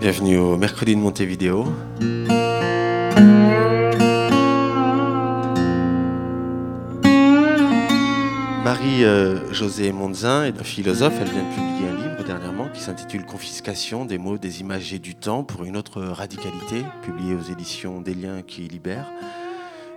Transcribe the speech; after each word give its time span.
Bienvenue 0.00 0.38
au 0.38 0.56
mercredi 0.56 0.94
de 0.94 1.00
Montevideo. 1.00 1.66
Marie-Josée 8.62 9.90
Monzin 9.90 10.44
est 10.44 10.62
philosophe. 10.62 11.14
Elle 11.20 11.28
vient 11.28 11.42
de 11.42 11.52
publier 11.52 11.88
un 11.88 11.96
livre 11.96 12.24
dernièrement 12.24 12.68
qui 12.72 12.80
s'intitule 12.80 13.26
Confiscation 13.26 14.04
des 14.04 14.18
mots, 14.18 14.38
des 14.38 14.60
images 14.60 14.94
et 14.94 15.00
du 15.00 15.16
temps 15.16 15.42
pour 15.42 15.64
une 15.64 15.76
autre 15.76 16.00
radicalité, 16.00 16.84
publié 17.02 17.34
aux 17.34 17.50
éditions 17.52 18.00
Des 18.00 18.14
liens 18.14 18.42
qui 18.42 18.68
libèrent. 18.68 19.10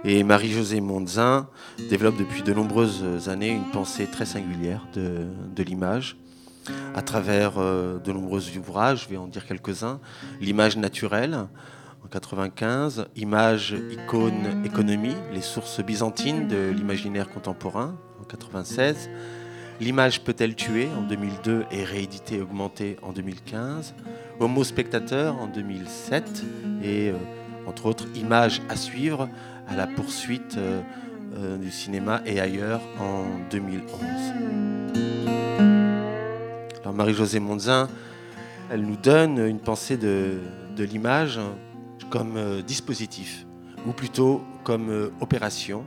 Et 0.03 0.23
Marie-Josée 0.23 0.81
Monzin 0.81 1.47
développe 1.91 2.17
depuis 2.17 2.41
de 2.41 2.53
nombreuses 2.53 3.29
années 3.29 3.51
une 3.51 3.69
pensée 3.69 4.07
très 4.07 4.25
singulière 4.25 4.87
de 4.95 5.63
l'image 5.63 6.17
à 6.95 7.01
travers 7.01 7.53
euh, 7.57 7.99
de 7.99 8.11
nombreux 8.11 8.57
ouvrages, 8.57 9.03
je 9.03 9.09
vais 9.09 9.17
en 9.17 9.27
dire 9.27 9.45
quelques-uns. 9.45 9.99
L'image 10.39 10.77
naturelle 10.77 11.47
en 12.03 12.07
95, 12.07 13.05
Image, 13.15 13.75
icône, 13.91 14.63
économie, 14.65 15.15
les 15.33 15.41
sources 15.41 15.81
byzantines 15.81 16.47
de 16.47 16.71
l'imaginaire 16.75 17.29
contemporain 17.29 17.95
en 18.19 18.23
96. 18.23 19.09
L'image 19.79 20.23
peut-elle 20.23 20.55
tuer 20.55 20.89
en 20.97 21.01
2002 21.01 21.65
et 21.71 21.83
réédité 21.83 22.35
et 22.35 22.41
augmentée 22.41 22.97
en 23.01 23.13
2015. 23.13 23.95
Homo 24.39 24.63
spectateur 24.63 25.35
en 25.37 25.47
2007 25.47 26.43
et 26.83 27.09
euh, 27.09 27.15
entre 27.65 27.87
autres 27.87 28.05
Image 28.15 28.61
à 28.69 28.75
suivre 28.75 29.27
à 29.67 29.75
la 29.75 29.87
poursuite 29.87 30.57
euh, 30.57 31.57
du 31.57 31.71
cinéma 31.71 32.21
et 32.25 32.39
ailleurs 32.39 32.81
en 32.99 33.25
2011. 33.49 35.10
Marie-Josée 36.89 37.39
Monzin, 37.39 37.89
elle 38.69 38.81
nous 38.81 38.95
donne 38.95 39.37
une 39.45 39.59
pensée 39.59 39.97
de, 39.97 40.39
l'image 40.77 41.39
comme 42.09 42.37
euh, 42.37 42.61
dispositif, 42.63 43.45
ou 43.85 43.91
plutôt 43.91 44.41
comme 44.63 44.89
euh, 44.89 45.09
opération, 45.19 45.85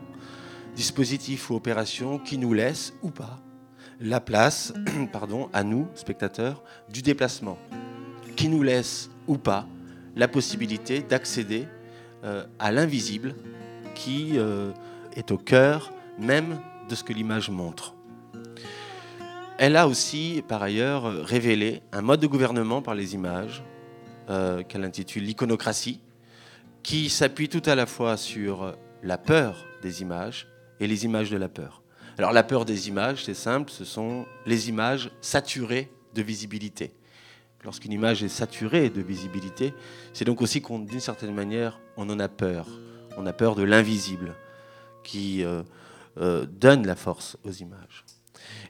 dispositif 0.76 1.50
ou 1.50 1.56
opération 1.56 2.18
qui 2.18 2.38
nous 2.38 2.52
laisse 2.52 2.94
ou 3.02 3.10
pas 3.10 3.40
la 4.00 4.20
place, 4.20 4.72
pardon, 5.12 5.48
à 5.52 5.64
nous, 5.64 5.88
spectateurs, 5.94 6.62
du 6.88 7.02
déplacement, 7.02 7.58
qui 8.36 8.48
nous 8.48 8.62
laisse 8.62 9.10
ou 9.26 9.36
pas 9.36 9.66
la 10.14 10.28
possibilité 10.28 11.00
d'accéder 11.02 11.66
euh, 12.22 12.44
à 12.58 12.70
l'invisible 12.70 13.34
qui 13.94 14.36
est 15.14 15.30
au 15.30 15.38
cœur 15.38 15.92
même 16.18 16.58
de 16.88 16.94
ce 16.96 17.04
que 17.04 17.12
l'image 17.12 17.48
montre. 17.48 17.93
Elle 19.56 19.77
a 19.77 19.86
aussi, 19.86 20.42
par 20.48 20.62
ailleurs, 20.62 21.05
révélé 21.05 21.83
un 21.92 22.02
mode 22.02 22.20
de 22.20 22.27
gouvernement 22.27 22.83
par 22.83 22.94
les 22.94 23.14
images 23.14 23.62
euh, 24.28 24.64
qu'elle 24.64 24.84
intitule 24.84 25.22
l'iconocratie, 25.22 26.00
qui 26.83 27.08
s'appuie 27.08 27.48
tout 27.48 27.62
à 27.66 27.77
la 27.77 27.86
fois 27.86 28.16
sur 28.16 28.77
la 29.02 29.16
peur 29.16 29.64
des 29.80 30.02
images 30.02 30.48
et 30.80 30.88
les 30.88 31.05
images 31.05 31.30
de 31.30 31.36
la 31.36 31.48
peur. 31.48 31.83
Alors 32.19 32.33
la 32.33 32.42
peur 32.42 32.64
des 32.64 32.88
images, 32.88 33.24
c'est 33.24 33.34
simple, 33.34 33.70
ce 33.70 33.84
sont 33.84 34.27
les 34.44 34.69
images 34.69 35.11
saturées 35.20 35.91
de 36.14 36.22
visibilité. 36.22 36.92
Lorsqu'une 37.64 37.92
image 37.92 38.22
est 38.22 38.28
saturée 38.28 38.91
de 38.91 39.00
visibilité, 39.00 39.72
c'est 40.12 40.24
donc 40.24 40.42
aussi 40.42 40.61
qu'on, 40.61 40.80
d'une 40.80 41.00
certaine 41.00 41.34
manière, 41.34 41.80
on 41.96 42.08
en 42.11 42.18
a 42.18 42.28
peur. 42.28 42.66
On 43.16 43.27
a 43.27 43.33
peur 43.33 43.55
de 43.55 43.62
l'invisible 43.62 44.34
qui 45.02 45.44
euh, 45.44 45.62
euh, 46.18 46.44
donne 46.44 46.86
la 46.86 46.96
force 46.96 47.36
aux 47.44 47.52
images. 47.52 48.05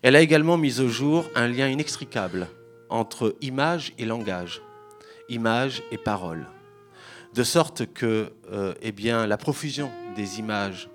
Elle 0.03 0.17
a 0.17 0.20
également 0.20 0.56
mis 0.56 0.80
au 0.80 0.89
jour 0.89 1.30
un 1.34 1.48
lien 1.48 1.69
inextricable 1.69 2.48
entre 2.91 3.36
image 3.40 3.92
et 3.98 4.05
langage, 4.05 4.62
image 5.29 5.83
et 5.90 5.98
parole, 5.98 6.46
de 7.35 7.42
sorte 7.42 7.92
que 7.92 8.33
euh, 8.52 8.74
eh 8.83 8.92
bien, 8.92 9.27
la 9.27 9.36
profusion 9.36 9.90
des 10.14 10.39
images 10.39 10.89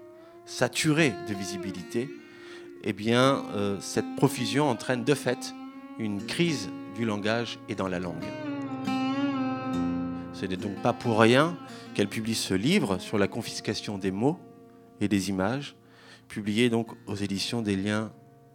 saturées 0.46 1.14
de 1.28 1.34
visibilité, 1.34 2.10
eh 2.84 2.94
bien, 2.94 3.44
euh, 3.56 3.78
cette 3.82 4.16
profusion 4.16 4.70
entraîne 4.70 5.04
de 5.04 5.14
fait 5.14 5.54
une 5.98 6.26
crise 6.26 6.70
du 6.96 7.06
langage 7.06 7.60
et 7.68 7.76
dans 7.76 7.88
la 7.88 8.00
langue. 8.00 8.24
Ce 10.34 10.46
n'est 10.46 10.56
donc 10.56 10.82
pas 10.82 10.94
pour 10.94 11.20
rien 11.20 11.58
qu'elle 11.94 12.08
publie 12.08 12.36
ce 12.36 12.54
livre 12.54 12.98
sur 13.00 13.18
la 13.18 13.28
confiscation 13.28 13.98
des 13.98 14.12
mots 14.12 14.40
et 15.02 15.10
des 15.10 15.30
images, 15.30 15.76
publié 16.30 16.70
donc 16.70 16.92
aux 17.08 17.16
éditions 17.16 17.62
des 17.62 17.76
liens 17.76 18.12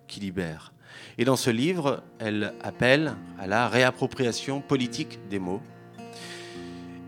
qui 0.06 0.20
libère. 0.20 0.72
Et 1.18 1.24
dans 1.24 1.36
ce 1.36 1.50
livre, 1.50 2.02
elle 2.18 2.54
appelle 2.62 3.14
à 3.38 3.46
la 3.46 3.68
réappropriation 3.68 4.60
politique 4.60 5.18
des 5.28 5.38
mots. 5.38 5.62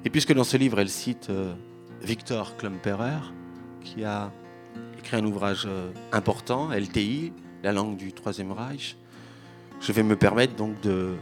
Et 0.04 0.10
puisque 0.10 0.32
dans 0.32 0.44
ce 0.44 0.56
livre, 0.56 0.78
elle 0.78 0.88
cite 0.88 1.30
euh, 1.30 1.54
Victor 2.02 2.56
Klemperer, 2.56 3.32
qui 3.82 4.04
a 4.04 4.30
écrit 4.98 5.16
un 5.16 5.24
ouvrage 5.24 5.64
euh, 5.66 5.90
important, 6.12 6.70
LTI, 6.70 7.32
la 7.62 7.72
langue 7.72 7.96
du 7.96 8.12
Troisième 8.12 8.52
Reich, 8.52 8.96
je 9.80 9.92
vais 9.92 10.02
me 10.02 10.16
permettre 10.16 10.54
donc 10.54 10.80
de 10.80 11.14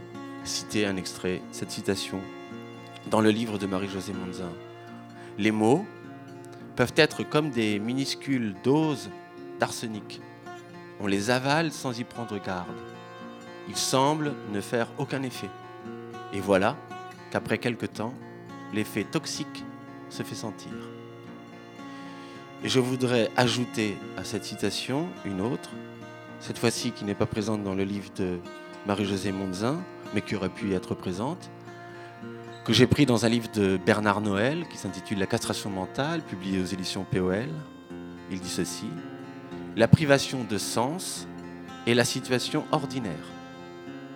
citer 0.43 0.85
un 0.85 0.95
extrait, 0.95 1.41
cette 1.51 1.71
citation, 1.71 2.19
dans 3.09 3.21
le 3.21 3.29
livre 3.29 3.57
de 3.57 3.65
Marie-Josée 3.65 4.13
Monzin. 4.13 4.51
Les 5.37 5.51
mots 5.51 5.85
peuvent 6.75 6.93
être 6.95 7.23
comme 7.23 7.49
des 7.49 7.79
minuscules 7.79 8.55
doses 8.63 9.09
d'arsenic 9.59 10.21
on 10.99 11.07
les 11.07 11.29
avale 11.29 11.71
sans 11.71 11.99
y 11.99 12.03
prendre 12.03 12.37
garde. 12.43 12.67
Ils 13.67 13.75
semblent 13.75 14.33
ne 14.51 14.61
faire 14.61 14.87
aucun 14.97 15.23
effet. 15.23 15.49
Et 16.33 16.39
voilà 16.39 16.77
qu'après 17.31 17.57
quelque 17.57 17.85
temps, 17.85 18.13
l'effet 18.73 19.03
toxique 19.03 19.63
se 20.09 20.23
fait 20.23 20.35
sentir. 20.35 20.71
Et 22.63 22.69
je 22.69 22.79
voudrais 22.79 23.29
ajouter 23.35 23.97
à 24.17 24.23
cette 24.23 24.45
citation 24.45 25.07
une 25.25 25.41
autre, 25.41 25.69
cette 26.39 26.57
fois-ci 26.57 26.91
qui 26.91 27.05
n'est 27.05 27.15
pas 27.15 27.25
présente 27.25 27.63
dans 27.63 27.75
le 27.75 27.83
livre 27.83 28.09
de 28.15 28.39
Marie-Josée 28.87 29.31
Monzin, 29.31 29.81
mais 30.13 30.21
qui 30.21 30.35
aurait 30.35 30.49
pu 30.49 30.69
y 30.69 30.73
être 30.73 30.95
présente, 30.95 31.49
que 32.65 32.73
j'ai 32.73 32.87
pris 32.87 33.05
dans 33.05 33.25
un 33.25 33.29
livre 33.29 33.49
de 33.53 33.77
Bernard 33.77 34.21
Noël 34.21 34.65
qui 34.69 34.77
s'intitule 34.77 35.19
La 35.19 35.27
castration 35.27 35.69
mentale, 35.69 36.21
publié 36.21 36.59
aux 36.59 36.65
éditions 36.65 37.05
POL. 37.09 37.49
Il 38.31 38.39
dit 38.39 38.49
ceci 38.49 38.85
la 39.75 39.89
privation 39.89 40.45
de 40.49 40.57
sens 40.57 41.27
est 41.85 41.93
la 41.93 42.05
situation 42.05 42.63
ordinaire. 42.71 43.13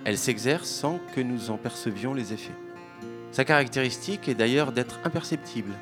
Elle 0.06 0.18
s'exerce 0.18 0.70
sans 0.70 1.00
que 1.14 1.20
nous 1.20 1.52
en 1.52 1.58
percevions 1.58 2.14
les 2.14 2.31
effets. 2.31 2.56
Sa 3.31 3.44
caractéristique 3.44 4.30
est 4.30 4.36
d'ailleurs 4.36 4.72
d'être 4.72 5.00
imperceptible, 5.03 5.74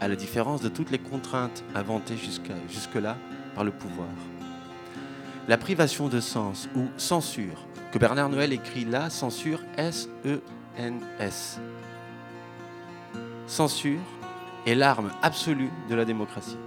à 0.00 0.08
la 0.08 0.16
différence 0.16 0.62
de 0.62 0.68
toutes 0.68 0.90
les 0.90 0.98
contraintes 0.98 1.64
inventées 1.74 2.16
jusque-là 2.16 3.16
par 3.54 3.64
le 3.64 3.70
pouvoir. 3.70 4.08
La 5.48 5.58
privation 5.58 6.08
de 6.08 6.20
sens 6.20 6.68
ou 6.74 6.86
censure, 6.96 7.66
que 7.92 7.98
Bernard 7.98 8.30
Noël 8.30 8.52
écrit 8.52 8.84
là, 8.84 9.10
censure 9.10 9.60
S-E-N-S. 9.76 11.60
E 13.14 13.18
censure 13.46 14.00
est 14.66 14.74
l'arme 14.74 15.10
absolue 15.22 15.70
de 15.88 15.94
la 15.94 16.04
démocratie. 16.04 16.58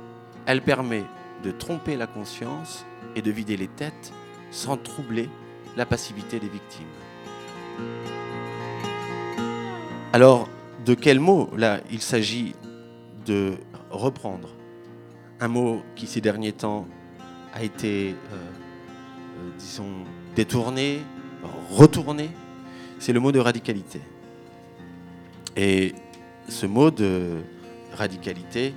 Elle 0.45 0.61
permet 0.61 1.03
de 1.43 1.51
tromper 1.51 1.95
la 1.95 2.07
conscience 2.07 2.85
et 3.15 3.21
de 3.21 3.31
vider 3.31 3.57
les 3.57 3.67
têtes 3.67 4.13
sans 4.51 4.77
troubler 4.77 5.29
la 5.77 5.85
passivité 5.85 6.39
des 6.39 6.49
victimes. 6.49 6.87
Alors, 10.11 10.49
de 10.85 10.93
quel 10.93 11.19
mot 11.19 11.49
là 11.55 11.81
il 11.91 12.01
s'agit 12.01 12.55
de 13.25 13.53
reprendre 13.91 14.49
Un 15.39 15.47
mot 15.47 15.81
qui 15.95 16.07
ces 16.07 16.21
derniers 16.21 16.53
temps 16.53 16.87
a 17.53 17.63
été, 17.63 18.11
euh, 18.11 18.35
euh, 18.35 19.49
disons, 19.57 20.03
détourné, 20.35 20.99
retourné, 21.69 22.31
c'est 22.99 23.13
le 23.13 23.19
mot 23.19 23.31
de 23.31 23.39
radicalité. 23.39 24.01
Et 25.55 25.93
ce 26.47 26.65
mot 26.65 26.91
de 26.91 27.41
radicalité 27.93 28.73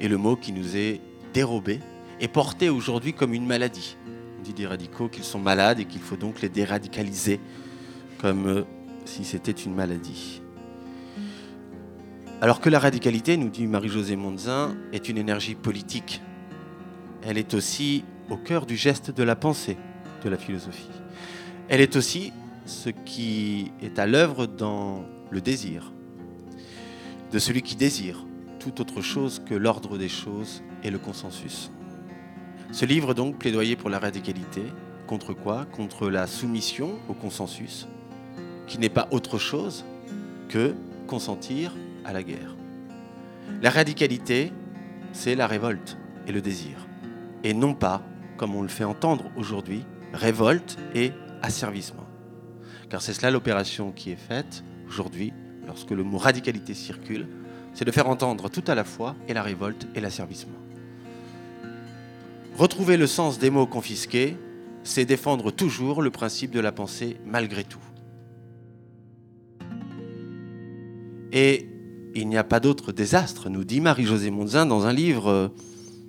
est 0.00 0.08
le 0.08 0.16
mot 0.16 0.36
qui 0.36 0.52
nous 0.52 0.76
est 0.76 1.00
dérobé 1.32 1.80
est 2.20 2.28
porté 2.28 2.68
aujourd'hui 2.68 3.12
comme 3.12 3.34
une 3.34 3.46
maladie. 3.46 3.96
On 4.38 4.42
dit 4.42 4.52
des 4.52 4.66
radicaux 4.66 5.08
qu'ils 5.08 5.24
sont 5.24 5.38
malades 5.38 5.80
et 5.80 5.84
qu'il 5.84 6.00
faut 6.00 6.16
donc 6.16 6.40
les 6.40 6.48
déradicaliser 6.48 7.40
comme 8.20 8.46
euh, 8.46 8.62
si 9.04 9.24
c'était 9.24 9.52
une 9.52 9.74
maladie. 9.74 10.42
Alors 12.40 12.60
que 12.60 12.68
la 12.68 12.78
radicalité, 12.78 13.36
nous 13.36 13.48
dit 13.48 13.66
Marie-Josée 13.66 14.14
Monzin, 14.14 14.76
est 14.92 15.08
une 15.08 15.18
énergie 15.18 15.56
politique. 15.56 16.22
Elle 17.22 17.36
est 17.36 17.52
aussi 17.54 18.04
au 18.30 18.36
cœur 18.36 18.64
du 18.64 18.76
geste 18.76 19.10
de 19.10 19.22
la 19.24 19.34
pensée 19.34 19.76
de 20.22 20.28
la 20.28 20.36
philosophie. 20.36 20.90
Elle 21.68 21.80
est 21.80 21.96
aussi 21.96 22.32
ce 22.64 22.90
qui 22.90 23.72
est 23.82 23.98
à 23.98 24.06
l'œuvre 24.06 24.46
dans 24.46 25.04
le 25.30 25.40
désir, 25.40 25.92
de 27.32 27.38
celui 27.38 27.62
qui 27.62 27.76
désire 27.76 28.24
tout 28.60 28.80
autre 28.80 29.00
chose 29.00 29.42
que 29.44 29.54
l'ordre 29.54 29.98
des 29.98 30.08
choses 30.08 30.62
et 30.82 30.90
le 30.90 30.98
consensus. 30.98 31.70
Ce 32.70 32.84
livre 32.84 33.14
donc 33.14 33.38
plaidoyer 33.38 33.76
pour 33.76 33.88
la 33.88 33.98
radicalité. 33.98 34.62
Contre 35.06 35.32
quoi? 35.32 35.64
Contre 35.64 36.10
la 36.10 36.26
soumission 36.26 36.98
au 37.08 37.14
consensus, 37.14 37.88
qui 38.66 38.78
n'est 38.78 38.90
pas 38.90 39.08
autre 39.10 39.38
chose 39.38 39.86
que 40.50 40.74
consentir 41.06 41.74
à 42.04 42.12
la 42.12 42.22
guerre. 42.22 42.56
La 43.62 43.70
radicalité, 43.70 44.52
c'est 45.12 45.34
la 45.34 45.46
révolte 45.46 45.96
et 46.26 46.32
le 46.32 46.42
désir, 46.42 46.86
et 47.42 47.54
non 47.54 47.72
pas, 47.72 48.02
comme 48.36 48.54
on 48.54 48.60
le 48.60 48.68
fait 48.68 48.84
entendre 48.84 49.24
aujourd'hui, 49.34 49.82
révolte 50.12 50.76
et 50.94 51.12
asservissement. 51.40 52.06
Car 52.90 53.00
c'est 53.00 53.14
cela 53.14 53.30
l'opération 53.30 53.92
qui 53.92 54.10
est 54.10 54.16
faite 54.16 54.62
aujourd'hui 54.86 55.32
lorsque 55.66 55.90
le 55.90 56.04
mot 56.04 56.18
radicalité 56.18 56.74
circule, 56.74 57.28
c'est 57.72 57.86
de 57.86 57.92
faire 57.92 58.10
entendre 58.10 58.50
tout 58.50 58.64
à 58.66 58.74
la 58.74 58.84
fois 58.84 59.16
et 59.26 59.32
la 59.32 59.42
révolte 59.42 59.88
et 59.94 60.00
l'asservissement. 60.00 60.67
Retrouver 62.58 62.96
le 62.96 63.06
sens 63.06 63.38
des 63.38 63.50
mots 63.50 63.68
confisqués, 63.68 64.36
c'est 64.82 65.04
défendre 65.04 65.52
toujours 65.52 66.02
le 66.02 66.10
principe 66.10 66.50
de 66.50 66.58
la 66.58 66.72
pensée 66.72 67.16
malgré 67.24 67.62
tout. 67.62 67.78
Et 71.30 71.68
il 72.16 72.28
n'y 72.28 72.36
a 72.36 72.42
pas 72.42 72.58
d'autre 72.58 72.90
désastre, 72.90 73.48
nous 73.48 73.62
dit 73.62 73.80
Marie-Josée 73.80 74.32
Monzin 74.32 74.66
dans 74.66 74.86
un 74.86 74.92
livre 74.92 75.28
euh, 75.28 75.48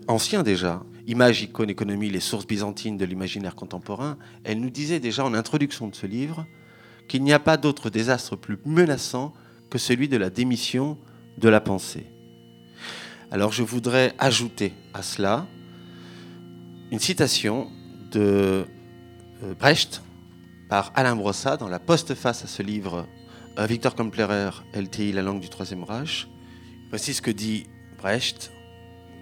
ancien 0.08 0.42
déjà, 0.42 0.82
Image, 1.06 1.44
icône, 1.44 1.70
économie, 1.70 2.10
les 2.10 2.20
sources 2.20 2.48
byzantines 2.48 2.98
de 2.98 3.06
l'imaginaire 3.06 3.54
contemporain. 3.54 4.18
Elle 4.44 4.60
nous 4.60 4.72
disait 4.72 5.00
déjà 5.00 5.24
en 5.24 5.36
introduction 5.36 5.88
de 5.88 5.94
ce 5.94 6.08
livre 6.08 6.48
qu'il 7.08 7.22
n'y 7.22 7.34
a 7.34 7.38
pas 7.38 7.58
d'autre 7.58 7.92
désastre 7.92 8.36
plus 8.36 8.58
menaçant 8.66 9.34
que 9.70 9.78
celui 9.78 10.08
de 10.08 10.18
la 10.18 10.32
démission 10.32 10.98
de 11.38 11.48
la 11.48 11.62
pensée. 11.62 12.08
Alors 13.30 13.52
je 13.52 13.62
voudrais 13.62 14.16
ajouter 14.18 14.74
à 14.96 15.04
cela 15.04 15.46
une 16.92 17.00
citation 17.00 17.70
de 18.12 18.66
euh, 19.44 19.54
Brecht 19.60 20.02
par 20.70 20.92
Alain 20.96 21.16
Brossat 21.16 21.58
dans 21.58 21.70
la 21.70 21.80
postface 21.80 22.44
à 22.44 22.48
ce 22.48 22.64
livre 22.64 23.08
euh, 23.58 23.66
Victor 23.66 23.96
Komplerer, 23.96 24.52
LTI, 24.74 25.12
la 25.12 25.22
langue 25.22 25.40
du 25.40 25.50
Troisième 25.50 25.84
Reich. 25.84 26.28
Voici 26.90 27.14
ce 27.14 27.22
que 27.22 27.32
dit 27.32 27.68
Brecht. 27.98 28.52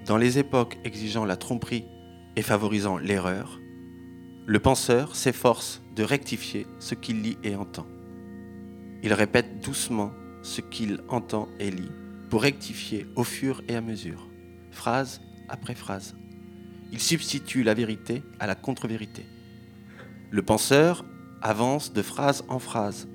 Dans 0.05 0.17
les 0.17 0.39
époques 0.39 0.77
exigeant 0.85 1.25
la 1.25 1.35
tromperie 1.35 1.85
et 2.37 2.41
favorisant 2.41 2.97
l'erreur, 2.97 3.59
le 4.45 4.59
penseur 4.59 5.15
s'efforce 5.15 5.81
de 5.95 6.03
rectifier 6.03 6.65
ce 6.79 6.95
qu'il 6.95 7.21
lit 7.21 7.37
et 7.43 7.55
entend. 7.55 7.87
Il 9.03 9.11
répète 9.13 9.59
doucement 9.61 10.11
ce 10.41 10.61
qu'il 10.61 11.01
entend 11.09 11.49
et 11.59 11.69
lit 11.69 11.91
pour 12.29 12.43
rectifier 12.43 13.07
au 13.17 13.25
fur 13.25 13.61
et 13.67 13.75
à 13.75 13.81
mesure, 13.81 14.29
phrase 14.71 15.21
après 15.49 15.75
phrase. 15.75 16.15
Il 16.91 16.99
substitue 16.99 17.63
la 17.63 17.73
vérité 17.73 18.23
à 18.39 18.47
la 18.47 18.55
contre-vérité. 18.55 19.25
Le 20.31 20.41
penseur 20.41 21.05
avance 21.41 21.93
de 21.93 22.01
phrase 22.01 22.43
en 22.47 22.59
phrase, 22.59 23.07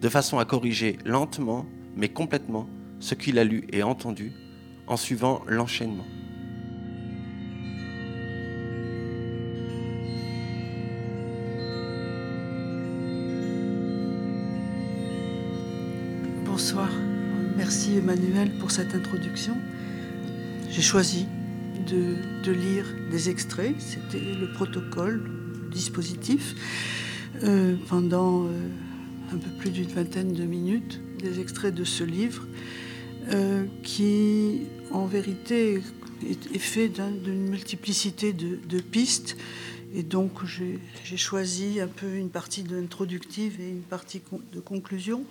de 0.00 0.08
façon 0.08 0.38
à 0.38 0.44
corriger 0.44 0.98
lentement, 1.04 1.66
mais 1.96 2.08
complètement, 2.08 2.68
ce 3.00 3.14
qu'il 3.14 3.38
a 3.38 3.44
lu 3.44 3.64
et 3.72 3.82
entendu, 3.82 4.32
en 4.86 4.96
suivant 4.96 5.42
l'enchaînement. 5.46 6.06
Bonsoir. 16.44 16.90
Merci 17.56 17.96
Emmanuel 17.96 18.50
pour 18.58 18.70
cette 18.70 18.94
introduction. 18.94 19.56
J'ai 20.68 20.82
choisi 20.82 21.26
de, 21.84 22.52
lire 22.52 22.84
des 23.10 23.30
extraits, 23.30 23.74
c'était 23.78 24.20
le 24.20 24.50
protocole, 24.52 25.22
le 25.62 25.70
dispositif, 25.70 26.54
euh, 27.42 27.76
pendant 27.88 28.44
euh, 28.44 28.48
un 29.32 29.36
peu 29.36 29.50
plus 29.58 29.70
d'une 29.70 29.88
vingtaine 29.88 30.32
de 30.32 30.44
minutes, 30.44 31.00
des 31.18 31.40
extraits 31.40 31.74
de 31.74 31.84
ce 31.84 32.04
livre, 32.04 32.46
euh, 33.32 33.64
qui 33.82 34.62
en 34.90 35.06
vérité 35.06 35.82
est, 36.28 36.58
fait 36.58 36.88
d'une 36.88 37.48
multiplicité 37.48 38.32
de, 38.32 38.80
pistes. 38.80 39.36
Et 39.94 40.02
donc 40.02 40.44
j'ai 40.44 41.16
choisi 41.16 41.80
un 41.80 41.88
peu 41.88 42.14
une 42.14 42.30
partie 42.30 42.64
introductive 42.72 43.60
et 43.60 43.68
une 43.68 43.82
partie 43.82 44.22
de 44.52 44.60
conclusion. 44.60 45.24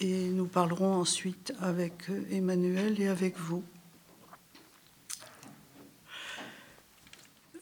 Et 0.00 0.28
nous 0.28 0.46
parlerons 0.46 0.94
ensuite 0.94 1.52
avec 1.60 1.92
Emmanuel 2.30 3.00
et 3.00 3.08
avec 3.08 3.36
vous. 3.36 3.62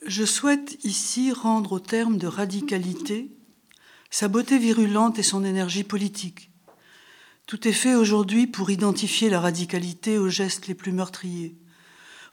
Je 0.05 0.25
souhaite 0.25 0.77
ici 0.83 1.31
rendre 1.31 1.73
au 1.73 1.79
terme 1.79 2.17
de 2.17 2.27
radicalité 2.27 3.31
sa 4.09 4.27
beauté 4.27 4.57
virulente 4.57 5.19
et 5.19 5.23
son 5.23 5.43
énergie 5.43 5.83
politique. 5.83 6.51
Tout 7.45 7.67
est 7.67 7.73
fait 7.73 7.95
aujourd'hui 7.95 8.47
pour 8.47 8.69
identifier 8.69 9.29
la 9.29 9.39
radicalité 9.39 10.17
aux 10.17 10.29
gestes 10.29 10.67
les 10.67 10.75
plus 10.75 10.91
meurtriers, 10.91 11.55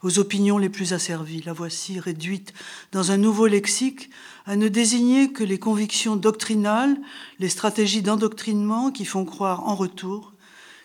aux 0.03 0.19
opinions 0.19 0.57
les 0.57 0.69
plus 0.69 0.93
asservies. 0.93 1.41
La 1.43 1.53
voici 1.53 1.99
réduite 1.99 2.53
dans 2.91 3.11
un 3.11 3.17
nouveau 3.17 3.47
lexique 3.47 4.09
à 4.45 4.55
ne 4.55 4.67
désigner 4.67 5.31
que 5.31 5.43
les 5.43 5.59
convictions 5.59 6.15
doctrinales, 6.15 6.97
les 7.39 7.49
stratégies 7.49 8.03
d'endoctrinement 8.03 8.91
qui 8.91 9.05
font 9.05 9.25
croire 9.25 9.67
en 9.67 9.75
retour 9.75 10.33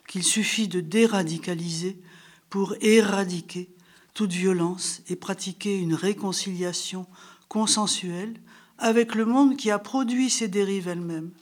qu'il 0.09 0.25
suffit 0.25 0.67
de 0.67 0.81
déradicaliser 0.81 2.01
pour 2.49 2.75
éradiquer 2.81 3.69
toute 4.15 4.33
violence 4.33 5.03
et 5.09 5.17
pratiquer 5.17 5.79
une 5.79 5.95
réconciliation 5.95 7.07
consensuelle 7.49 8.41
avec 8.79 9.15
le 9.15 9.25
monde 9.25 9.57
qui 9.57 9.71
a 9.71 9.79
produit 9.79 10.31
ces 10.31 10.49
dérives 10.49 10.89
elles-mêmes. 10.89 11.33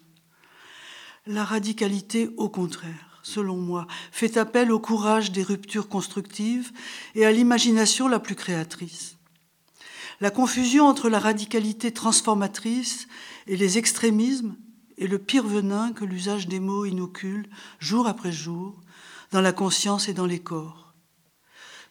La 1.27 1.45
radicalité, 1.45 2.31
au 2.37 2.49
contraire, 2.49 3.21
selon 3.23 3.57
moi, 3.57 3.87
fait 4.11 4.37
appel 4.37 4.73
au 4.73 4.81
courage 4.81 5.31
des 5.31 5.43
ruptures 5.43 5.89
constructives 5.89 6.73
et 7.15 7.25
à 7.25 7.33
l'imagination 7.33 8.09
la 8.09 8.19
plus 8.19 8.35
créatrice. 8.35 9.17
La 10.21 10.31
confusion 10.31 10.87
entre 10.87 11.09
la 11.09 11.21
radicalité 11.21 11.93
transformatrice 11.93 13.07
et 13.47 13.57
les 13.57 13.79
extrémismes 13.79 14.57
est 14.99 15.07
le 15.07 15.19
pire 15.19 15.47
venin 15.47 15.93
que 15.93 16.05
l'usage 16.05 16.49
des 16.49 16.59
mots 16.59 16.87
inocule 16.87 17.49
jour 17.79 18.09
après 18.09 18.33
jour 18.33 18.81
dans 19.31 19.41
la 19.41 19.53
conscience 19.53 20.09
et 20.09 20.15
dans 20.15 20.27
les 20.27 20.41
corps 20.41 20.88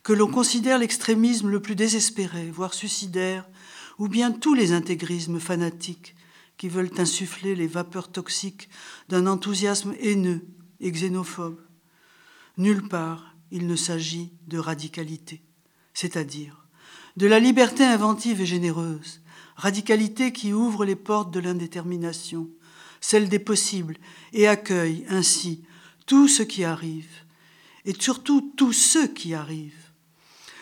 que 0.07 0.13
l'on 0.13 0.31
considère 0.31 0.77
l'extrémisme 0.77 1.49
le 1.49 1.61
plus 1.61 1.75
désespéré, 1.75 2.49
voire 2.49 2.73
suicidaire, 2.73 3.45
ou 3.97 4.07
bien 4.07 4.31
tous 4.31 4.53
les 4.53 4.71
intégrismes 4.71 5.41
fanatiques 5.41 6.15
qui 6.55 6.69
veulent 6.69 6.93
insuffler 6.97 7.55
les 7.55 7.67
vapeurs 7.67 8.09
toxiques 8.09 8.69
d'un 9.09 9.27
enthousiasme 9.27 9.95
haineux 9.99 10.47
et 10.79 10.93
xénophobe. 10.93 11.59
Nulle 12.57 12.87
part 12.87 13.35
il 13.51 13.67
ne 13.67 13.75
s'agit 13.75 14.31
de 14.47 14.57
radicalité, 14.57 15.43
c'est-à-dire 15.93 16.69
de 17.17 17.27
la 17.27 17.39
liberté 17.39 17.83
inventive 17.83 18.39
et 18.39 18.45
généreuse, 18.45 19.19
radicalité 19.57 20.31
qui 20.31 20.53
ouvre 20.53 20.85
les 20.85 20.95
portes 20.95 21.31
de 21.31 21.41
l'indétermination, 21.41 22.49
celle 23.01 23.27
des 23.27 23.39
possibles, 23.39 23.97
et 24.31 24.47
accueille 24.47 25.05
ainsi 25.09 25.65
tout 26.05 26.29
ce 26.29 26.43
qui 26.43 26.63
arrive, 26.63 27.11
et 27.83 27.93
surtout 27.99 28.53
tous 28.55 28.71
ceux 28.71 29.07
qui 29.07 29.33
arrivent, 29.33 29.86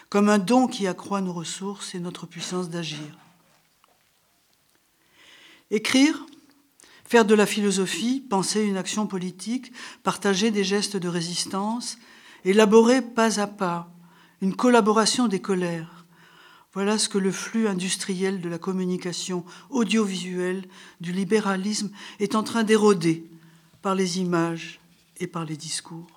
comme 0.09 0.29
un 0.29 0.38
don 0.38 0.67
qui 0.67 0.88
accroît 0.88 1.21
nos 1.21 1.33
ressources 1.33 1.95
et 1.95 2.00
notre 2.00 2.25
puissance 2.25 2.69
d'agir. 2.69 3.17
Écrire, 5.71 6.25
faire 7.03 7.25
de 7.25 7.35
la 7.35 7.45
philosophie, 7.45 8.21
penser 8.21 8.63
une 8.63 8.77
action 8.77 9.07
politique, 9.07 9.71
partager 10.03 10.51
des 10.51 10.63
gestes 10.63 10.97
de 10.97 11.07
résistance, 11.07 11.97
élaborer 12.43 13.01
pas 13.01 13.39
à 13.39 13.47
pas 13.47 13.91
une 14.41 14.55
collaboration 14.55 15.27
des 15.27 15.41
colères. 15.41 16.05
Voilà 16.74 16.97
ce 16.97 17.09
que 17.09 17.17
le 17.17 17.31
flux 17.31 17.67
industriel 17.67 18.41
de 18.41 18.50
la 18.50 18.57
communication 18.57 19.45
audiovisuelle, 19.69 20.67
du 21.00 21.13
libéralisme, 21.13 21.89
est 22.19 22.35
en 22.35 22.43
train 22.43 22.63
d'éroder 22.63 23.25
par 23.81 23.95
les 23.95 24.19
images 24.19 24.79
et 25.17 25.27
par 25.27 25.45
les 25.45 25.55
discours 25.55 26.14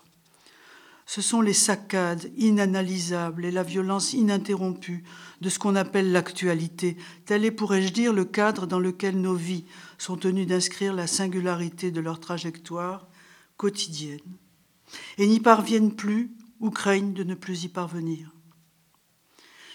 ce 1.09 1.23
sont 1.23 1.41
les 1.41 1.55
saccades 1.55 2.31
inanalysables 2.37 3.47
et 3.47 3.50
la 3.50 3.62
violence 3.62 4.12
ininterrompue 4.12 5.05
de 5.41 5.49
ce 5.49 5.59
qu'on 5.59 5.75
appelle 5.75 6.12
l'actualité. 6.12 6.99
Tel 7.25 7.47
est, 7.47 7.50
pourrais-je 7.50 7.95
dire, 7.95 8.12
le 8.12 8.27
cadre 8.27 8.67
dans 8.67 8.79
lequel 8.79 9.19
nos 9.19 9.35
vies 9.35 9.65
sont 9.97 10.19
tenues 10.19 10.45
d'inscrire 10.45 10.93
la 10.93 11.07
singularité 11.07 11.91
de 11.91 12.03
leur 12.03 12.21
trajectoire 12.21 13.09
quotidienne, 13.57 14.21
et 15.17 15.27
n'y 15.27 15.41
parviennent 15.41 15.97
plus 15.97 16.31
ou 16.61 16.69
craignent 16.69 17.15
de 17.15 17.25
ne 17.25 17.35
plus 17.35 17.65
y 17.65 17.69
parvenir. 17.69 18.31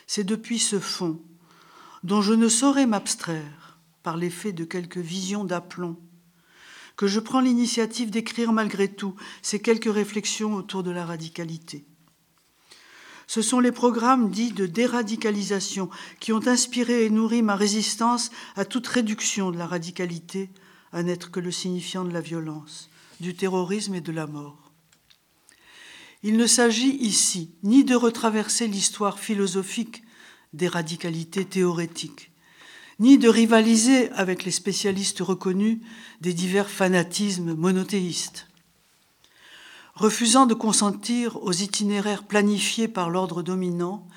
C'est 0.05 0.23
depuis 0.23 0.59
ce 0.59 0.79
fond, 0.79 1.19
dont 2.03 2.21
je 2.21 2.33
ne 2.33 2.47
saurais 2.47 2.85
m'abstraire 2.85 3.79
par 4.03 4.17
l'effet 4.17 4.51
de 4.51 4.65
quelques 4.65 4.97
visions 4.97 5.45
d'aplomb, 5.45 5.97
que 6.95 7.07
je 7.07 7.19
prends 7.19 7.41
l'initiative 7.41 8.09
d'écrire 8.09 8.53
malgré 8.53 8.87
tout 8.87 9.15
ces 9.41 9.59
quelques 9.59 9.91
réflexions 9.93 10.53
autour 10.53 10.83
de 10.83 10.91
la 10.91 11.05
radicalité. 11.05 11.85
Ce 13.27 13.41
sont 13.41 13.59
les 13.59 13.71
programmes 13.71 14.29
dits 14.29 14.51
de 14.51 14.65
déradicalisation 14.65 15.89
qui 16.19 16.33
ont 16.33 16.45
inspiré 16.47 17.05
et 17.05 17.09
nourri 17.09 17.41
ma 17.41 17.55
résistance 17.55 18.31
à 18.55 18.65
toute 18.65 18.87
réduction 18.87 19.51
de 19.51 19.57
la 19.57 19.65
radicalité 19.65 20.49
à 20.91 21.03
n'être 21.03 21.31
que 21.31 21.39
le 21.39 21.51
signifiant 21.51 22.03
de 22.03 22.13
la 22.13 22.21
violence, 22.21 22.89
du 23.19 23.33
terrorisme 23.35 23.95
et 23.95 24.01
de 24.01 24.11
la 24.11 24.27
mort. 24.27 24.71
Il 26.21 26.37
ne 26.37 26.47
s'agit 26.47 26.95
ici 26.97 27.55
ni 27.63 27.83
de 27.83 27.95
retraverser 27.95 28.67
l'histoire 28.67 29.19
philosophique 29.19 30.03
des 30.53 30.67
radicalités 30.67 31.45
théorétiques, 31.45 32.31
ni 32.99 33.17
de 33.17 33.29
rivaliser 33.29 34.09
avec 34.11 34.43
les 34.43 34.51
spécialistes 34.51 35.19
reconnus 35.19 35.79
des 36.21 36.33
divers 36.33 36.69
fanatismes 36.69 37.53
monothéistes. 37.53 38.47
Refusant 39.95 40.45
de 40.45 40.53
consentir 40.53 41.41
aux 41.43 41.51
itinéraires 41.51 42.23
planifiés 42.23 42.87
par 42.87 43.09
l'ordre 43.09 43.43
dominant, 43.43 44.07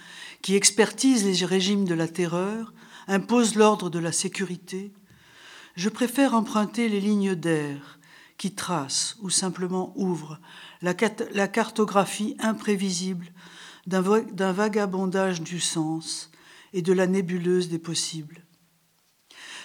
qui 0.42 0.54
expertise 0.54 1.24
les 1.24 1.44
régimes 1.44 1.84
de 1.84 1.94
la 1.94 2.08
terreur, 2.08 2.72
impose 3.08 3.54
l'ordre 3.56 3.90
de 3.90 3.98
la 3.98 4.12
sécurité, 4.12 4.92
je 5.74 5.88
préfère 5.88 6.34
emprunter 6.34 6.88
les 6.88 7.00
lignes 7.00 7.34
d'air 7.34 7.98
qui 8.38 8.52
tracent 8.52 9.16
ou 9.20 9.30
simplement 9.30 9.92
ouvrent 9.96 10.38
la, 10.82 10.94
cartographie 11.48 12.36
imprévisible 12.38 13.26
d'un 13.86 14.52
vagabondage 14.52 15.42
du 15.42 15.60
sens 15.60 16.30
et 16.72 16.82
de 16.82 16.92
la 16.92 17.06
nébuleuse 17.06 17.68
des 17.68 17.78
possibles. 17.78 18.45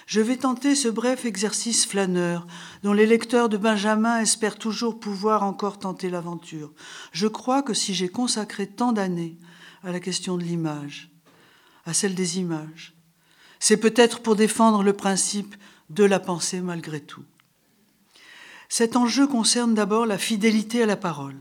Je 0.06 0.20
vais 0.20 0.36
tenter 0.36 0.74
ce 0.74 0.88
bref 0.88 1.24
exercice 1.24 1.86
flâneur 1.86 2.46
dont 2.82 2.92
les 2.92 3.06
lecteurs 3.06 3.48
de 3.48 3.56
Benjamin 3.56 4.20
espèrent 4.20 4.58
toujours 4.58 4.98
pouvoir 4.98 5.42
encore 5.42 5.78
tenter 5.78 6.10
l'aventure. 6.10 6.72
Je 7.12 7.26
crois 7.26 7.62
que 7.62 7.74
si 7.74 7.94
j'ai 7.94 8.08
consacré 8.08 8.66
tant 8.66 8.92
d'années 8.92 9.36
à 9.84 9.92
la 9.92 10.00
question 10.00 10.36
de 10.36 10.44
l'image, 10.44 11.10
à 11.84 11.94
celle 11.94 12.14
des 12.14 12.38
images, 12.38 12.94
c'est 13.58 13.76
peut-être 13.76 14.20
pour 14.20 14.36
défendre 14.36 14.82
le 14.82 14.92
principe 14.92 15.54
de 15.90 16.04
la 16.04 16.20
pensée 16.20 16.60
malgré 16.60 17.00
tout. 17.00 17.24
Cet 18.68 18.96
enjeu 18.96 19.26
concerne 19.26 19.74
d'abord 19.74 20.06
la 20.06 20.18
fidélité 20.18 20.82
à 20.82 20.86
la 20.86 20.96
parole, 20.96 21.40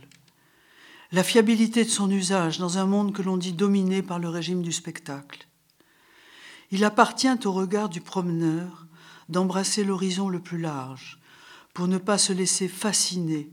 la 1.12 1.24
fiabilité 1.24 1.84
de 1.84 1.90
son 1.90 2.12
usage 2.12 2.58
dans 2.58 2.78
un 2.78 2.86
monde 2.86 3.14
que 3.14 3.22
l'on 3.22 3.38
dit 3.38 3.54
dominé 3.54 4.02
par 4.02 4.20
le 4.20 4.30
régime 4.30 4.62
du 4.62 4.72
spectacle. 4.72 5.48
Il 6.72 6.84
appartient 6.86 7.46
au 7.46 7.52
regard 7.52 7.90
du 7.90 8.02
promeneur 8.02 8.88
d'embrasser 9.30 9.84
l'horizon 9.84 10.30
le 10.30 10.40
plus 10.40 10.60
large 10.60 11.20
pour 11.74 11.88
ne 11.88 11.98
pas 11.98 12.18
se 12.18 12.34
laisser 12.34 12.68
fasciner 12.68 13.50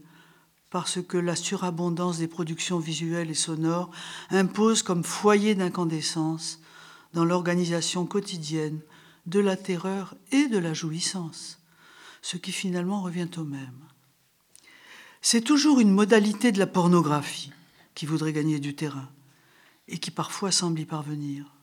par 0.71 0.89
ce 0.89 1.01
que 1.01 1.19
la 1.19 1.37
surabondance 1.37 2.19
des 2.19 2.29
productions 2.29 2.79
visuelles 2.79 3.31
et 3.31 3.35
sonores 3.35 3.91
impose 4.31 4.83
comme 4.83 5.05
foyer 5.05 5.55
d'incandescence 5.55 6.61
dans 7.15 7.25
l'organisation 7.25 8.07
quotidienne 8.07 8.81
de 9.27 9.41
la 9.41 9.57
terreur 9.57 10.15
et 10.33 10.49
de 10.49 10.59
la 10.59 10.75
jouissance 10.75 11.59
ce 12.23 12.37
qui 12.37 12.53
finalement 12.53 13.03
revient 13.03 13.29
au 13.37 13.45
même. 13.45 13.85
C'est 15.21 15.41
toujours 15.41 15.81
une 15.81 15.93
modalité 15.93 16.53
de 16.53 16.59
la 16.59 16.67
pornographie 16.67 17.53
qui 17.95 18.07
voudrait 18.07 18.33
gagner 18.33 18.61
du 18.61 18.75
terrain 18.75 19.09
et 19.89 19.99
qui 19.99 20.11
parfois 20.11 20.53
semble 20.53 20.81
y 20.81 20.85
parvenir. 20.85 21.58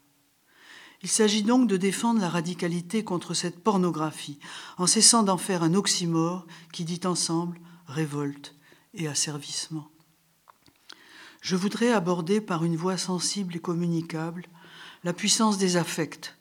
Il 1.04 1.10
s'agit 1.10 1.44
donc 1.44 1.68
de 1.68 1.78
défendre 1.78 2.22
la 2.22 2.30
radicalité 2.30 3.04
contre 3.04 3.34
cette 3.34 3.64
pornographie 3.64 4.40
en 4.78 4.88
cessant 4.88 5.24
d'en 5.24 5.38
faire 5.38 5.64
un 5.64 5.74
oxymore 5.74 6.46
qui 6.72 6.84
dit 6.84 7.02
ensemble 7.06 7.60
révolte 7.88 8.56
et 8.94 9.08
asservissement. 9.08 9.88
Je 11.42 11.56
voudrais 11.56 11.92
aborder 11.92 12.42
par 12.42 12.64
une 12.64 12.75
voix 12.75 12.98
sensible 12.98 13.56
et 13.56 13.60
communicable 13.60 14.48
la 15.04 15.14
puissance 15.14 15.60
des 15.60 15.78
affects 15.78 16.36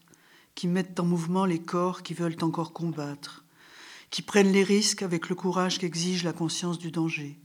qui 0.54 0.68
mettent 0.68 0.98
en 0.98 1.04
mouvement 1.04 1.44
les 1.44 1.60
corps 1.60 2.02
qui 2.02 2.14
veulent 2.14 2.38
encore 2.40 2.72
combattre, 2.72 3.44
qui 4.10 4.22
prennent 4.22 4.52
les 4.52 4.64
risques 4.64 5.02
avec 5.02 5.28
le 5.28 5.34
courage 5.34 5.78
qu'exige 5.78 6.24
la 6.24 6.32
conscience 6.32 6.78
du 6.78 6.90
danger. 6.90 7.38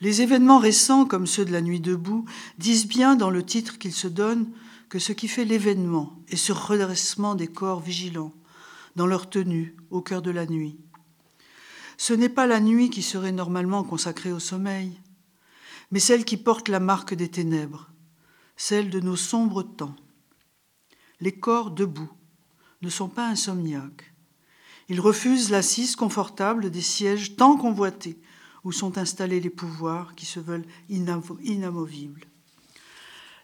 Les 0.00 0.22
événements 0.22 0.58
récents, 0.58 1.06
comme 1.06 1.26
ceux 1.26 1.44
de 1.44 1.52
la 1.52 1.62
nuit 1.62 1.80
debout, 1.80 2.24
disent 2.58 2.86
bien 2.86 3.16
dans 3.16 3.30
le 3.30 3.44
titre 3.44 3.78
qu'ils 3.78 3.94
se 3.94 4.08
donnent 4.08 4.50
que 4.94 5.00
ce 5.00 5.12
qui 5.12 5.26
fait 5.26 5.44
l'événement 5.44 6.22
est 6.28 6.36
ce 6.36 6.52
redressement 6.52 7.34
des 7.34 7.48
corps 7.48 7.80
vigilants, 7.80 8.32
dans 8.94 9.08
leur 9.08 9.28
tenue, 9.28 9.76
au 9.90 10.02
cœur 10.02 10.22
de 10.22 10.30
la 10.30 10.46
nuit. 10.46 10.78
Ce 11.96 12.12
n'est 12.12 12.28
pas 12.28 12.46
la 12.46 12.60
nuit 12.60 12.90
qui 12.90 13.02
serait 13.02 13.32
normalement 13.32 13.82
consacrée 13.82 14.30
au 14.30 14.38
sommeil, 14.38 14.96
mais 15.90 15.98
celle 15.98 16.24
qui 16.24 16.36
porte 16.36 16.68
la 16.68 16.78
marque 16.78 17.12
des 17.12 17.28
ténèbres, 17.28 17.90
celle 18.56 18.88
de 18.88 19.00
nos 19.00 19.16
sombres 19.16 19.64
temps. 19.64 19.96
Les 21.18 21.32
corps 21.32 21.72
debout 21.72 22.12
ne 22.80 22.88
sont 22.88 23.08
pas 23.08 23.26
insomniaques. 23.26 24.14
Ils 24.88 25.00
refusent 25.00 25.50
l'assise 25.50 25.96
confortable 25.96 26.70
des 26.70 26.82
sièges 26.82 27.34
tant 27.34 27.56
convoités 27.56 28.20
où 28.62 28.70
sont 28.70 28.96
installés 28.96 29.40
les 29.40 29.50
pouvoirs 29.50 30.14
qui 30.14 30.24
se 30.24 30.38
veulent 30.38 30.68
inamovibles. 30.88 32.28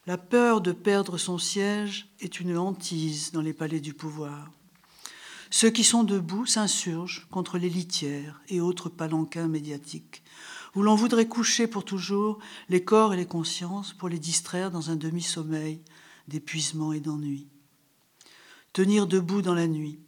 La 0.06 0.16
peur 0.16 0.62
de 0.62 0.72
perdre 0.72 1.18
son 1.18 1.36
siège 1.36 2.08
est 2.20 2.40
une 2.40 2.56
hantise 2.56 3.32
dans 3.32 3.42
les 3.42 3.52
palais 3.52 3.80
du 3.80 3.92
pouvoir. 3.92 4.50
Ceux 5.50 5.68
qui 5.68 5.84
sont 5.84 6.04
debout 6.04 6.46
s'insurgent 6.46 7.26
contre 7.30 7.58
les 7.58 7.68
litières 7.68 8.40
et 8.48 8.62
autres 8.62 8.88
palanquins 8.88 9.46
médiatiques, 9.46 10.22
où 10.74 10.82
l'on 10.82 10.94
voudrait 10.94 11.28
coucher 11.28 11.66
pour 11.66 11.84
toujours 11.84 12.38
les 12.70 12.82
corps 12.82 13.12
et 13.12 13.18
les 13.18 13.26
consciences 13.26 13.92
pour 13.92 14.08
les 14.08 14.18
distraire 14.18 14.70
dans 14.70 14.90
un 14.90 14.96
demi-sommeil 14.96 15.82
d'épuisement 16.28 16.94
et 16.94 17.00
d'ennui. 17.00 17.46
Tenir 18.72 19.06
debout 19.06 19.42
dans 19.42 19.54
la 19.54 19.66
nuit, 19.66 19.98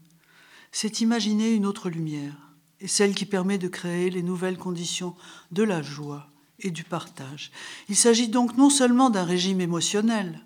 c'est 0.70 1.02
imaginer 1.02 1.52
une 1.52 1.66
autre 1.66 1.90
lumière, 1.90 2.54
et 2.80 2.88
celle 2.88 3.14
qui 3.14 3.26
permet 3.26 3.58
de 3.58 3.68
créer 3.68 4.08
les 4.08 4.22
nouvelles 4.22 4.58
conditions 4.58 5.14
de 5.50 5.64
la 5.64 5.82
joie 5.82 6.31
et 6.62 6.71
du 6.71 6.85
partage. 6.85 7.50
Il 7.88 7.97
s'agit 7.97 8.28
donc 8.28 8.57
non 8.57 8.71
seulement 8.71 9.11
d'un 9.11 9.25
régime 9.25 9.61
émotionnel, 9.61 10.45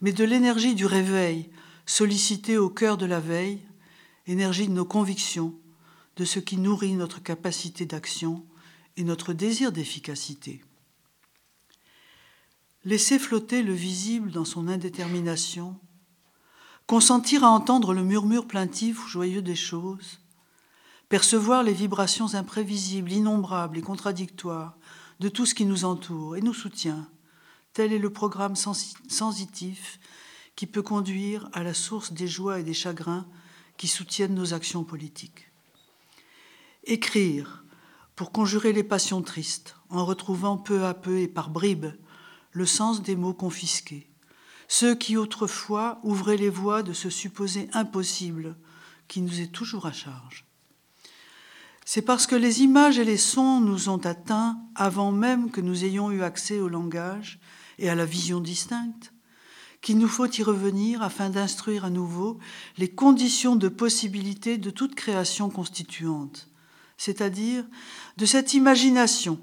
mais 0.00 0.12
de 0.12 0.24
l'énergie 0.24 0.74
du 0.74 0.86
réveil, 0.86 1.50
sollicitée 1.86 2.58
au 2.58 2.70
cœur 2.70 2.96
de 2.96 3.06
la 3.06 3.20
veille, 3.20 3.60
énergie 4.26 4.66
de 4.66 4.72
nos 4.72 4.84
convictions, 4.84 5.54
de 6.16 6.24
ce 6.24 6.38
qui 6.38 6.56
nourrit 6.56 6.94
notre 6.94 7.22
capacité 7.22 7.86
d'action 7.86 8.44
et 8.96 9.04
notre 9.04 9.32
désir 9.32 9.72
d'efficacité. 9.72 10.62
Laisser 12.84 13.18
flotter 13.18 13.62
le 13.62 13.72
visible 13.72 14.32
dans 14.32 14.44
son 14.44 14.68
indétermination 14.68 15.78
consentir 16.86 17.44
à 17.44 17.48
entendre 17.48 17.94
le 17.94 18.02
murmure 18.02 18.46
plaintif 18.46 19.04
ou 19.04 19.08
joyeux 19.08 19.42
des 19.42 19.56
choses, 19.56 20.20
percevoir 21.08 21.62
les 21.62 21.72
vibrations 21.72 22.34
imprévisibles, 22.34 23.12
innombrables 23.12 23.78
et 23.78 23.82
contradictoires 23.82 24.76
de 25.22 25.28
tout 25.28 25.46
ce 25.46 25.54
qui 25.54 25.64
nous 25.64 25.84
entoure 25.84 26.34
et 26.36 26.40
nous 26.40 26.52
soutient, 26.52 27.08
tel 27.74 27.92
est 27.92 27.98
le 27.98 28.12
programme 28.12 28.56
sensitif 28.56 30.00
qui 30.56 30.66
peut 30.66 30.82
conduire 30.82 31.48
à 31.52 31.62
la 31.62 31.74
source 31.74 32.12
des 32.12 32.26
joies 32.26 32.58
et 32.58 32.64
des 32.64 32.74
chagrins 32.74 33.28
qui 33.76 33.86
soutiennent 33.86 34.34
nos 34.34 34.52
actions 34.52 34.82
politiques. 34.82 35.52
Écrire 36.82 37.62
pour 38.16 38.32
conjurer 38.32 38.72
les 38.72 38.82
passions 38.82 39.22
tristes 39.22 39.76
en 39.90 40.04
retrouvant 40.04 40.58
peu 40.58 40.84
à 40.84 40.92
peu 40.92 41.20
et 41.20 41.28
par 41.28 41.50
bribes 41.50 41.94
le 42.50 42.66
sens 42.66 43.00
des 43.00 43.14
mots 43.14 43.32
confisqués 43.32 44.08
ceux 44.66 44.96
qui 44.96 45.16
autrefois 45.16 46.00
ouvraient 46.02 46.36
les 46.36 46.48
voies 46.48 46.82
de 46.82 46.94
ce 46.94 47.10
supposé 47.10 47.68
impossible 47.74 48.56
qui 49.06 49.20
nous 49.20 49.40
est 49.40 49.52
toujours 49.52 49.84
à 49.84 49.92
charge. 49.92 50.46
C'est 51.84 52.02
parce 52.02 52.26
que 52.26 52.36
les 52.36 52.62
images 52.62 52.98
et 52.98 53.04
les 53.04 53.16
sons 53.16 53.60
nous 53.60 53.88
ont 53.88 53.98
atteints 53.98 54.58
avant 54.74 55.12
même 55.12 55.50
que 55.50 55.60
nous 55.60 55.84
ayons 55.84 56.10
eu 56.10 56.22
accès 56.22 56.60
au 56.60 56.68
langage 56.68 57.40
et 57.78 57.88
à 57.88 57.94
la 57.94 58.04
vision 58.04 58.40
distincte 58.40 59.12
qu'il 59.80 59.98
nous 59.98 60.08
faut 60.08 60.30
y 60.30 60.42
revenir 60.44 61.02
afin 61.02 61.28
d'instruire 61.28 61.84
à 61.84 61.90
nouveau 61.90 62.38
les 62.78 62.88
conditions 62.88 63.56
de 63.56 63.68
possibilité 63.68 64.56
de 64.56 64.70
toute 64.70 64.94
création 64.94 65.50
constituante, 65.50 66.48
c'est-à-dire 66.96 67.64
de 68.16 68.24
cette 68.24 68.54
imagination 68.54 69.40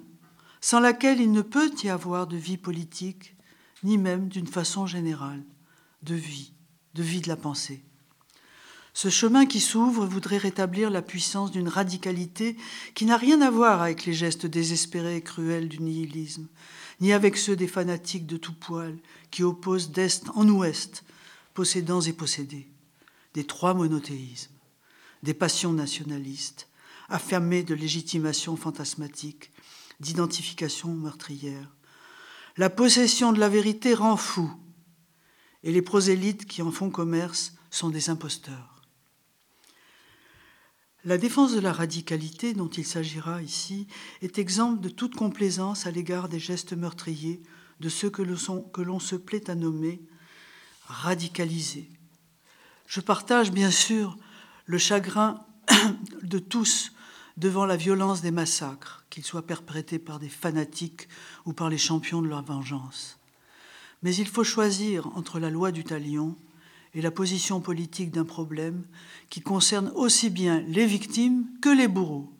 sans 0.61 0.79
laquelle 0.79 1.21
il 1.21 1.31
ne 1.31 1.41
peut 1.41 1.71
y 1.83 1.89
avoir 1.89 2.27
de 2.27 2.37
vie 2.37 2.57
politique, 2.57 3.35
ni 3.83 3.97
même 3.97 4.27
d'une 4.27 4.47
façon 4.47 4.85
générale, 4.85 5.43
de 6.03 6.15
vie, 6.15 6.53
de 6.95 7.03
vie 7.03 7.21
de 7.21 7.29
la 7.29 7.37
pensée. 7.37 7.83
Ce 8.93 9.09
chemin 9.09 9.45
qui 9.45 9.59
s'ouvre 9.59 10.05
voudrait 10.05 10.37
rétablir 10.37 10.89
la 10.89 11.01
puissance 11.01 11.51
d'une 11.51 11.67
radicalité 11.67 12.57
qui 12.95 13.05
n'a 13.05 13.17
rien 13.17 13.41
à 13.41 13.51
voir 13.51 13.81
avec 13.81 14.05
les 14.05 14.13
gestes 14.13 14.45
désespérés 14.45 15.17
et 15.17 15.21
cruels 15.21 15.69
du 15.69 15.79
nihilisme, 15.79 16.47
ni 16.99 17.13
avec 17.13 17.37
ceux 17.37 17.55
des 17.55 17.67
fanatiques 17.67 18.25
de 18.25 18.37
tout 18.37 18.53
poil 18.53 18.97
qui 19.31 19.43
opposent 19.43 19.91
d'est 19.91 20.29
en 20.35 20.47
ouest, 20.49 21.03
possédants 21.53 22.01
et 22.01 22.13
possédés, 22.13 22.67
des 23.33 23.45
trois 23.45 23.73
monothéismes, 23.73 24.51
des 25.23 25.33
passions 25.33 25.73
nationalistes, 25.73 26.67
affamées 27.09 27.63
de 27.63 27.75
légitimation 27.75 28.55
fantasmatique, 28.55 29.51
d'identification 29.99 30.93
meurtrière, 30.93 31.69
la 32.57 32.69
possession 32.69 33.31
de 33.31 33.39
la 33.39 33.49
vérité 33.49 33.93
rend 33.93 34.17
fou, 34.17 34.51
et 35.63 35.71
les 35.71 35.81
prosélytes 35.81 36.45
qui 36.45 36.61
en 36.61 36.71
font 36.71 36.89
commerce 36.89 37.53
sont 37.69 37.89
des 37.89 38.09
imposteurs. 38.09 38.78
La 41.05 41.17
défense 41.17 41.53
de 41.53 41.61
la 41.61 41.71
radicalité 41.71 42.53
dont 42.53 42.67
il 42.67 42.85
s'agira 42.85 43.41
ici 43.41 43.87
est 44.21 44.37
exempte 44.37 44.81
de 44.81 44.89
toute 44.89 45.15
complaisance 45.15 45.85
à 45.85 45.91
l'égard 45.91 46.27
des 46.27 46.39
gestes 46.39 46.73
meurtriers 46.73 47.41
de 47.79 47.87
ceux 47.87 48.09
que 48.09 48.81
l'on 48.81 48.99
se 48.99 49.15
plaît 49.15 49.49
à 49.49 49.55
nommer 49.55 50.01
radicalisés. 50.87 51.89
Je 52.85 52.99
partage 52.99 53.51
bien 53.51 53.71
sûr 53.71 54.17
le 54.65 54.77
chagrin 54.77 55.45
de 56.23 56.39
tous 56.39 56.91
devant 57.37 57.65
la 57.65 57.77
violence 57.77 58.21
des 58.21 58.31
massacres, 58.31 59.05
qu'ils 59.09 59.23
soient 59.23 59.47
perprétés 59.47 59.99
par 59.99 60.19
des 60.19 60.27
fanatiques 60.27 61.07
ou 61.45 61.53
par 61.53 61.69
les 61.69 61.77
champions 61.77 62.21
de 62.21 62.27
leur 62.27 62.43
vengeance. 62.43 63.17
Mais 64.03 64.13
il 64.13 64.27
faut 64.27 64.43
choisir 64.43 65.07
entre 65.15 65.39
la 65.39 65.49
loi 65.49 65.71
du 65.71 65.85
talion 65.85 66.35
et 66.93 67.01
la 67.01 67.11
position 67.11 67.61
politique 67.61 68.11
d'un 68.11 68.25
problème 68.25 68.83
qui 69.29 69.41
concerne 69.41 69.91
aussi 69.95 70.29
bien 70.29 70.61
les 70.67 70.85
victimes 70.85 71.45
que 71.61 71.69
les 71.69 71.87
bourreaux. 71.87 72.33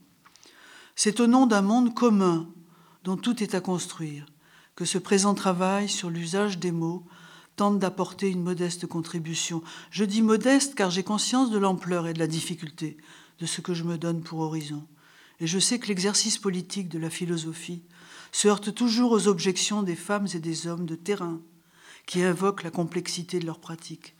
C'est 0.95 1.19
au 1.19 1.27
nom 1.27 1.45
d'un 1.45 1.61
monde 1.61 1.93
commun 1.93 2.49
dont 3.03 3.17
tout 3.17 3.41
est 3.43 3.55
à 3.55 3.61
construire 3.61 4.25
que 4.75 4.85
ce 4.85 4.97
présent 4.97 5.33
travail 5.33 5.89
sur 5.89 6.09
l'usage 6.09 6.57
des 6.57 6.71
mots 6.71 7.05
tente 7.55 7.79
d'apporter 7.79 8.29
une 8.29 8.41
modeste 8.41 8.87
contribution. 8.87 9.61
Je 9.91 10.05
dis 10.05 10.21
modeste 10.21 10.75
car 10.75 10.89
j'ai 10.89 11.03
conscience 11.03 11.51
de 11.51 11.57
l'ampleur 11.57 12.07
et 12.07 12.13
de 12.13 12.19
la 12.19 12.27
difficulté 12.27 12.97
de 13.39 13.45
ce 13.45 13.61
que 13.61 13.73
je 13.73 13.83
me 13.83 13.97
donne 13.97 14.21
pour 14.21 14.39
horizon. 14.39 14.85
Et 15.39 15.47
je 15.47 15.59
sais 15.59 15.79
que 15.79 15.87
l'exercice 15.87 16.37
politique 16.37 16.89
de 16.89 16.99
la 16.99 17.09
philosophie 17.09 17.83
se 18.31 18.47
heurte 18.47 18.73
toujours 18.73 19.11
aux 19.11 19.27
objections 19.27 19.83
des 19.83 19.95
femmes 19.95 20.27
et 20.33 20.39
des 20.39 20.67
hommes 20.67 20.85
de 20.85 20.95
terrain 20.95 21.41
qui 22.05 22.23
invoquent 22.23 22.63
la 22.63 22.71
complexité 22.71 23.39
de 23.39 23.45
leur 23.45 23.59
pratique 23.59 24.15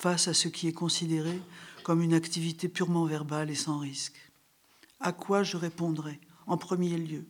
face 0.00 0.28
à 0.28 0.34
ce 0.34 0.48
qui 0.48 0.66
est 0.66 0.72
considéré 0.72 1.42
comme 1.82 2.00
une 2.00 2.14
activité 2.14 2.68
purement 2.68 3.04
verbale 3.04 3.50
et 3.50 3.54
sans 3.54 3.78
risque. 3.78 4.32
À 4.98 5.12
quoi 5.12 5.42
je 5.42 5.58
répondrai 5.58 6.18
en 6.46 6.56
premier 6.56 6.96
lieu? 6.96 7.26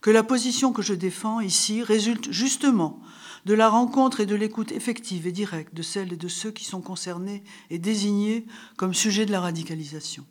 Que 0.00 0.10
la 0.10 0.22
position 0.22 0.72
que 0.72 0.82
je 0.82 0.94
défends 0.94 1.40
ici 1.40 1.82
résulte 1.82 2.30
justement 2.30 3.00
de 3.44 3.54
la 3.54 3.68
rencontre 3.68 4.20
et 4.20 4.26
de 4.26 4.36
l'écoute 4.36 4.70
effective 4.70 5.26
et 5.26 5.32
directe 5.32 5.74
de 5.74 5.82
celles 5.82 6.12
et 6.12 6.16
de 6.16 6.28
ceux 6.28 6.52
qui 6.52 6.64
sont 6.64 6.80
concernés 6.80 7.42
et 7.70 7.80
désignés 7.80 8.46
comme 8.76 8.94
sujet 8.94 9.26
de 9.26 9.32
la 9.32 9.40
radicalisation. 9.40 10.24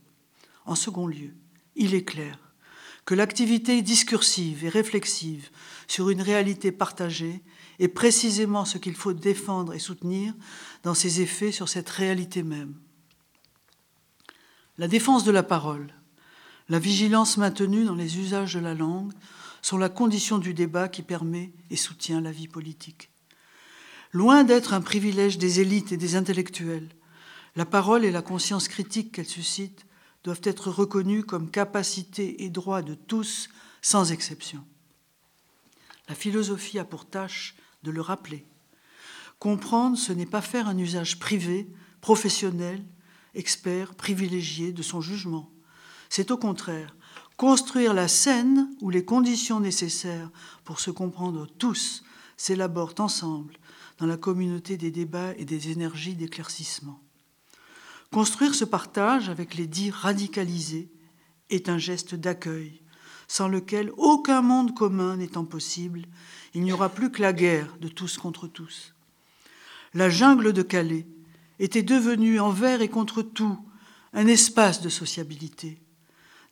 En 0.66 0.76
second 0.76 1.08
lieu, 1.08 1.34
il 1.76 1.94
est 1.94 2.06
clair 2.06 2.40
que 3.04 3.16
l'activité 3.16 3.82
discursive 3.82 4.64
et 4.64 4.70
réflexive 4.70 5.50
sur 5.88 6.10
une 6.10 6.22
réalité 6.22 6.72
partagée 6.72 7.42
est 7.80 7.88
précisément 7.88 8.66
ce 8.66 8.78
qu'il 8.78 8.96
faut 8.96 9.14
défendre 9.14 9.74
et 9.74 9.80
soutenir 9.80 10.34
dans 10.84 10.94
ses 10.94 11.22
effets 11.22 11.52
sur 11.52 11.70
cette 11.70 11.90
réalité 11.90 12.44
même. 12.44 12.76
La 14.78 14.88
défense 14.88 15.24
de 15.24 15.32
la 15.32 15.44
parole, 15.44 15.94
la 16.70 16.80
vigilance 16.80 17.38
maintenue 17.38 17.86
dans 17.86 17.96
les 17.96 18.20
usages 18.20 18.54
de 18.54 18.60
la 18.60 18.74
langue 18.74 19.14
sont 19.62 19.78
la 19.78 19.90
condition 19.90 20.38
du 20.38 20.54
débat 20.54 20.88
qui 20.88 21.02
permet 21.02 21.52
et 21.70 21.76
soutient 21.76 22.22
la 22.22 22.32
vie 22.32 22.48
politique. 22.48 23.10
Loin 24.12 24.44
d'être 24.44 24.74
un 24.74 24.82
privilège 24.82 25.38
des 25.38 25.60
élites 25.60 25.92
et 25.92 25.98
des 25.98 26.16
intellectuels, 26.16 26.90
la 27.56 27.66
parole 27.66 28.06
et 28.06 28.12
la 28.12 28.22
conscience 28.22 28.68
critique 28.68 29.12
qu'elle 29.12 29.26
suscite 29.26 29.86
doivent 30.24 30.42
être 30.44 30.70
reconnues 30.70 31.24
comme 31.24 31.50
capacité 31.50 32.44
et 32.44 32.50
droit 32.50 32.82
de 32.82 32.94
tous, 32.94 33.50
sans 33.82 34.12
exception. 34.12 34.64
La 36.08 36.16
philosophie 36.16 36.80
a 36.80 36.86
pour 36.86 37.06
tâche 37.06 37.56
de 37.84 37.92
le 37.92 38.02
rappeler. 38.02 38.46
Comprendre, 39.40 39.98
ce 39.98 40.12
n'est 40.12 40.26
pas 40.26 40.42
faire 40.42 40.68
un 40.68 40.78
usage 40.78 41.20
privé, 41.20 41.70
professionnel, 42.02 42.84
expert, 43.36 43.96
privilégié 43.96 44.74
de 44.74 44.82
son 44.82 45.02
jugement. 45.02 45.52
C'est 46.10 46.32
au 46.32 46.38
contraire 46.38 46.96
construire 47.40 47.94
la 47.94 48.10
scène 48.10 48.70
où 48.82 48.90
les 48.90 49.06
conditions 49.06 49.62
nécessaires 49.62 50.30
pour 50.66 50.82
se 50.82 50.92
comprendre 50.92 51.48
tous 51.48 52.04
s'élaborent 52.36 52.96
ensemble 53.00 53.56
dans 53.98 54.06
la 54.06 54.18
communauté 54.18 54.76
des 54.76 54.92
débats 54.92 55.34
et 55.38 55.46
des 55.46 55.70
énergies 55.70 56.16
d'éclaircissement. 56.16 57.00
Construire 58.12 58.54
ce 58.54 58.66
partage 58.66 59.30
avec 59.30 59.56
les 59.56 59.68
dits 59.68 59.90
radicalisés 59.90 60.92
est 61.50 61.70
un 61.70 61.78
geste 61.78 62.14
d'accueil, 62.14 62.82
sans 63.30 63.48
lequel 63.48 63.92
aucun 63.96 64.42
monde 64.42 64.74
commun 64.74 65.18
n'étant 65.18 65.46
possible, 65.46 66.02
il 66.56 66.64
n'y 66.64 66.74
aura 66.74 66.90
plus 66.90 67.12
que 67.12 67.22
la 67.22 67.32
guerre 67.32 67.78
de 67.80 67.88
tous 67.88 68.18
contre 68.18 68.48
tous. 68.48 68.96
La 69.94 70.10
jungle 70.10 70.52
de 70.52 70.64
Calais 70.64 71.06
était 71.60 71.84
devenue 71.84 72.40
envers 72.40 72.82
et 72.82 72.90
contre 72.90 73.22
tout 73.22 73.58
un 74.14 74.26
espace 74.26 74.82
de 74.82 74.90
sociabilité. 74.90 75.80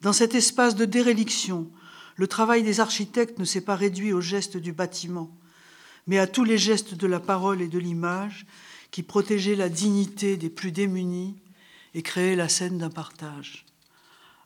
Dans 0.01 0.13
cet 0.13 0.35
espace 0.35 0.75
de 0.75 0.85
déréliction, 0.85 1.67
le 2.15 2.27
travail 2.27 2.61
des 2.61 2.79
architectes 2.79 3.39
ne 3.39 3.45
s'est 3.45 3.61
pas 3.61 3.75
réduit 3.75 4.13
aux 4.13 4.21
gestes 4.21 4.57
du 4.57 4.71
bâtiment, 4.71 5.35
mais 6.05 6.19
à 6.19 6.27
tous 6.27 6.43
les 6.43 6.59
gestes 6.59 6.93
de 6.93 7.07
la 7.07 7.19
parole 7.19 7.63
et 7.63 7.67
de 7.67 7.79
l'image 7.79 8.45
qui 8.91 9.01
protégeaient 9.01 9.55
la 9.55 9.69
dignité 9.69 10.37
des 10.37 10.51
plus 10.51 10.71
démunis 10.71 11.35
et 11.95 12.03
créaient 12.03 12.35
la 12.35 12.49
scène 12.49 12.77
d'un 12.77 12.91
partage. 12.91 13.66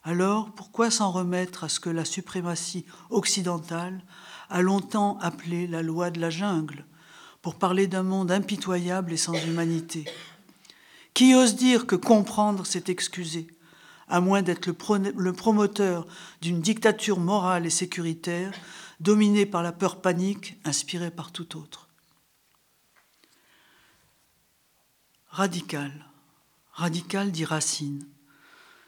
Alors, 0.04 0.50
pourquoi 0.52 0.90
s'en 0.90 1.12
remettre 1.12 1.64
à 1.64 1.68
ce 1.68 1.78
que 1.78 1.90
la 1.90 2.04
suprématie 2.04 2.84
occidentale 3.10 4.02
a 4.50 4.60
longtemps 4.60 5.16
appelé 5.20 5.66
la 5.66 5.82
loi 5.82 6.10
de 6.10 6.20
la 6.20 6.30
jungle, 6.30 6.84
pour 7.40 7.54
parler 7.54 7.86
d'un 7.86 8.02
monde 8.02 8.30
impitoyable 8.30 9.12
et 9.12 9.16
sans 9.16 9.34
humanité? 9.34 10.04
Qui 11.14 11.34
ose 11.34 11.54
dire 11.54 11.86
que 11.86 11.96
comprendre, 11.96 12.66
c'est 12.66 12.88
excuser 12.88 13.46
à 14.08 14.20
moins 14.20 14.42
d'être 14.42 14.66
le 14.66 15.32
promoteur 15.32 16.06
d'une 16.40 16.60
dictature 16.60 17.18
morale 17.18 17.64
et 17.64 17.70
sécuritaire 17.70 18.52
dominée 19.00 19.46
par 19.46 19.62
la 19.62 19.72
peur 19.72 20.00
panique 20.00 20.58
inspirée 20.64 21.10
par 21.10 21.32
tout 21.32 21.56
autre? 21.56 21.88
Radical. 25.28 25.92
Radical 26.72 27.30
dit 27.30 27.44
Racine, 27.44 28.06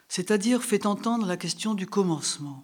c'est-à-dire 0.07 0.63
fait 0.63 0.85
entendre 0.85 1.25
la 1.25 1.37
question 1.37 1.73
du 1.73 1.87
commencement. 1.87 2.63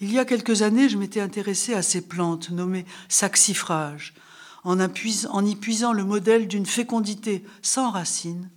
Il 0.00 0.12
y 0.12 0.18
a 0.18 0.24
quelques 0.24 0.62
années, 0.62 0.88
je 0.88 0.98
m'étais 0.98 1.20
intéressé 1.20 1.74
à 1.74 1.82
ces 1.82 2.02
plantes 2.02 2.50
nommées 2.50 2.84
saxifrages, 3.08 4.14
en, 4.64 4.78
en 4.78 5.46
y 5.46 5.56
puisant 5.56 5.92
le 5.92 6.04
modèle 6.04 6.48
d'une 6.48 6.66
fécondité 6.66 7.44
sans 7.62 7.90
racines, 7.90 8.50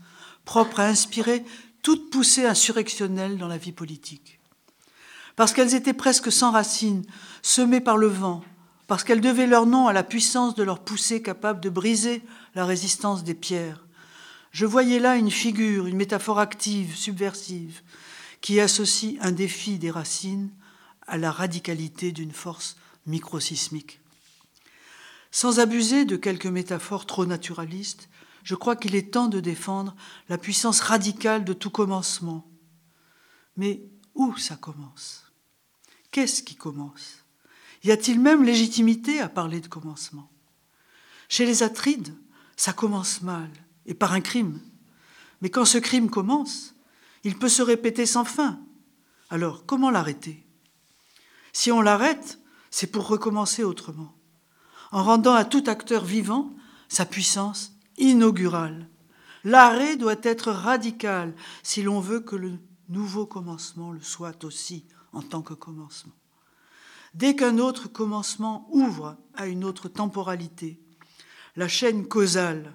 propre 0.44 0.80
à 0.80 0.88
inspirer 0.88 1.46
toute 1.82 2.10
poussée 2.10 2.46
insurrectionnelle 2.46 3.38
dans 3.38 3.48
la 3.48 3.58
vie 3.58 3.72
politique. 3.72 4.40
Parce 5.36 5.54
qu'elles 5.54 5.76
étaient 5.76 5.94
presque 5.94 6.32
sans 6.32 6.52
racines, 6.52 7.06
semées 7.42 7.80
par 7.80 7.96
le 7.96 8.08
vent, 8.08 8.44
parce 8.88 9.04
qu'elles 9.04 9.22
devaient 9.22 9.48
leur 9.48 9.66
nom 9.66 9.88
à 9.88 9.94
la 9.94 10.04
puissance 10.04 10.56
de 10.56 10.64
leur 10.64 10.80
poussée 10.80 11.22
capable 11.22 11.62
de 11.62 11.70
briser 11.70 12.24
la 12.56 12.66
résistance 12.66 13.24
des 13.24 13.36
pierres. 13.36 13.86
Je 14.52 14.66
voyais 14.66 15.00
là 15.00 15.16
une 15.16 15.32
figure, 15.32 15.88
une 15.88 15.98
métaphore 15.98 16.40
active, 16.40 16.96
subversive, 16.96 17.82
qui 18.42 18.60
associe 18.60 19.18
un 19.22 19.32
défi 19.32 19.78
des 19.78 19.92
racines 19.92 20.50
à 21.08 21.18
la 21.18 21.32
radicalité 21.32 22.12
d'une 22.12 22.32
force 22.32 22.78
microsismique. 23.06 24.00
Sans 25.32 25.60
abuser 25.60 26.06
de 26.06 26.16
quelques 26.16 26.48
métaphores 26.48 27.06
trop 27.06 27.26
naturalistes, 27.26 28.10
je 28.44 28.56
crois 28.56 28.76
qu'il 28.76 28.96
est 28.96 29.12
temps 29.12 29.28
de 29.28 29.40
défendre 29.40 29.96
la 30.28 30.38
puissance 30.38 30.80
radicale 30.80 31.46
de 31.46 31.54
tout 31.54 31.70
commencement. 31.70 32.50
Mais 33.58 33.84
où 34.16 34.36
ça 34.38 34.56
commence? 34.56 35.32
Qu'est-ce 36.12 36.42
qui 36.42 36.56
commence? 36.56 37.26
Y 37.84 37.92
a-t-il 37.92 38.20
même 38.20 38.44
légitimité 38.44 39.20
à 39.20 39.30
parler 39.30 39.62
de 39.62 39.68
commencement? 39.68 40.32
Chez 41.28 41.46
les 41.46 41.62
Atrides, 41.62 42.16
ça 42.56 42.74
commence 42.74 43.22
mal, 43.22 43.50
et 43.90 43.96
par 43.96 44.14
un 44.14 44.22
crime. 44.22 44.62
Mais 45.42 45.50
quand 45.50 45.66
ce 45.66 45.80
crime 45.80 46.10
commence, 46.10 46.76
il 47.24 47.38
peut 47.38 47.50
se 47.50 47.64
répéter 47.64 48.06
sans 48.06 48.24
fin. 48.24 48.62
Alors, 49.30 49.66
comment 49.66 49.90
l'arrêter? 49.90 50.46
Si 51.52 51.72
on 51.72 51.82
l'arrête, 51.82 52.40
c'est 52.70 52.92
pour 52.92 53.08
recommencer 53.08 53.64
autrement, 53.64 54.16
en 54.92 55.04
rendant 55.04 55.34
à 55.34 55.44
tout 55.44 55.64
acteur 55.68 56.06
vivant 56.06 56.54
sa 56.88 57.06
puissance 57.06 57.74
inaugural. 57.98 58.88
L'arrêt 59.44 59.98
doit 59.98 60.22
être 60.22 60.52
radical 60.52 61.34
si 61.64 61.82
l'on 61.82 62.00
veut 62.00 62.20
que 62.20 62.36
le 62.36 62.54
nouveau 62.88 63.26
commencement 63.26 63.92
le 63.92 64.02
soit 64.02 64.44
aussi 64.44 64.86
en 65.14 65.24
tant 65.24 65.42
que 65.42 65.54
commencement. 65.56 66.14
Dès 67.16 67.36
qu'un 67.36 67.58
autre 67.58 67.88
commencement 67.88 68.68
ouvre 68.72 69.18
à 69.34 69.48
une 69.48 69.64
autre 69.64 69.90
temporalité, 69.90 70.80
la 71.56 71.68
chaîne 71.68 72.08
causale 72.08 72.74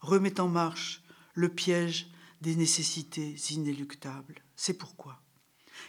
remet 0.00 0.40
en 0.40 0.48
marche 0.48 1.02
le 1.34 1.48
piège 1.48 2.10
des 2.40 2.56
nécessités 2.56 3.36
inéluctables. 3.50 4.42
C'est 4.56 4.74
pourquoi 4.74 5.20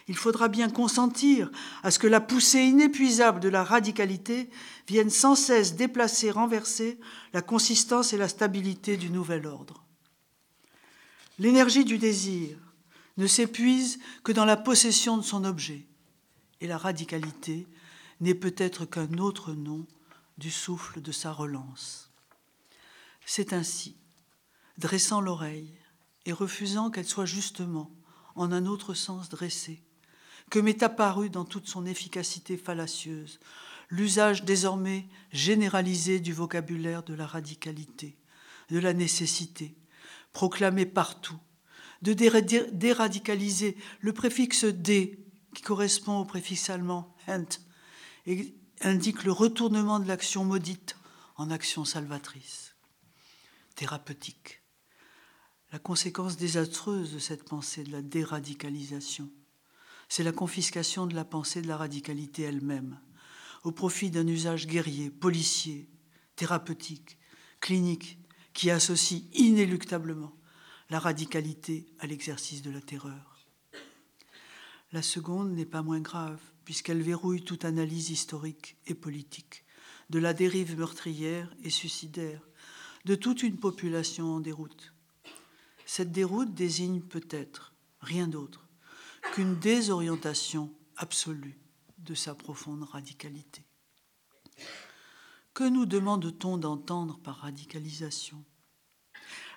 il 0.08 0.16
faudra 0.16 0.48
bien 0.48 0.70
consentir 0.70 1.50
à 1.82 1.90
ce 1.90 1.98
que 1.98 2.06
la 2.06 2.20
poussée 2.20 2.62
inépuisable 2.62 3.40
de 3.40 3.48
la 3.50 3.62
radicalité 3.62 4.48
vienne 4.88 5.10
sans 5.10 5.34
cesse 5.34 5.76
déplacer, 5.76 6.30
renverser 6.30 6.98
la 7.32 7.42
consistance 7.42 8.12
et 8.12 8.16
la 8.16 8.28
stabilité 8.28 8.96
du 8.96 9.10
nouvel 9.10 9.46
ordre. 9.46 9.84
L'énergie 11.38 11.84
du 11.84 11.98
désir, 11.98 12.56
ne 13.18 13.26
s'épuise 13.26 13.98
que 14.24 14.32
dans 14.32 14.44
la 14.44 14.56
possession 14.56 15.16
de 15.16 15.22
son 15.22 15.44
objet, 15.44 15.86
et 16.60 16.66
la 16.66 16.78
radicalité 16.78 17.66
n'est 18.20 18.34
peut-être 18.34 18.86
qu'un 18.86 19.18
autre 19.18 19.52
nom 19.52 19.86
du 20.38 20.50
souffle 20.50 21.02
de 21.02 21.12
sa 21.12 21.32
relance. 21.32 22.10
C'est 23.26 23.52
ainsi, 23.52 23.96
dressant 24.78 25.20
l'oreille 25.20 25.78
et 26.26 26.32
refusant 26.32 26.90
qu'elle 26.90 27.06
soit 27.06 27.26
justement, 27.26 27.90
en 28.34 28.52
un 28.52 28.66
autre 28.66 28.94
sens 28.94 29.28
dressée, 29.28 29.82
que 30.50 30.58
m'est 30.58 30.82
apparu 30.82 31.30
dans 31.30 31.44
toute 31.44 31.68
son 31.68 31.86
efficacité 31.86 32.56
fallacieuse 32.56 33.40
l'usage 33.92 34.44
désormais 34.44 35.06
généralisé 35.32 36.18
du 36.18 36.32
vocabulaire 36.32 37.02
de 37.02 37.12
la 37.12 37.26
radicalité, 37.26 38.16
de 38.70 38.78
la 38.78 38.94
nécessité, 38.94 39.76
proclamé 40.32 40.86
partout, 40.86 41.38
de 42.00 42.14
déradicaliser 42.14 43.76
le 44.00 44.12
préfixe 44.14 44.64
dé 44.64 45.22
qui 45.54 45.62
correspond 45.62 46.18
au 46.18 46.24
préfixe 46.24 46.70
allemand 46.70 47.14
ent 47.28 47.44
et 48.24 48.54
indique 48.80 49.24
le 49.24 49.32
retournement 49.32 50.00
de 50.00 50.08
l'action 50.08 50.44
maudite 50.46 50.96
en 51.36 51.50
action 51.50 51.84
salvatrice, 51.84 52.74
thérapeutique. 53.76 54.61
La 55.72 55.78
conséquence 55.78 56.36
désastreuse 56.36 57.14
de 57.14 57.18
cette 57.18 57.44
pensée 57.44 57.82
de 57.82 57.92
la 57.92 58.02
déradicalisation, 58.02 59.30
c'est 60.06 60.22
la 60.22 60.32
confiscation 60.32 61.06
de 61.06 61.14
la 61.14 61.24
pensée 61.24 61.62
de 61.62 61.66
la 61.66 61.78
radicalité 61.78 62.42
elle-même, 62.42 63.00
au 63.64 63.72
profit 63.72 64.10
d'un 64.10 64.26
usage 64.26 64.66
guerrier, 64.66 65.08
policier, 65.08 65.88
thérapeutique, 66.36 67.16
clinique, 67.60 68.18
qui 68.52 68.70
associe 68.70 69.22
inéluctablement 69.32 70.36
la 70.90 70.98
radicalité 70.98 71.86
à 72.00 72.06
l'exercice 72.06 72.60
de 72.60 72.70
la 72.70 72.82
terreur. 72.82 73.38
La 74.92 75.00
seconde 75.00 75.52
n'est 75.52 75.64
pas 75.64 75.80
moins 75.80 76.00
grave, 76.00 76.40
puisqu'elle 76.66 77.00
verrouille 77.00 77.44
toute 77.44 77.64
analyse 77.64 78.10
historique 78.10 78.76
et 78.86 78.94
politique 78.94 79.64
de 80.10 80.18
la 80.18 80.34
dérive 80.34 80.76
meurtrière 80.76 81.50
et 81.64 81.70
suicidaire 81.70 82.42
de 83.06 83.14
toute 83.14 83.42
une 83.42 83.56
population 83.56 84.34
en 84.34 84.40
déroute. 84.40 84.91
Cette 85.94 86.10
déroute 86.10 86.54
désigne 86.54 87.02
peut-être 87.02 87.74
rien 88.00 88.26
d'autre 88.26 88.66
qu'une 89.34 89.58
désorientation 89.58 90.72
absolue 90.96 91.60
de 91.98 92.14
sa 92.14 92.34
profonde 92.34 92.84
radicalité. 92.84 93.66
Que 95.52 95.64
nous 95.64 95.84
demande-t-on 95.84 96.56
d'entendre 96.56 97.18
par 97.18 97.40
radicalisation? 97.40 98.42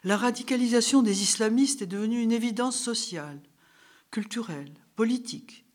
La 0.04 0.18
radicalisation 0.18 1.02
des 1.02 1.22
islamistes 1.22 1.84
est 1.84 1.88
devenue 1.88 2.22
une 2.22 2.34
évidence 2.34 2.78
sociale, 2.78 3.42
culturelle, 4.12 4.74
politique, 4.98 5.66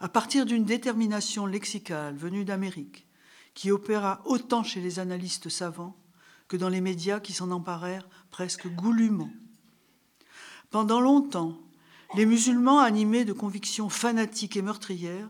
à 0.00 0.08
partir 0.08 0.44
d'une 0.44 0.64
détermination 0.64 1.46
lexicale 1.46 2.16
venue 2.16 2.44
d'Amérique, 2.44 3.06
qui 3.54 3.70
opéra 3.70 4.22
autant 4.24 4.64
chez 4.64 4.80
les 4.80 4.98
analystes 4.98 5.50
savants 5.50 5.96
que 6.48 6.56
dans 6.56 6.68
les 6.68 6.80
médias 6.80 7.20
qui 7.20 7.32
s'en 7.32 7.52
emparèrent 7.52 8.08
presque 8.32 8.66
goulûment. 8.74 9.30
Pendant 10.70 11.00
longtemps, 11.00 11.58
les 12.14 12.26
musulmans 12.26 12.78
animés 12.78 13.24
de 13.24 13.32
convictions 13.32 13.88
fanatiques 13.88 14.56
et 14.56 14.62
meurtrières 14.62 15.28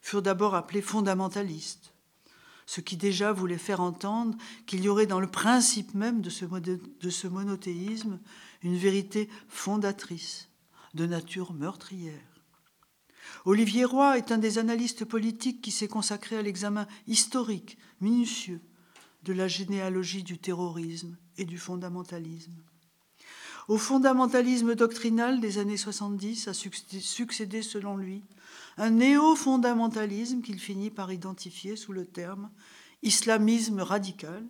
furent 0.00 0.22
d'abord 0.22 0.54
appelés 0.54 0.80
fondamentalistes, 0.80 1.92
ce 2.64 2.80
qui 2.80 2.96
déjà 2.96 3.32
voulait 3.32 3.58
faire 3.58 3.80
entendre 3.80 4.36
qu'il 4.66 4.82
y 4.82 4.88
aurait 4.88 5.06
dans 5.06 5.20
le 5.20 5.30
principe 5.30 5.94
même 5.94 6.22
de 6.22 6.30
ce, 6.30 7.26
monothéisme 7.26 8.18
une 8.62 8.76
vérité 8.76 9.28
fondatrice, 9.48 10.48
de 10.94 11.04
nature 11.04 11.52
meurtrière. 11.52 12.14
Olivier 13.44 13.84
Roy 13.84 14.16
est 14.16 14.32
un 14.32 14.38
des 14.38 14.58
analystes 14.58 15.04
politiques 15.04 15.60
qui 15.60 15.70
s'est 15.70 15.88
consacré 15.88 16.36
à 16.36 16.42
l'examen 16.42 16.86
historique, 17.06 17.76
minutieux, 18.00 18.60
de 19.24 19.34
la 19.34 19.48
généalogie 19.48 20.22
du 20.22 20.38
terrorisme 20.38 21.16
et 21.36 21.44
du 21.44 21.58
fondamentalisme. 21.58 22.54
Au 23.68 23.76
fondamentalisme 23.76 24.74
doctrinal 24.74 25.40
des 25.40 25.58
années 25.58 25.76
70 25.76 26.48
a 26.48 26.54
succédé, 26.54 27.60
selon 27.60 27.98
lui, 27.98 28.24
un 28.78 28.88
néo-fondamentalisme 28.88 30.40
qu'il 30.40 30.58
finit 30.58 30.90
par 30.90 31.12
identifier 31.12 31.76
sous 31.76 31.92
le 31.92 32.06
terme 32.06 32.50
islamisme 33.02 33.80
radical, 33.80 34.48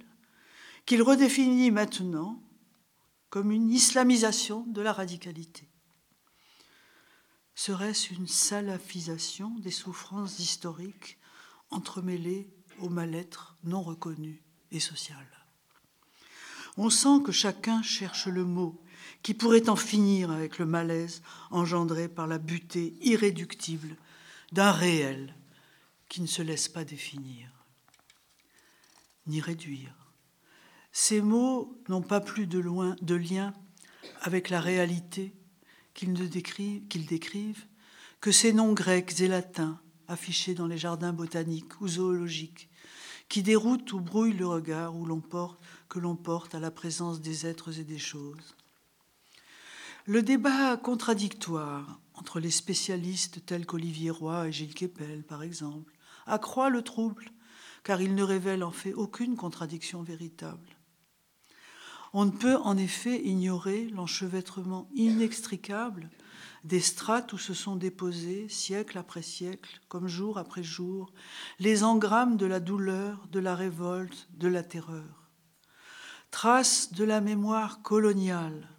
qu'il 0.86 1.02
redéfinit 1.02 1.72
maintenant 1.72 2.40
comme 3.28 3.50
une 3.50 3.72
islamisation 3.72 4.64
de 4.68 4.80
la 4.80 4.92
radicalité. 4.92 5.68
Serait-ce 7.56 8.14
une 8.14 8.28
salafisation 8.28 9.50
des 9.58 9.72
souffrances 9.72 10.38
historiques 10.38 11.18
entremêlées 11.70 12.48
au 12.78 12.88
mal-être 12.88 13.56
non 13.64 13.82
reconnu 13.82 14.44
et 14.70 14.78
social? 14.78 15.26
On 16.76 16.88
sent 16.88 17.22
que 17.24 17.32
chacun 17.32 17.82
cherche 17.82 18.28
le 18.28 18.44
mot 18.44 18.80
qui 19.22 19.34
pourrait 19.34 19.68
en 19.68 19.76
finir 19.76 20.30
avec 20.30 20.58
le 20.58 20.66
malaise 20.66 21.22
engendré 21.50 22.08
par 22.08 22.26
la 22.26 22.38
butée 22.38 22.94
irréductible 23.00 23.96
d'un 24.52 24.72
réel 24.72 25.34
qui 26.08 26.22
ne 26.22 26.26
se 26.26 26.42
laisse 26.42 26.68
pas 26.68 26.84
définir 26.84 27.50
ni 29.26 29.40
réduire. 29.40 29.94
Ces 30.90 31.20
mots 31.20 31.78
n'ont 31.88 32.02
pas 32.02 32.20
plus 32.20 32.46
de, 32.46 32.58
lien 33.14 33.52
avec 34.22 34.50
la 34.50 34.60
réalité 34.60 35.34
qu'ils 35.94 36.14
décrivent, 36.28 36.82
décrivent 36.88 37.66
que 38.20 38.32
ces 38.32 38.52
noms 38.52 38.72
grecs 38.72 39.20
et 39.20 39.28
latins 39.28 39.78
affichés 40.08 40.54
dans 40.54 40.66
les 40.66 40.78
jardins 40.78 41.12
botaniques 41.12 41.80
ou 41.80 41.88
zoologiques, 41.88 42.70
qui 43.28 43.42
déroutent 43.42 43.92
ou 43.92 44.00
brouillent 44.00 44.32
le 44.32 44.46
regard 44.46 44.96
où 44.96 45.06
que 45.88 45.98
l'on 45.98 46.16
porte 46.16 46.54
à 46.54 46.60
la 46.60 46.70
présence 46.70 47.20
des 47.20 47.46
êtres 47.46 47.78
et 47.78 47.84
des 47.84 47.98
choses. 47.98 48.56
Le 50.08 50.22
débat 50.22 50.78
contradictoire 50.78 52.00
entre 52.14 52.40
les 52.40 52.50
spécialistes 52.50 53.44
tels 53.44 53.66
qu'Olivier 53.66 54.08
Roy 54.08 54.48
et 54.48 54.52
Gilles 54.52 54.72
Kepel, 54.72 55.22
par 55.22 55.42
exemple, 55.42 55.92
accroît 56.24 56.70
le 56.70 56.80
trouble, 56.80 57.30
car 57.84 58.00
il 58.00 58.14
ne 58.14 58.22
révèle 58.22 58.64
en 58.64 58.70
fait 58.70 58.94
aucune 58.94 59.36
contradiction 59.36 60.02
véritable. 60.02 60.78
On 62.14 62.24
ne 62.24 62.30
peut 62.30 62.56
en 62.56 62.78
effet 62.78 63.22
ignorer 63.22 63.90
l'enchevêtrement 63.90 64.88
inextricable 64.94 66.08
des 66.64 66.80
strates 66.80 67.34
où 67.34 67.38
se 67.38 67.52
sont 67.52 67.76
déposés, 67.76 68.48
siècle 68.48 68.96
après 68.96 69.20
siècle, 69.20 69.78
comme 69.88 70.08
jour 70.08 70.38
après 70.38 70.62
jour, 70.62 71.12
les 71.58 71.84
engrammes 71.84 72.38
de 72.38 72.46
la 72.46 72.60
douleur, 72.60 73.26
de 73.30 73.40
la 73.40 73.54
révolte, 73.54 74.26
de 74.30 74.48
la 74.48 74.62
terreur. 74.62 75.28
Traces 76.30 76.94
de 76.94 77.04
la 77.04 77.20
mémoire 77.20 77.82
coloniale, 77.82 78.70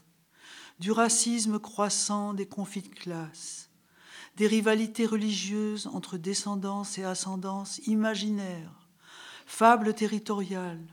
du 0.79 0.91
racisme 0.91 1.59
croissant 1.59 2.33
des 2.33 2.45
conflits 2.45 2.81
de 2.81 2.95
classe, 2.95 3.69
des 4.37 4.47
rivalités 4.47 5.05
religieuses 5.05 5.87
entre 5.87 6.17
descendance 6.17 6.97
et 6.97 7.03
ascendance 7.03 7.79
imaginaires, 7.85 8.87
fables 9.45 9.93
territoriales, 9.93 10.85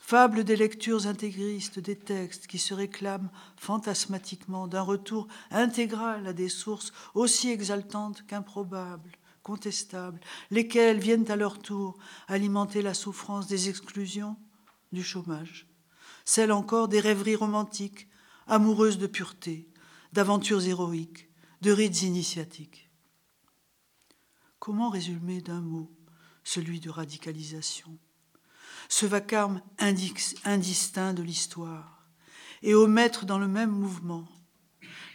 fables 0.00 0.42
des 0.42 0.56
lectures 0.56 1.06
intégristes 1.06 1.78
des 1.78 1.96
textes 1.96 2.48
qui 2.48 2.58
se 2.58 2.74
réclament 2.74 3.30
fantasmatiquement 3.56 4.66
d'un 4.66 4.82
retour 4.82 5.28
intégral 5.52 6.26
à 6.26 6.32
des 6.32 6.48
sources 6.48 6.92
aussi 7.14 7.50
exaltantes 7.50 8.26
qu'improbables, 8.26 9.12
contestables, 9.44 10.20
lesquelles 10.50 10.98
viennent 10.98 11.30
à 11.30 11.36
leur 11.36 11.60
tour 11.60 11.96
alimenter 12.26 12.82
la 12.82 12.94
souffrance 12.94 13.46
des 13.46 13.68
exclusions, 13.68 14.36
du 14.92 15.02
chômage, 15.02 15.66
celle 16.24 16.52
encore 16.52 16.88
des 16.88 17.00
rêveries 17.00 17.36
romantiques 17.36 18.08
amoureuse 18.52 18.98
de 18.98 19.06
pureté, 19.06 19.66
d'aventures 20.12 20.62
héroïques, 20.66 21.30
de 21.62 21.72
rites 21.72 22.02
initiatiques. 22.02 22.90
Comment 24.58 24.90
résumer 24.90 25.40
d'un 25.40 25.62
mot 25.62 25.90
celui 26.44 26.78
de 26.78 26.90
radicalisation? 26.90 27.96
Ce 28.90 29.06
vacarme 29.06 29.62
indistinct 29.78 31.14
de 31.14 31.22
l'histoire, 31.22 32.06
et 32.62 32.74
omettre 32.74 33.24
dans 33.24 33.38
le 33.38 33.48
même 33.48 33.70
mouvement 33.70 34.28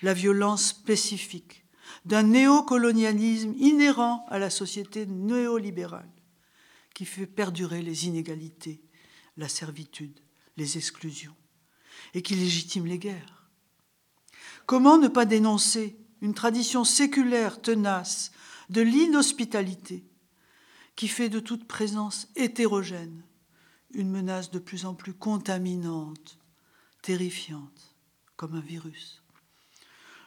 la 0.02 0.16
violence 0.16 0.70
spécifique 0.70 1.64
d'un 2.06 2.24
néocolonialisme 2.24 3.54
inhérent 3.60 4.26
à 4.30 4.40
la 4.40 4.50
société 4.50 5.06
néolibérale 5.06 6.10
qui 6.96 7.06
fait 7.06 7.28
perdurer 7.28 7.84
les 7.84 8.08
inégalités, 8.08 8.82
la 9.38 9.48
servitude, 9.48 10.20
les 10.58 10.78
exclusions 10.78 11.36
et 12.14 12.22
qui 12.22 12.36
légitime 12.36 12.86
les 12.86 13.00
guerres. 13.00 13.50
Comment 14.66 14.98
ne 14.98 15.08
pas 15.08 15.26
dénoncer 15.26 15.98
une 16.22 16.34
tradition 16.34 16.84
séculaire 16.84 17.62
tenace 17.62 18.32
de 18.70 18.82
l'inhospitalité 18.82 20.06
qui 20.96 21.08
fait 21.08 21.30
de 21.30 21.40
toute 21.40 21.68
présence 21.68 22.28
hétérogène 22.36 23.24
une 23.94 24.10
menace 24.10 24.52
de 24.52 24.60
plus 24.60 24.86
en 24.86 24.94
plus 24.94 25.14
contaminante, 25.14 26.38
terrifiante, 27.02 27.96
comme 28.36 28.56
un 28.56 28.62
virus? 28.62 29.24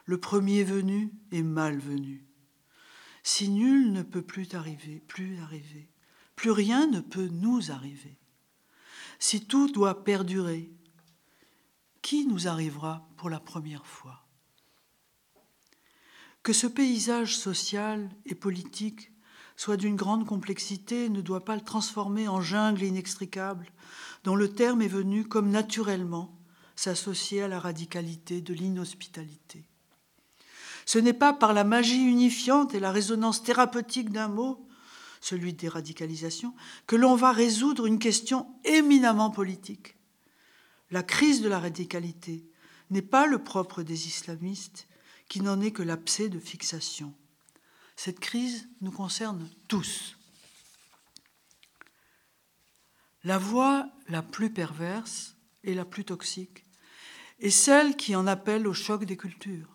Le 0.07 0.19
premier 0.19 0.65
venu 0.65 1.13
est 1.33 1.43
mal 1.43 1.79
venu. 1.79 2.25
Si 3.23 3.49
nul 3.49 3.93
ne 3.93 4.03
peut 4.03 4.23
plus 4.23 4.55
arriver, 4.55 5.03
plus 5.07 5.39
arriver, 5.41 5.91
plus 6.35 6.51
rien 6.51 6.87
ne 6.87 7.01
peut 7.01 7.29
nous 7.31 7.71
arriver. 7.71 8.17
Si 9.19 9.45
tout 9.45 9.71
doit 9.71 10.03
perdurer, 10.03 10.73
qui 12.03 12.27
nous 12.27 12.49
arrivera 12.49 13.09
pour 13.17 13.31
la 13.31 13.41
première 13.41 13.87
fois? 13.87 14.27
Que 16.43 16.53
ce 16.53 16.67
paysage 16.67 17.37
social 17.37 18.11
et 18.25 18.35
politique 18.35 19.13
soit 19.57 19.77
d'une 19.77 19.97
grande 19.97 20.27
complexité 20.27 21.11
ne 21.11 21.21
doit 21.21 21.45
pas 21.45 21.55
le 21.55 21.61
transformer 21.61 22.29
en 22.29 22.41
jungle 22.41 22.83
inextricable, 22.83 23.71
dont 24.25 24.35
le 24.35 24.53
terme 24.53 24.81
est 24.81 24.89
venu 24.89 25.29
comme 25.29 25.51
naturellement 25.51 26.35
s'associer 26.77 27.43
à 27.43 27.49
la 27.49 27.61
radicalité 27.61 28.41
de 28.41 28.55
l'inhospitalité. 28.55 29.69
Ce 30.87 30.99
n'est 30.99 31.13
pas 31.13 31.35
par 31.35 31.53
la 31.53 31.65
magie 31.65 32.03
unifiante 32.03 32.75
et 32.75 32.81
la 32.81 32.91
résonance 32.91 33.43
thérapeutique 33.43 34.11
d'un 34.11 34.29
mot, 34.29 34.67
celui 35.21 35.53
des 35.53 35.69
radicalisations, 35.69 36.55
que 36.87 36.97
l'on 36.97 37.15
va 37.15 37.33
résoudre 37.33 37.85
une 37.85 37.99
question 37.99 38.47
éminemment 38.65 39.31
politique. 39.31 40.00
La 40.91 41.03
crise 41.03 41.41
de 41.41 41.49
la 41.49 41.61
radicalité 41.61 42.45
n'est 42.91 43.03
pas 43.03 43.27
le 43.27 43.43
propre 43.43 43.83
des 43.83 44.07
islamistes, 44.09 44.89
qui 45.29 45.41
n'en 45.41 45.61
est 45.61 45.71
que 45.71 45.85
l'abcès 45.85 46.29
de 46.29 46.41
fixation. 46.41 47.15
Cette 47.95 48.19
crise 48.19 48.69
nous 48.81 48.91
concerne 48.91 49.49
tous. 49.69 50.17
La 53.23 53.39
voie 53.39 53.89
la 54.09 54.23
plus 54.23 54.51
perverse 54.51 55.37
et 55.63 55.75
la 55.75 55.85
plus 55.85 56.05
toxique 56.05 56.65
est 57.39 57.51
celle 57.51 57.97
qui 57.97 58.17
en 58.17 58.27
appelle 58.27 58.67
au 58.67 58.73
choc 58.73 59.05
des 59.05 59.17
cultures 59.17 59.69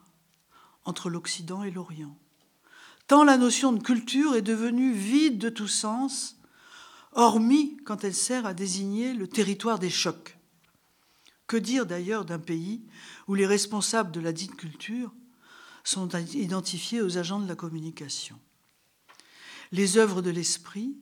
entre 0.84 1.10
l'Occident 1.10 1.64
et 1.64 1.72
l'Orient. 1.72 2.18
Tant 3.08 3.24
la 3.24 3.38
notion 3.38 3.72
de 3.72 3.82
culture 3.82 4.36
est 4.36 4.42
devenue 4.42 4.92
vide 4.92 5.38
de 5.38 5.50
tout 5.50 5.68
sens, 5.68 6.38
hormis 7.12 7.78
quand 7.86 8.04
elle 8.04 8.16
sert 8.16 8.46
à 8.46 8.54
désigner 8.54 9.14
le 9.14 9.28
territoire 9.28 9.80
des 9.80 9.90
chocs. 9.90 10.35
Que 11.48 11.58
dire 11.58 11.86
d'ailleurs 11.86 12.26
d'un 12.26 12.40
pays 12.40 12.84
où 13.28 13.36
les 13.36 13.46
responsables 13.46 14.12
de 14.12 14.20
la 14.20 14.34
dite 14.34 14.56
culture 14.56 15.14
sont 15.84 16.10
identifiés 16.34 17.02
aux 17.02 17.18
agents 17.18 17.40
de 17.40 17.48
la 17.48 17.56
communication? 17.56 18.40
Les 19.72 19.98
œuvres 19.98 20.22
de 20.22 20.32
l'esprit, 20.32 20.98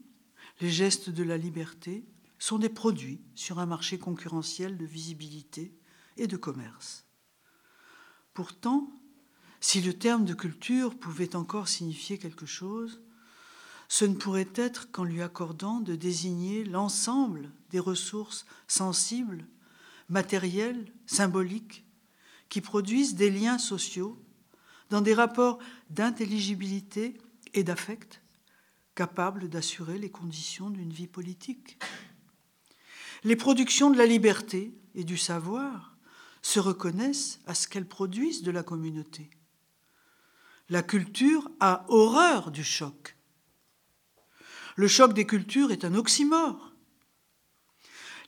les 0.61 0.71
gestes 0.71 1.09
de 1.09 1.23
la 1.23 1.37
liberté 1.37 2.05
sont 2.39 2.59
des 2.59 2.69
produits 2.69 3.21
sur 3.35 3.59
un 3.59 3.65
marché 3.65 3.97
concurrentiel 3.97 4.77
de 4.77 4.85
visibilité 4.85 5.73
et 6.17 6.27
de 6.27 6.37
commerce. 6.37 7.05
Pourtant, 8.33 8.91
si 9.61 9.81
le 9.81 9.93
terme 9.93 10.25
de 10.25 10.33
culture 10.33 10.97
pouvait 10.97 11.37
encore 11.37 11.69
signifier 11.69 12.17
quelque 12.17 12.45
chose, 12.45 13.01
ce 13.87 14.03
ne 14.03 14.15
pourrait 14.15 14.51
être 14.55 14.91
qu'en 14.91 15.05
lui 15.05 15.21
accordant 15.21 15.79
de 15.79 15.95
désigner 15.95 16.65
l'ensemble 16.65 17.51
des 17.69 17.79
ressources 17.79 18.45
sensibles, 18.67 19.45
matérielles, 20.13 20.93
symboliques, 21.05 21.83
qui 22.47 22.61
produisent 22.61 23.15
des 23.15 23.31
liens 23.31 23.57
sociaux 23.57 24.23
dans 24.89 25.01
des 25.01 25.15
rapports 25.15 25.57
d'intelligibilité 25.89 27.17
et 27.53 27.63
d'affect 27.63 28.21
capables 28.95 29.49
d'assurer 29.49 29.97
les 29.97 30.11
conditions 30.11 30.69
d'une 30.69 30.93
vie 30.93 31.07
politique. 31.07 31.79
Les 33.23 33.35
productions 33.35 33.89
de 33.89 33.97
la 33.97 34.05
liberté 34.05 34.75
et 34.93 35.03
du 35.03 35.17
savoir 35.17 35.97
se 36.43 36.59
reconnaissent 36.59 37.39
à 37.47 37.55
ce 37.55 37.67
qu'elles 37.67 37.87
produisent 37.87 38.43
de 38.43 38.51
la 38.51 38.61
communauté. 38.61 39.31
La 40.69 40.83
culture 40.83 41.49
a 41.59 41.85
horreur 41.87 42.51
du 42.51 42.63
choc. 42.63 43.17
Le 44.75 44.87
choc 44.87 45.13
des 45.13 45.25
cultures 45.25 45.71
est 45.71 45.85
un 45.85 45.95
oxymore. 45.95 46.72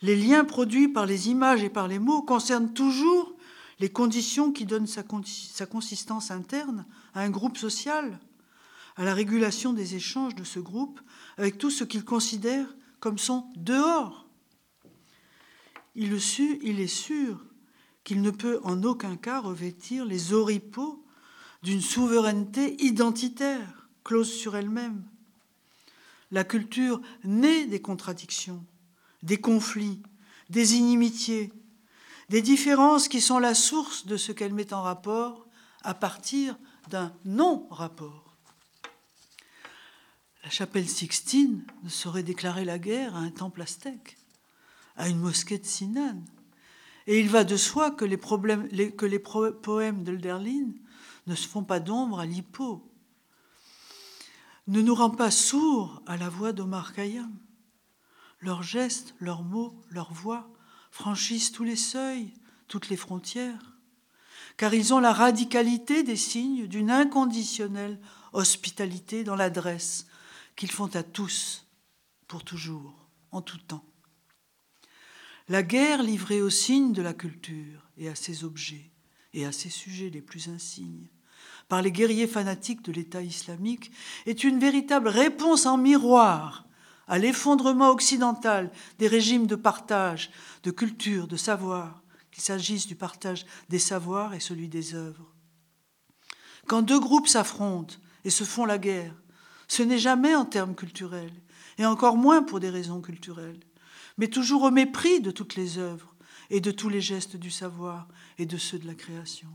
Les 0.05 0.15
liens 0.15 0.45
produits 0.45 0.87
par 0.87 1.07
les 1.07 1.29
images 1.29 1.63
et 1.63 1.69
par 1.71 1.87
les 1.87 1.97
mots 1.97 2.21
concernent 2.21 2.71
toujours 2.71 3.35
les 3.79 3.89
conditions 3.89 4.51
qui 4.51 4.67
donnent 4.67 4.85
sa, 4.85 5.01
consistance 5.01 6.29
interne 6.29 6.85
à 7.15 7.21
un 7.21 7.31
groupe 7.31 7.57
social, 7.57 8.19
à 8.97 9.03
la 9.03 9.15
régulation 9.15 9.73
des 9.73 9.95
échanges 9.95 10.35
de 10.35 10.43
ce 10.43 10.59
groupe 10.59 11.01
avec 11.37 11.57
tout 11.57 11.71
ce 11.71 11.83
qu'il 11.83 12.05
considère 12.05 12.67
comme 12.99 13.17
son 13.17 13.47
dehors. 13.55 14.27
Il, 15.95 16.15
il 16.61 16.79
est 16.79 16.85
sûr 16.85 17.43
qu'il 18.03 18.21
ne 18.21 18.29
peut 18.29 18.59
en 18.61 18.83
aucun 18.83 19.15
cas 19.15 19.39
revêtir 19.39 20.05
les 20.05 20.33
oripeaux 20.33 21.03
d'une 21.63 21.81
souveraineté 21.81 22.79
identitaire, 22.83 23.89
close 24.03 24.31
sur 24.31 24.55
elle-même. 24.55 25.03
La 26.29 26.43
culture 26.43 27.01
naît 27.23 27.65
des 27.65 27.81
contradictions, 27.81 28.63
des 29.25 29.37
conflits, 29.37 30.01
des 30.49 30.75
inimitiés, 30.75 31.51
des 32.29 32.41
différences 32.41 33.07
qui 33.07 33.21
sont 33.21 33.39
la 33.39 33.55
source 33.55 34.05
de 34.05 34.17
ce 34.17 34.31
qu'elle 34.31 34.53
met 34.53 34.73
en 34.73 34.83
rapport 34.83 35.47
à 35.81 35.93
partir 35.95 36.57
d'un 36.89 37.11
non-rapport. 37.25 38.37
La 40.43 40.51
chapelle 40.51 40.87
Sixtine 40.87 41.65
ne 41.83 41.89
saurait 41.89 42.21
déclarer 42.21 42.65
la 42.65 42.77
guerre 42.77 43.15
à 43.15 43.19
un 43.19 43.31
temple 43.31 43.63
aztèque, 43.63 44.17
à 44.95 45.09
une 45.09 45.19
mosquée 45.19 45.57
de 45.57 45.65
Sinan. 45.65 46.23
Et 47.07 47.19
il 47.19 47.29
va 47.29 47.43
de 47.43 47.57
soi 47.57 47.89
que 47.91 48.05
les, 48.05 48.17
problèmes, 48.17 48.69
que 48.95 49.05
les 49.07 49.19
poèmes 49.19 50.03
d'Elderlin 50.03 50.67
ne 51.25 51.35
se 51.35 51.47
font 51.47 51.63
pas 51.63 51.79
d'ombre 51.79 52.19
à 52.19 52.27
l'hippo, 52.27 52.87
ne 54.67 54.81
nous 54.81 54.95
rend 54.95 55.09
pas 55.09 55.31
sourds 55.31 56.03
à 56.05 56.15
la 56.15 56.29
voix 56.29 56.51
d'Omar 56.51 56.93
Khayyam. 56.93 57.31
Leurs 58.39 58.63
gestes, 58.63 59.15
leurs 59.19 59.43
mots, 59.43 59.81
leurs 59.89 60.13
voix 60.13 60.49
franchissent 60.91 61.51
tous 61.51 61.63
les 61.63 61.75
seuils, 61.75 62.33
toutes 62.67 62.89
les 62.89 62.97
frontières, 62.97 63.77
car 64.57 64.73
ils 64.73 64.93
ont 64.93 64.99
la 64.99 65.13
radicalité 65.13 66.03
des 66.03 66.15
signes 66.15 66.67
d'une 66.67 66.91
inconditionnelle 66.91 67.99
hospitalité 68.33 69.23
dans 69.23 69.35
l'adresse 69.35 70.07
qu'ils 70.55 70.71
font 70.71 70.93
à 70.95 71.03
tous, 71.03 71.67
pour 72.27 72.43
toujours, 72.43 73.09
en 73.31 73.41
tout 73.41 73.57
temps. 73.57 73.85
La 75.47 75.63
guerre 75.63 76.01
livrée 76.01 76.41
aux 76.41 76.49
signes 76.49 76.93
de 76.93 77.01
la 77.01 77.13
culture 77.13 77.89
et 77.97 78.09
à 78.09 78.15
ses 78.15 78.43
objets 78.43 78.91
et 79.33 79.45
à 79.45 79.51
ses 79.51 79.69
sujets 79.69 80.09
les 80.09 80.21
plus 80.21 80.47
insignes 80.49 81.09
par 81.67 81.81
les 81.81 81.91
guerriers 81.91 82.27
fanatiques 82.27 82.83
de 82.83 82.91
l'État 82.91 83.21
islamique 83.21 83.91
est 84.25 84.43
une 84.43 84.59
véritable 84.59 85.07
réponse 85.07 85.65
en 85.65 85.77
miroir 85.77 86.65
à 87.07 87.17
l'effondrement 87.17 87.89
occidental 87.89 88.71
des 88.99 89.07
régimes 89.07 89.47
de 89.47 89.55
partage, 89.55 90.31
de 90.63 90.71
culture, 90.71 91.27
de 91.27 91.35
savoir, 91.35 92.01
qu'il 92.31 92.43
s'agisse 92.43 92.87
du 92.87 92.95
partage 92.95 93.45
des 93.69 93.79
savoirs 93.79 94.33
et 94.33 94.39
celui 94.39 94.67
des 94.67 94.95
œuvres. 94.95 95.33
Quand 96.67 96.81
deux 96.81 96.99
groupes 96.99 97.27
s'affrontent 97.27 97.95
et 98.23 98.29
se 98.29 98.43
font 98.43 98.65
la 98.65 98.77
guerre, 98.77 99.13
ce 99.67 99.83
n'est 99.83 99.99
jamais 99.99 100.35
en 100.35 100.45
termes 100.45 100.75
culturels, 100.75 101.33
et 101.77 101.85
encore 101.85 102.17
moins 102.17 102.43
pour 102.43 102.59
des 102.59 102.69
raisons 102.69 103.01
culturelles, 103.01 103.59
mais 104.17 104.27
toujours 104.27 104.63
au 104.63 104.71
mépris 104.71 105.19
de 105.19 105.31
toutes 105.31 105.55
les 105.55 105.77
œuvres 105.77 106.15
et 106.49 106.61
de 106.61 106.71
tous 106.71 106.89
les 106.89 107.01
gestes 107.01 107.35
du 107.35 107.51
savoir 107.51 108.07
et 108.37 108.45
de 108.45 108.57
ceux 108.57 108.79
de 108.79 108.87
la 108.87 108.95
création. 108.95 109.49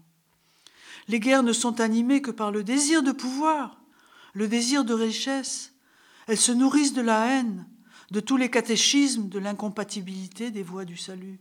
Les 1.08 1.20
guerres 1.20 1.42
ne 1.42 1.52
sont 1.52 1.80
animées 1.80 2.22
que 2.22 2.30
par 2.30 2.50
le 2.50 2.62
désir 2.62 3.02
de 3.02 3.12
pouvoir, 3.12 3.80
le 4.34 4.48
désir 4.48 4.84
de 4.84 4.94
richesse. 4.94 5.69
Elles 6.30 6.38
se 6.38 6.52
nourrissent 6.52 6.92
de 6.92 7.00
la 7.00 7.26
haine, 7.26 7.66
de 8.12 8.20
tous 8.20 8.36
les 8.36 8.50
catéchismes 8.50 9.28
de 9.28 9.40
l'incompatibilité 9.40 10.52
des 10.52 10.62
voies 10.62 10.84
du 10.84 10.96
salut. 10.96 11.40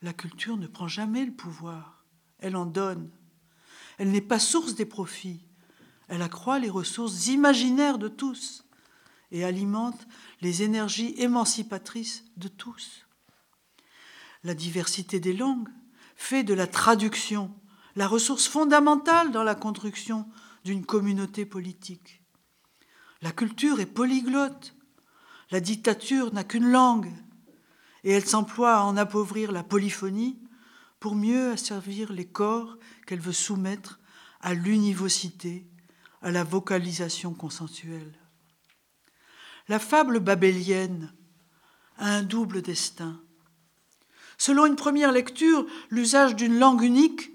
La 0.00 0.14
culture 0.14 0.56
ne 0.56 0.66
prend 0.66 0.88
jamais 0.88 1.26
le 1.26 1.34
pouvoir, 1.34 2.06
elle 2.38 2.56
en 2.56 2.64
donne. 2.64 3.10
Elle 3.98 4.12
n'est 4.12 4.22
pas 4.22 4.38
source 4.38 4.76
des 4.76 4.86
profits, 4.86 5.44
elle 6.08 6.22
accroît 6.22 6.58
les 6.58 6.70
ressources 6.70 7.26
imaginaires 7.26 7.98
de 7.98 8.08
tous 8.08 8.64
et 9.30 9.44
alimente 9.44 10.08
les 10.40 10.62
énergies 10.62 11.14
émancipatrices 11.18 12.24
de 12.38 12.48
tous. 12.48 13.06
La 14.42 14.54
diversité 14.54 15.20
des 15.20 15.34
langues 15.34 15.68
fait 16.16 16.44
de 16.44 16.54
la 16.54 16.66
traduction 16.66 17.54
la 17.94 18.08
ressource 18.08 18.48
fondamentale 18.48 19.32
dans 19.32 19.42
la 19.42 19.54
construction 19.54 20.26
d'une 20.64 20.86
communauté 20.86 21.44
politique. 21.44 22.19
La 23.22 23.32
culture 23.32 23.80
est 23.80 23.86
polyglotte. 23.86 24.74
La 25.50 25.60
dictature 25.60 26.32
n'a 26.32 26.44
qu'une 26.44 26.70
langue 26.70 27.12
et 28.04 28.12
elle 28.12 28.26
s'emploie 28.26 28.76
à 28.76 28.82
en 28.82 28.96
appauvrir 28.96 29.52
la 29.52 29.62
polyphonie 29.62 30.38
pour 31.00 31.14
mieux 31.14 31.52
asservir 31.52 32.12
les 32.12 32.26
corps 32.26 32.78
qu'elle 33.06 33.20
veut 33.20 33.32
soumettre 33.32 34.00
à 34.40 34.54
l'univocité, 34.54 35.66
à 36.22 36.30
la 36.30 36.44
vocalisation 36.44 37.34
consensuelle. 37.34 38.14
La 39.68 39.78
fable 39.78 40.20
babélienne 40.20 41.12
a 41.98 42.14
un 42.14 42.22
double 42.22 42.62
destin. 42.62 43.20
Selon 44.38 44.66
une 44.66 44.76
première 44.76 45.12
lecture, 45.12 45.66
l'usage 45.90 46.34
d'une 46.36 46.58
langue 46.58 46.82
unique 46.82 47.30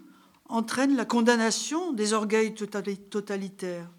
entraîne 0.49 0.95
la 0.95 1.05
condamnation 1.05 1.93
des 1.93 2.13
orgueils 2.13 2.55
totalitaires, 2.55 3.89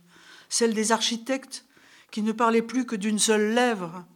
celle 0.49 0.75
des 0.75 0.91
architectes 0.91 1.66
qui 2.17 2.23
ne 2.23 2.33
parlaient 2.33 2.63
plus 2.63 2.87
que 2.87 2.97
d'une 2.97 3.19
seule 3.19 3.53
lèvre. 3.53 4.07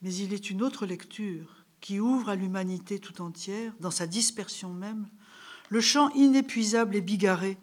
Mais 0.00 0.14
il 0.14 0.32
est 0.32 0.48
une 0.48 0.62
autre 0.62 0.86
lecture 0.86 1.66
qui 1.80 1.98
ouvre 1.98 2.28
à 2.28 2.36
l'humanité 2.36 3.00
tout 3.00 3.20
entière, 3.20 3.72
dans 3.80 3.90
sa 3.90 4.06
dispersion 4.06 4.72
même, 4.72 5.08
le 5.70 5.80
champ 5.80 6.08
inépuisable 6.10 6.94
et 6.94 7.00
bigarré 7.00 7.58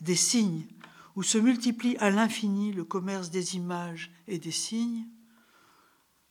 des 0.00 0.14
signes, 0.14 0.68
où 1.16 1.24
se 1.24 1.36
multiplie 1.36 1.96
à 1.96 2.10
l'infini 2.10 2.72
le 2.72 2.84
commerce 2.84 3.30
des 3.30 3.56
images 3.56 4.12
et 4.28 4.38
des 4.38 4.52
signes, 4.52 5.08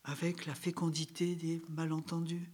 avec 0.05 0.45
la 0.45 0.55
fécondité 0.55 1.35
des 1.35 1.61
malentendus. 1.67 2.49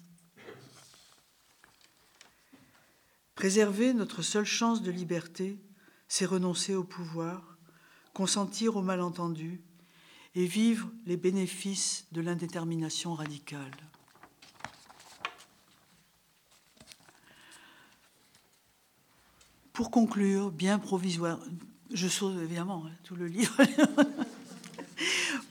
Préserver 3.36 3.94
notre 3.94 4.24
seule 4.24 4.46
chance 4.46 4.82
de 4.82 4.90
liberté, 4.90 5.60
c'est 6.08 6.26
renoncer 6.26 6.74
au 6.74 6.84
pouvoir, 6.84 7.53
consentir 8.14 8.78
au 8.78 8.82
malentendu 8.82 9.62
et 10.36 10.46
vivre 10.46 10.90
les 11.06 11.18
bénéfices 11.18 12.08
de 12.12 12.22
l'indétermination 12.22 13.14
radicale. 13.14 13.72
Pour 19.74 19.90
conclure, 19.90 20.52
bien 20.52 20.78
provisoire, 20.78 21.40
je 21.92 22.08
sauve 22.08 22.42
évidemment 22.42 22.86
hein, 22.86 22.92
tout 23.04 23.16
le 23.16 23.28
livre. 23.28 23.58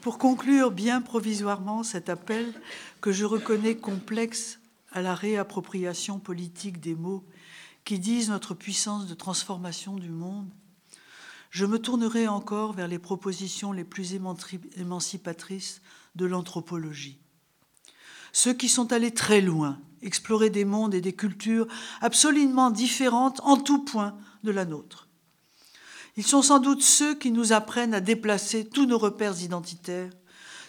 Pour 0.00 0.18
conclure 0.18 0.70
bien 0.70 1.00
provisoirement 1.00 1.82
cet 1.82 2.08
appel 2.08 2.52
que 3.00 3.12
je 3.12 3.24
reconnais 3.24 3.76
complexe 3.76 4.60
à 4.92 5.02
la 5.02 5.14
réappropriation 5.14 6.18
politique 6.18 6.80
des 6.80 6.94
mots 6.94 7.24
qui 7.84 7.98
disent 7.98 8.30
notre 8.30 8.54
puissance 8.54 9.06
de 9.06 9.14
transformation 9.14 9.96
du 9.96 10.10
monde, 10.10 10.48
je 11.52 11.66
me 11.66 11.78
tournerai 11.78 12.26
encore 12.28 12.72
vers 12.72 12.88
les 12.88 12.98
propositions 12.98 13.72
les 13.72 13.84
plus 13.84 14.14
émancipatrices 14.14 15.82
de 16.16 16.24
l'anthropologie. 16.24 17.18
Ceux 18.32 18.54
qui 18.54 18.70
sont 18.70 18.90
allés 18.90 19.12
très 19.12 19.42
loin, 19.42 19.78
explorer 20.00 20.48
des 20.48 20.64
mondes 20.64 20.94
et 20.94 21.02
des 21.02 21.12
cultures 21.12 21.68
absolument 22.00 22.70
différentes 22.70 23.40
en 23.44 23.58
tout 23.58 23.84
point 23.84 24.16
de 24.42 24.50
la 24.50 24.64
nôtre. 24.64 25.08
Ils 26.16 26.26
sont 26.26 26.40
sans 26.40 26.58
doute 26.58 26.82
ceux 26.82 27.14
qui 27.14 27.30
nous 27.30 27.52
apprennent 27.52 27.94
à 27.94 28.00
déplacer 28.00 28.66
tous 28.66 28.86
nos 28.86 28.98
repères 28.98 29.42
identitaires, 29.42 30.10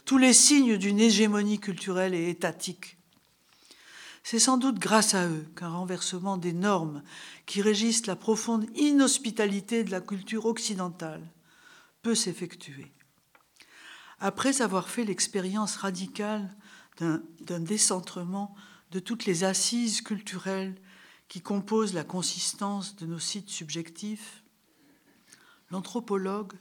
tous 0.04 0.17
les 0.17 0.34
signes 0.34 0.76
d'une 0.76 1.00
hégémonie 1.00 1.60
culturelle 1.60 2.13
et 2.13 2.30
étatique, 2.30 2.98
c'est 4.23 4.39
sans 4.39 4.57
doute 4.57 4.79
grâce 4.79 5.13
à 5.13 5.27
eux 5.27 5.45
qu'un 5.55 5.69
renversement 5.69 6.38
des 6.38 6.53
normes 6.53 7.03
qui 7.45 7.62
régissent 7.62 8.07
la 8.07 8.15
profonde 8.15 8.65
inhospitalité 8.75 9.83
de 9.83 9.91
la 9.91 10.01
culture 10.01 10.45
occidentale 10.45 11.21
peut 12.01 12.15
s'effectuer. 12.15 12.91
Après 14.19 14.62
avoir 14.62 14.89
fait 14.89 15.03
l'expérience 15.03 15.75
radicale 15.75 16.55
d'un 16.99 17.59
décentrement 17.59 18.55
de 18.91 18.99
toutes 18.99 19.25
les 19.25 19.43
assises 19.43 20.01
culturelles 20.01 20.75
qui 21.27 21.41
composent 21.41 21.93
la 21.93 22.03
consistance 22.03 22.95
de 22.95 23.05
nos 23.05 23.19
sites 23.19 23.49
subjectifs, 23.49 24.43
l'anthropologue 25.71 26.53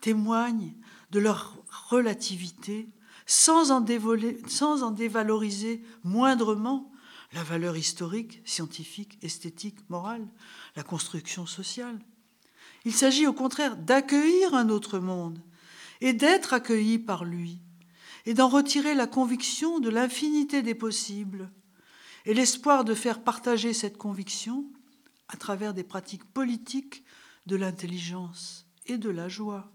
témoigne 0.00 0.72
de 1.10 1.18
leur 1.18 1.62
relativité 1.88 2.88
sans 3.26 3.72
en, 3.72 3.80
dévaloriser 3.80 5.82
moindrement 6.04 6.90
la 7.32 7.42
valeur 7.42 7.76
historique, 7.76 8.40
scientifique, 8.44 9.18
esthétique, 9.22 9.78
morale, 9.90 10.26
la 10.76 10.82
construction 10.82 11.44
sociale. 11.44 11.98
Il 12.84 12.94
s'agit 12.94 13.26
au 13.26 13.32
contraire 13.32 13.76
d'accueillir 13.76 14.54
un 14.54 14.68
autre 14.68 15.00
monde 15.00 15.40
et 16.00 16.12
d'être 16.12 16.54
accueilli 16.54 16.98
par 16.98 17.24
lui, 17.24 17.58
et 18.26 18.34
d'en 18.34 18.48
retirer 18.48 18.94
la 18.94 19.06
conviction 19.06 19.80
de 19.80 19.88
l'infinité 19.88 20.62
des 20.62 20.74
possibles 20.74 21.50
et 22.24 22.34
l'espoir 22.34 22.84
de 22.84 22.94
faire 22.94 23.22
partager 23.22 23.72
cette 23.72 23.96
conviction 23.96 24.64
à 25.28 25.36
travers 25.36 25.74
des 25.74 25.84
pratiques 25.84 26.24
politiques 26.24 27.04
de 27.46 27.56
l'intelligence 27.56 28.66
et 28.86 28.98
de 28.98 29.10
la 29.10 29.28
joie. 29.28 29.72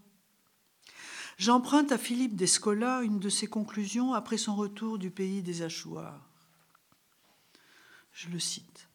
J'emprunte 1.42 1.90
à 1.90 1.98
Philippe 1.98 2.36
Descola 2.36 3.02
une 3.02 3.18
de 3.18 3.28
ses 3.28 3.48
conclusions 3.48 4.14
après 4.14 4.36
son 4.36 4.54
retour 4.54 4.96
du 4.96 5.10
pays 5.10 5.42
des 5.42 5.62
Achoirs. 5.62 6.30
Je 8.12 8.28
le 8.28 8.38
cite. 8.38 8.88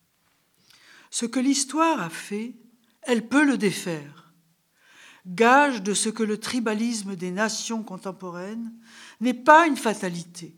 Ce 1.10 1.26
que 1.26 1.42
l'histoire 1.42 2.00
a 2.00 2.10
fait, 2.10 2.56
elle 3.02 3.28
peut 3.28 3.44
le 3.44 3.58
défaire. 3.58 4.32
Gage 5.26 5.84
de 5.84 5.94
ce 5.94 6.08
que 6.08 6.24
le 6.24 6.40
tribalisme 6.40 7.18
des 7.18 7.32
nations 7.32 7.84
contemporaines 7.84 8.72
n'est 9.20 9.34
pas 9.34 9.68
une 9.68 9.76
fatalité, 9.76 10.56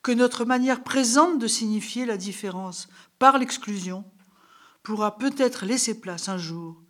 que 0.00 0.10
notre 0.10 0.46
manière 0.46 0.82
présente 0.82 1.38
de 1.38 1.46
signifier 1.46 2.06
la 2.06 2.16
différence 2.16 2.88
par 3.18 3.36
l'exclusion 3.36 4.06
pourra 4.82 5.18
peut-être 5.18 5.66
laisser 5.66 6.00
place 6.00 6.30
un 6.30 6.38
jour 6.38 6.82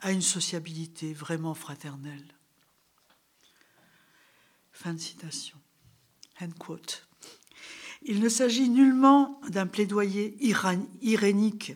à 0.00 0.12
une 0.12 0.22
sociabilité 0.22 1.12
vraiment 1.12 1.52
fraternelle. 1.52 2.39
Fin 4.82 4.94
de 4.94 4.98
citation. 4.98 5.58
Il 8.02 8.20
ne 8.20 8.30
s'agit 8.30 8.70
nullement 8.70 9.38
d'un 9.50 9.66
plaidoyer 9.66 10.34
irénique 11.02 11.74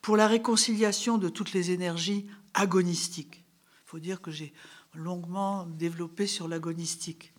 pour 0.00 0.16
la 0.16 0.26
réconciliation 0.26 1.18
de 1.18 1.28
toutes 1.28 1.52
les 1.52 1.70
énergies 1.70 2.26
agonistiques. 2.54 3.44
Il 3.84 3.90
faut 3.90 3.98
dire 3.98 4.22
que 4.22 4.30
j'ai 4.30 4.54
longuement 4.94 5.66
développé 5.66 6.26
sur 6.26 6.48
l'agonistique 6.48 7.34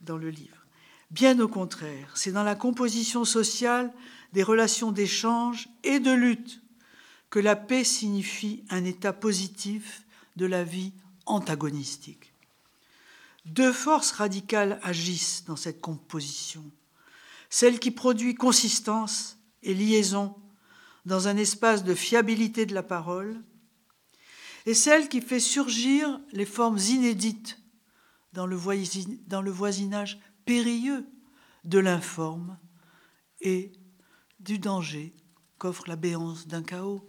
dans 0.00 0.16
le 0.16 0.30
livre. 0.30 0.64
Bien 1.10 1.38
au 1.38 1.48
contraire, 1.48 2.10
c'est 2.14 2.32
dans 2.32 2.42
la 2.42 2.54
composition 2.54 3.26
sociale 3.26 3.92
des 4.32 4.42
relations 4.42 4.92
d'échange 4.92 5.68
et 5.84 6.00
de 6.00 6.10
lutte 6.10 6.62
que 7.28 7.38
la 7.38 7.54
paix 7.54 7.84
signifie 7.84 8.64
un 8.70 8.86
état 8.86 9.12
positif 9.12 10.06
de 10.36 10.46
la 10.46 10.64
vie 10.64 10.94
antagonistique. 11.26 12.31
Deux 13.44 13.72
forces 13.72 14.12
radicales 14.12 14.78
agissent 14.82 15.44
dans 15.44 15.56
cette 15.56 15.80
composition. 15.80 16.64
Celle 17.50 17.80
qui 17.80 17.90
produit 17.90 18.34
consistance 18.34 19.38
et 19.62 19.74
liaison 19.74 20.34
dans 21.04 21.28
un 21.28 21.36
espace 21.36 21.82
de 21.82 21.94
fiabilité 21.94 22.66
de 22.66 22.74
la 22.74 22.82
parole, 22.82 23.42
et 24.66 24.74
celle 24.74 25.08
qui 25.08 25.20
fait 25.20 25.40
surgir 25.40 26.20
les 26.30 26.46
formes 26.46 26.78
inédites 26.78 27.58
dans 28.32 28.46
le, 28.46 28.56
voisinage 28.56 30.20
périlleux 30.44 31.04
de 31.64 31.78
l'informe 31.78 32.56
et 33.40 33.72
du 34.38 34.58
danger 34.58 35.14
qu'offre 35.58 35.88
la 35.88 35.96
béance 35.96 36.46
d'un 36.46 36.62
chaos. 36.62 37.08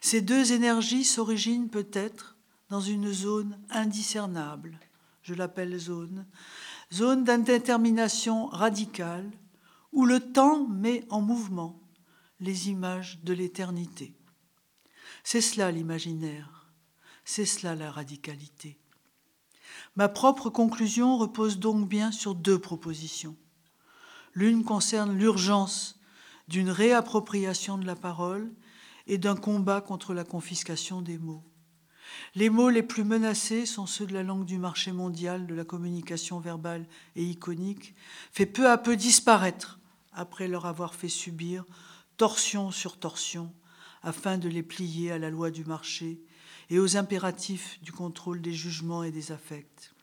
Ces 0.00 0.20
deux 0.20 0.52
énergies 0.52 1.04
s'originent 1.04 1.70
peut-être 1.70 2.36
dans 2.68 2.80
une 2.80 3.12
zone 3.12 3.58
indiscernable 3.70 4.78
je 5.26 5.34
l'appelle 5.34 5.76
zone, 5.76 6.24
zone 6.92 7.24
d'indétermination 7.24 8.46
radicale, 8.46 9.28
où 9.92 10.06
le 10.06 10.20
temps 10.20 10.68
met 10.68 11.04
en 11.10 11.20
mouvement 11.20 11.82
les 12.38 12.70
images 12.70 13.18
de 13.24 13.32
l'éternité. 13.32 14.14
C'est 15.24 15.40
cela 15.40 15.72
l'imaginaire, 15.72 16.68
c'est 17.24 17.44
cela 17.44 17.74
la 17.74 17.90
radicalité. 17.90 18.78
Ma 19.96 20.08
propre 20.08 20.48
conclusion 20.48 21.18
repose 21.18 21.58
donc 21.58 21.88
bien 21.88 22.12
sur 22.12 22.36
deux 22.36 22.60
propositions. 22.60 23.36
L'une 24.32 24.62
concerne 24.62 25.18
l'urgence 25.18 25.98
d'une 26.46 26.70
réappropriation 26.70 27.78
de 27.78 27.86
la 27.86 27.96
parole 27.96 28.54
et 29.08 29.18
d'un 29.18 29.34
combat 29.34 29.80
contre 29.80 30.14
la 30.14 30.22
confiscation 30.22 31.02
des 31.02 31.18
mots. 31.18 31.42
Les 32.34 32.50
mots 32.50 32.70
les 32.70 32.82
plus 32.82 33.04
menacés 33.04 33.66
sont 33.66 33.86
ceux 33.86 34.06
de 34.06 34.14
la 34.14 34.22
langue 34.22 34.44
du 34.44 34.58
marché 34.58 34.92
mondial, 34.92 35.46
de 35.46 35.54
la 35.54 35.64
communication 35.64 36.40
verbale 36.40 36.86
et 37.14 37.24
iconique, 37.24 37.94
fait 38.32 38.46
peu 38.46 38.70
à 38.70 38.78
peu 38.78 38.96
disparaître 38.96 39.78
après 40.12 40.48
leur 40.48 40.66
avoir 40.66 40.94
fait 40.94 41.08
subir 41.08 41.64
torsion 42.16 42.70
sur 42.70 42.98
torsion, 42.98 43.52
afin 44.02 44.38
de 44.38 44.48
les 44.48 44.62
plier 44.62 45.12
à 45.12 45.18
la 45.18 45.30
loi 45.30 45.50
du 45.50 45.64
marché 45.64 46.20
et 46.70 46.78
aux 46.78 46.96
impératifs 46.96 47.80
du 47.82 47.92
contrôle 47.92 48.40
des 48.40 48.52
jugements 48.52 49.02
et 49.02 49.10
des 49.10 49.32
affects. 49.32 49.94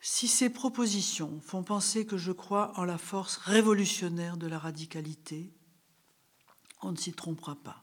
Si 0.00 0.26
ces 0.26 0.50
propositions 0.50 1.40
font 1.40 1.62
penser 1.62 2.06
que 2.06 2.16
je 2.16 2.32
crois 2.32 2.72
en 2.76 2.84
la 2.84 2.98
force 2.98 3.36
révolutionnaire 3.36 4.36
de 4.36 4.48
la 4.48 4.58
radicalité, 4.58 5.52
on 6.82 6.92
ne 6.92 6.96
s'y 6.96 7.12
trompera 7.12 7.54
pas 7.54 7.81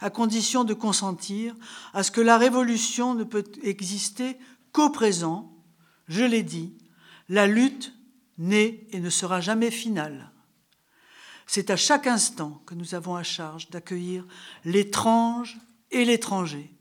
à 0.00 0.10
condition 0.10 0.64
de 0.64 0.74
consentir 0.74 1.54
à 1.92 2.02
ce 2.02 2.10
que 2.10 2.20
la 2.20 2.38
révolution 2.38 3.14
ne 3.14 3.24
peut 3.24 3.44
exister 3.62 4.38
qu'au 4.72 4.90
présent. 4.90 5.52
Je 6.08 6.22
l'ai 6.22 6.42
dit, 6.42 6.76
la 7.28 7.46
lutte 7.46 7.92
n'est 8.38 8.86
et 8.90 9.00
ne 9.00 9.10
sera 9.10 9.40
jamais 9.40 9.70
finale. 9.70 10.32
C'est 11.46 11.70
à 11.70 11.76
chaque 11.76 12.06
instant 12.06 12.62
que 12.66 12.74
nous 12.74 12.94
avons 12.94 13.16
à 13.16 13.22
charge 13.22 13.70
d'accueillir 13.70 14.26
l'étrange 14.64 15.58
et 15.90 16.04
l'étranger 16.04 16.72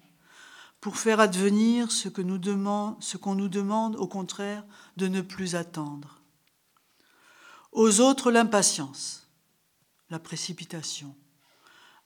pour 0.81 0.97
faire 0.97 1.19
advenir 1.19 1.91
ce 1.91 2.09
que 2.09 2.21
nous 2.21 2.37
demande, 2.37 3.01
ce 3.01 3.17
qu'on 3.17 3.35
nous 3.35 3.47
demande 3.47 3.95
au 3.95 4.07
contraire 4.07 4.63
de 4.97 5.07
ne 5.07 5.21
plus 5.21 5.55
attendre. 5.55 6.21
Aux 7.71 7.99
autres 8.01 8.31
l'impatience, 8.31 9.27
la 10.09 10.19
précipitation. 10.19 11.15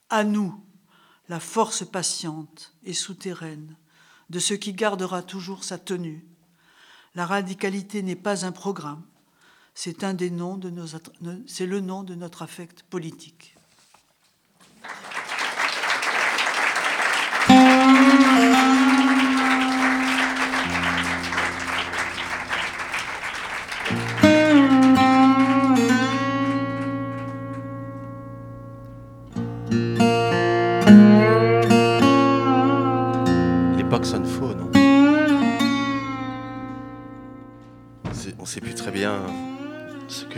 À 0.10 0.24
nous 0.24 0.64
la 1.30 1.40
force 1.40 1.86
patiente 1.86 2.74
et 2.84 2.94
souterraine 2.94 3.76
de 4.30 4.40
ce 4.40 4.56
qui 4.56 4.74
gardera 4.74 5.22
toujours 5.22 5.64
sa 5.64 5.78
tenue. 5.78 6.26
La 7.16 7.26
radicalité 7.26 8.04
n'est 8.04 8.16
pas 8.16 8.46
un 8.46 8.52
programme, 8.52 9.04
c'est 9.74 10.04
un 10.04 10.14
des 10.14 10.32
noms 10.32 10.58
de 10.58 10.70
nos, 10.70 10.88
c'est 11.48 11.66
le 11.66 11.80
nom 11.80 12.04
de 12.04 12.16
notre 12.16 12.42
affect 12.42 12.84
politique. 12.84 13.56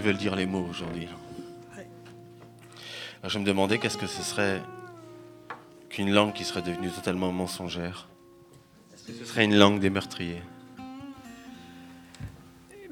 Dire 0.10 0.36
les 0.36 0.46
mots 0.46 0.66
aujourd'hui. 0.70 1.08
je 3.24 3.40
me 3.40 3.46
demandais 3.46 3.78
qu'est-ce 3.78 3.98
que 3.98 4.08
ce 4.08 4.24
serait 4.24 4.62
qu'une 5.90 6.12
langue 6.12 6.34
qui 6.34 6.44
serait 6.44 6.62
devenue 6.62 6.90
totalement 6.90 7.32
mensongère. 7.32 8.08
ce 8.96 9.26
serait 9.26 9.46
une 9.46 9.56
langue 9.56 9.80
des 9.80 9.90
meurtriers? 9.90 10.42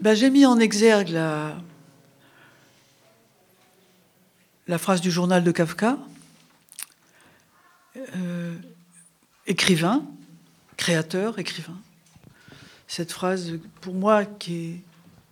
Ben, 0.01 0.13
J'ai 0.13 0.29
mis 0.29 0.45
en 0.45 0.59
exergue 0.59 1.09
la, 1.09 1.57
la 4.67 4.77
phrase 4.77 5.01
du 5.01 5.11
journal 5.11 5.43
de 5.43 5.51
Kafka. 5.51 5.97
Euh, 7.97 8.55
écrivain, 9.47 10.05
créateur, 10.77 11.39
écrivain. 11.39 11.77
Cette 12.87 13.11
phrase, 13.11 13.59
pour 13.81 13.93
moi, 13.93 14.25
qui 14.25 14.55
est 14.55 14.83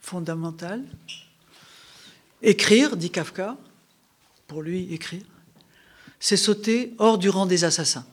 fondamentale. 0.01 0.83
Écrire, 2.41 2.97
dit 2.97 3.09
Kafka, 3.09 3.57
pour 4.47 4.61
lui 4.61 4.93
écrire, 4.93 5.25
c'est 6.19 6.37
sauter 6.37 6.93
hors 6.97 7.17
du 7.17 7.29
rang 7.29 7.45
des 7.45 7.63
assassins. 7.63 8.05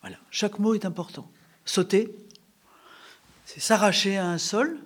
Voilà, 0.00 0.18
chaque 0.30 0.58
mot 0.58 0.74
est 0.74 0.84
important. 0.84 1.30
Sauter, 1.64 2.14
c'est 3.44 3.60
s'arracher 3.60 4.16
à 4.18 4.28
un 4.28 4.38
sol 4.38 4.78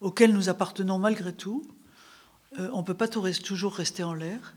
auquel 0.00 0.32
nous 0.32 0.48
appartenons 0.48 0.98
malgré 0.98 1.32
tout. 1.32 1.66
Euh, 2.58 2.70
on 2.72 2.78
ne 2.78 2.86
peut 2.86 2.94
pas 2.94 3.08
toujours 3.08 3.74
rester 3.74 4.04
en 4.04 4.14
l'air. 4.14 4.54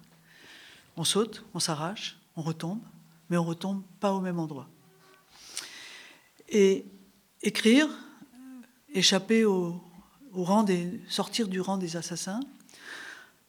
On 0.95 1.03
saute, 1.03 1.43
on 1.53 1.59
s'arrache, 1.59 2.19
on 2.35 2.41
retombe, 2.41 2.81
mais 3.29 3.37
on 3.37 3.43
retombe 3.43 3.83
pas 3.99 4.13
au 4.13 4.21
même 4.21 4.39
endroit. 4.39 4.69
Et 6.49 6.85
écrire, 7.41 7.87
échapper 8.93 9.45
au, 9.45 9.81
au 10.33 10.43
rang 10.43 10.65
sortir 11.07 11.47
du 11.47 11.59
rang 11.61 11.77
des 11.77 11.97
assassins, 11.97 12.39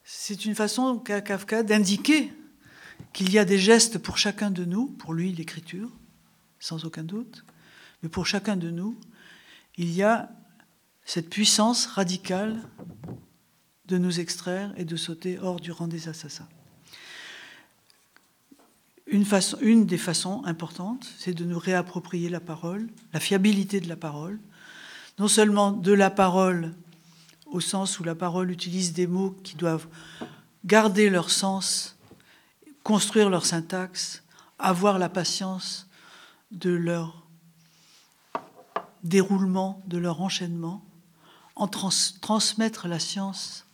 c'est 0.05 0.45
une 0.45 0.55
façon 0.55 0.99
qu'a 0.99 1.20
Kafka 1.20 1.62
d'indiquer 1.62 2.33
qu'il 3.12 3.33
y 3.33 3.39
a 3.39 3.45
des 3.45 3.59
gestes 3.59 3.99
pour 3.99 4.18
chacun 4.18 4.51
de 4.51 4.64
nous, 4.64 4.87
pour 4.87 5.14
lui 5.14 5.33
l'écriture, 5.33 5.91
sans 6.59 6.85
aucun 6.85 7.05
doute, 7.05 7.45
mais 8.03 8.09
pour 8.09 8.26
chacun 8.26 8.57
de 8.57 8.70
nous, 8.70 8.99
il 9.76 9.91
y 9.93 10.03
a 10.03 10.31
cette 11.05 11.31
puissance 11.31 11.87
radicale 11.87 12.61
de 13.87 13.99
nous 13.99 14.20
extraire 14.20 14.72
et 14.76 14.85
de 14.85 14.97
sauter 14.97 15.39
hors 15.39 15.61
du 15.61 15.72
rang 15.72 15.89
des 15.89 16.09
assassins. 16.09 16.49
Une 19.07 19.87
des 19.87 19.99
façons 19.99 20.45
importantes, 20.45 21.12
c'est 21.18 21.35
de 21.35 21.45
nous 21.45 21.59
réapproprier 21.59 22.28
la 22.28 22.39
parole, 22.39 22.89
la 23.12 23.18
fiabilité 23.18 23.81
de 23.81 23.89
la 23.89 23.97
parole, 23.97 24.39
non 25.19 25.29
seulement 25.29 25.73
de 25.73 25.93
la 25.93 26.11
parole, 26.11 26.75
au 27.47 27.61
sens 27.61 27.99
où 27.99 28.05
la 28.05 28.15
parole 28.15 28.51
utilise 28.51 28.93
des 28.93 29.07
mots 29.07 29.37
qui 29.43 29.57
doivent 29.57 29.89
garder 30.65 31.11
leur 31.11 31.31
sens, 31.31 31.97
construire 32.83 33.31
leur 33.31 33.45
syntaxe, 33.45 34.23
avoir 34.59 34.99
la 34.99 35.09
patience 35.09 35.89
de 36.51 36.71
leur 36.71 37.27
déroulement, 39.03 39.83
de 39.87 39.99
leur 39.99 40.21
enchaînement, 40.21 40.85
en 41.57 41.69
transmettre 41.69 42.89
la 42.89 42.99
science 42.99 43.67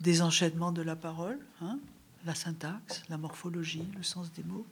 des 0.00 0.22
enchaînements 0.22 0.72
de 0.72 0.82
la 0.82 0.96
parole, 0.96 1.38
hein, 1.62 1.78
la 2.24 2.34
syntaxe, 2.34 3.02
la 3.08 3.16
morphologie, 3.16 3.86
le 3.96 4.02
sens 4.02 4.32
des 4.32 4.42
mots. 4.42 4.66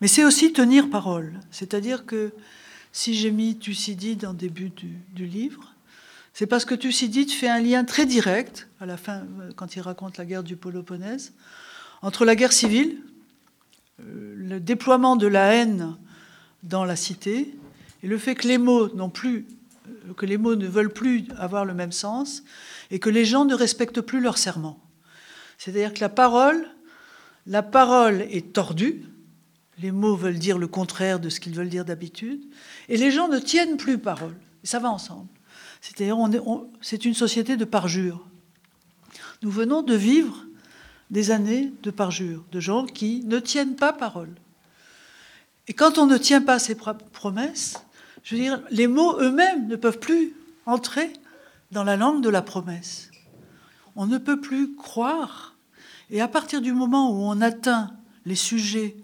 Mais 0.00 0.08
c'est 0.08 0.24
aussi 0.24 0.52
tenir 0.52 0.90
parole, 0.90 1.40
c'est-à-dire 1.50 2.06
que 2.06 2.32
si 2.92 3.14
j'ai 3.14 3.30
mis 3.30 3.58
Thucydide 3.58 4.24
en 4.24 4.34
début 4.34 4.70
du, 4.70 5.26
livre, 5.26 5.74
c'est 6.32 6.46
parce 6.46 6.64
que 6.64 6.74
Thucydide 6.74 7.30
fait 7.30 7.48
un 7.48 7.60
lien 7.60 7.84
très 7.84 8.06
direct, 8.06 8.68
à 8.80 8.86
la 8.86 8.96
fin, 8.96 9.26
euh, 9.40 9.52
quand 9.54 9.76
il 9.76 9.80
raconte 9.80 10.18
la 10.18 10.24
guerre 10.24 10.42
du 10.42 10.56
Péloponnèse, 10.56 11.32
entre 12.02 12.24
la 12.24 12.36
guerre 12.36 12.52
civile, 12.52 12.98
euh, 14.00 14.34
le 14.36 14.60
déploiement 14.60 15.16
de 15.16 15.26
la 15.26 15.54
haine 15.54 15.96
dans 16.62 16.84
la 16.84 16.96
cité, 16.96 17.54
et 18.02 18.06
le 18.06 18.18
fait 18.18 18.34
que 18.34 18.46
les 18.46 18.58
mots 18.58 18.94
n'ont 18.94 19.10
plus, 19.10 19.46
euh, 19.88 20.14
que 20.14 20.26
les 20.26 20.38
mots 20.38 20.56
ne 20.56 20.66
veulent 20.66 20.92
plus 20.92 21.26
avoir 21.36 21.64
le 21.64 21.74
même 21.74 21.92
sens, 21.92 22.42
et 22.90 22.98
que 22.98 23.10
les 23.10 23.24
gens 23.24 23.44
ne 23.44 23.54
respectent 23.54 24.00
plus 24.00 24.20
leur 24.20 24.38
serment. 24.38 24.80
C'est-à-dire 25.58 25.92
que 25.92 26.00
la 26.00 26.08
parole, 26.08 26.68
la 27.46 27.62
parole 27.62 28.22
est 28.22 28.52
tordue, 28.52 29.04
les 29.80 29.92
mots 29.92 30.16
veulent 30.16 30.38
dire 30.38 30.58
le 30.58 30.66
contraire 30.66 31.20
de 31.20 31.28
ce 31.28 31.40
qu'ils 31.40 31.54
veulent 31.54 31.68
dire 31.68 31.84
d'habitude, 31.84 32.44
et 32.88 32.96
les 32.96 33.10
gens 33.10 33.28
ne 33.28 33.38
tiennent 33.38 33.76
plus 33.76 33.98
parole. 33.98 34.34
Ça 34.64 34.78
va 34.78 34.90
ensemble. 34.90 35.28
C'est-à-dire, 35.80 36.18
c'est 36.80 37.04
une 37.04 37.14
société 37.14 37.56
de 37.56 37.64
parjure. 37.64 38.26
Nous 39.42 39.50
venons 39.50 39.82
de 39.82 39.94
vivre 39.94 40.44
des 41.10 41.30
années 41.30 41.72
de 41.82 41.90
parjure, 41.90 42.44
de 42.50 42.60
gens 42.60 42.84
qui 42.84 43.22
ne 43.24 43.38
tiennent 43.38 43.76
pas 43.76 43.92
parole. 43.92 44.34
Et 45.68 45.72
quand 45.74 45.98
on 45.98 46.06
ne 46.06 46.18
tient 46.18 46.42
pas 46.42 46.58
ses 46.58 46.74
promesses, 46.74 47.82
je 48.24 48.34
veux 48.34 48.40
dire, 48.40 48.62
les 48.70 48.88
mots 48.88 49.18
eux-mêmes 49.20 49.68
ne 49.68 49.76
peuvent 49.76 50.00
plus 50.00 50.34
entrer 50.66 51.12
dans 51.70 51.84
la 51.84 51.96
langue 51.96 52.22
de 52.22 52.28
la 52.28 52.42
promesse. 52.42 53.10
On 53.94 54.06
ne 54.06 54.18
peut 54.18 54.40
plus 54.40 54.74
croire. 54.74 55.56
Et 56.10 56.20
à 56.20 56.28
partir 56.28 56.60
du 56.60 56.72
moment 56.72 57.10
où 57.10 57.22
on 57.22 57.40
atteint 57.40 57.90
les 58.24 58.34
sujets 58.34 58.96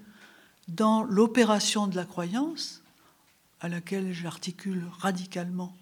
dans 0.68 1.02
l'opération 1.02 1.86
de 1.86 1.96
la 1.96 2.04
croyance, 2.04 2.82
à 3.60 3.68
laquelle 3.68 4.12
j'articule 4.12 4.84
radicalement 4.98 5.74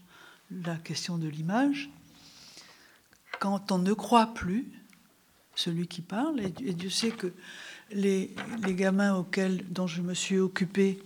la 0.51 0.77
question 0.77 1.19
de 1.19 1.29
l'image, 1.29 1.91
quand 3.41 3.73
on 3.73 3.79
ne 3.79 3.93
croit 3.93 4.35
plus 4.35 4.71
celui 5.55 5.87
qui 5.87 6.01
parle, 6.01 6.41
et, 6.41 6.51
Dieu 6.51 6.91
sait 6.91 7.11
que 7.11 7.33
les, 7.91 8.35
gamins 8.69 9.15
auxquels, 9.17 9.65
dont 9.69 9.87
je 9.87 10.01
me 10.01 10.15
suis 10.15 10.39
occupée 10.39 11.03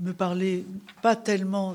me 0.00 0.12
parlaient 0.12 0.64
pas 1.02 1.16
tellement 1.16 1.74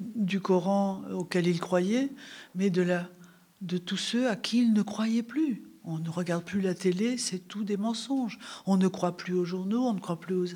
du 0.00 0.40
Coran 0.40 1.02
auquel 1.12 1.46
ils 1.46 1.60
croyaient, 1.60 2.10
mais 2.54 2.70
de, 2.70 3.78
tous 3.78 3.96
ceux 3.96 4.28
à 4.28 4.36
qui 4.36 4.58
ils 4.58 4.72
ne 4.72 4.82
croyaient 4.82 5.22
plus. 5.22 5.62
On 5.88 5.98
ne 5.98 6.10
regarde 6.10 6.42
plus 6.42 6.60
la 6.60 6.74
télé, 6.74 7.16
c'est 7.16 7.38
tout 7.38 7.62
des 7.62 7.76
mensonges. 7.76 8.40
On 8.66 8.76
ne 8.76 8.88
croit 8.88 9.16
plus 9.16 9.34
aux 9.34 9.44
journaux, 9.44 9.86
on 9.86 9.94
ne 9.94 10.00
croit 10.00 10.18
plus 10.18 10.34
aux... 10.34 10.46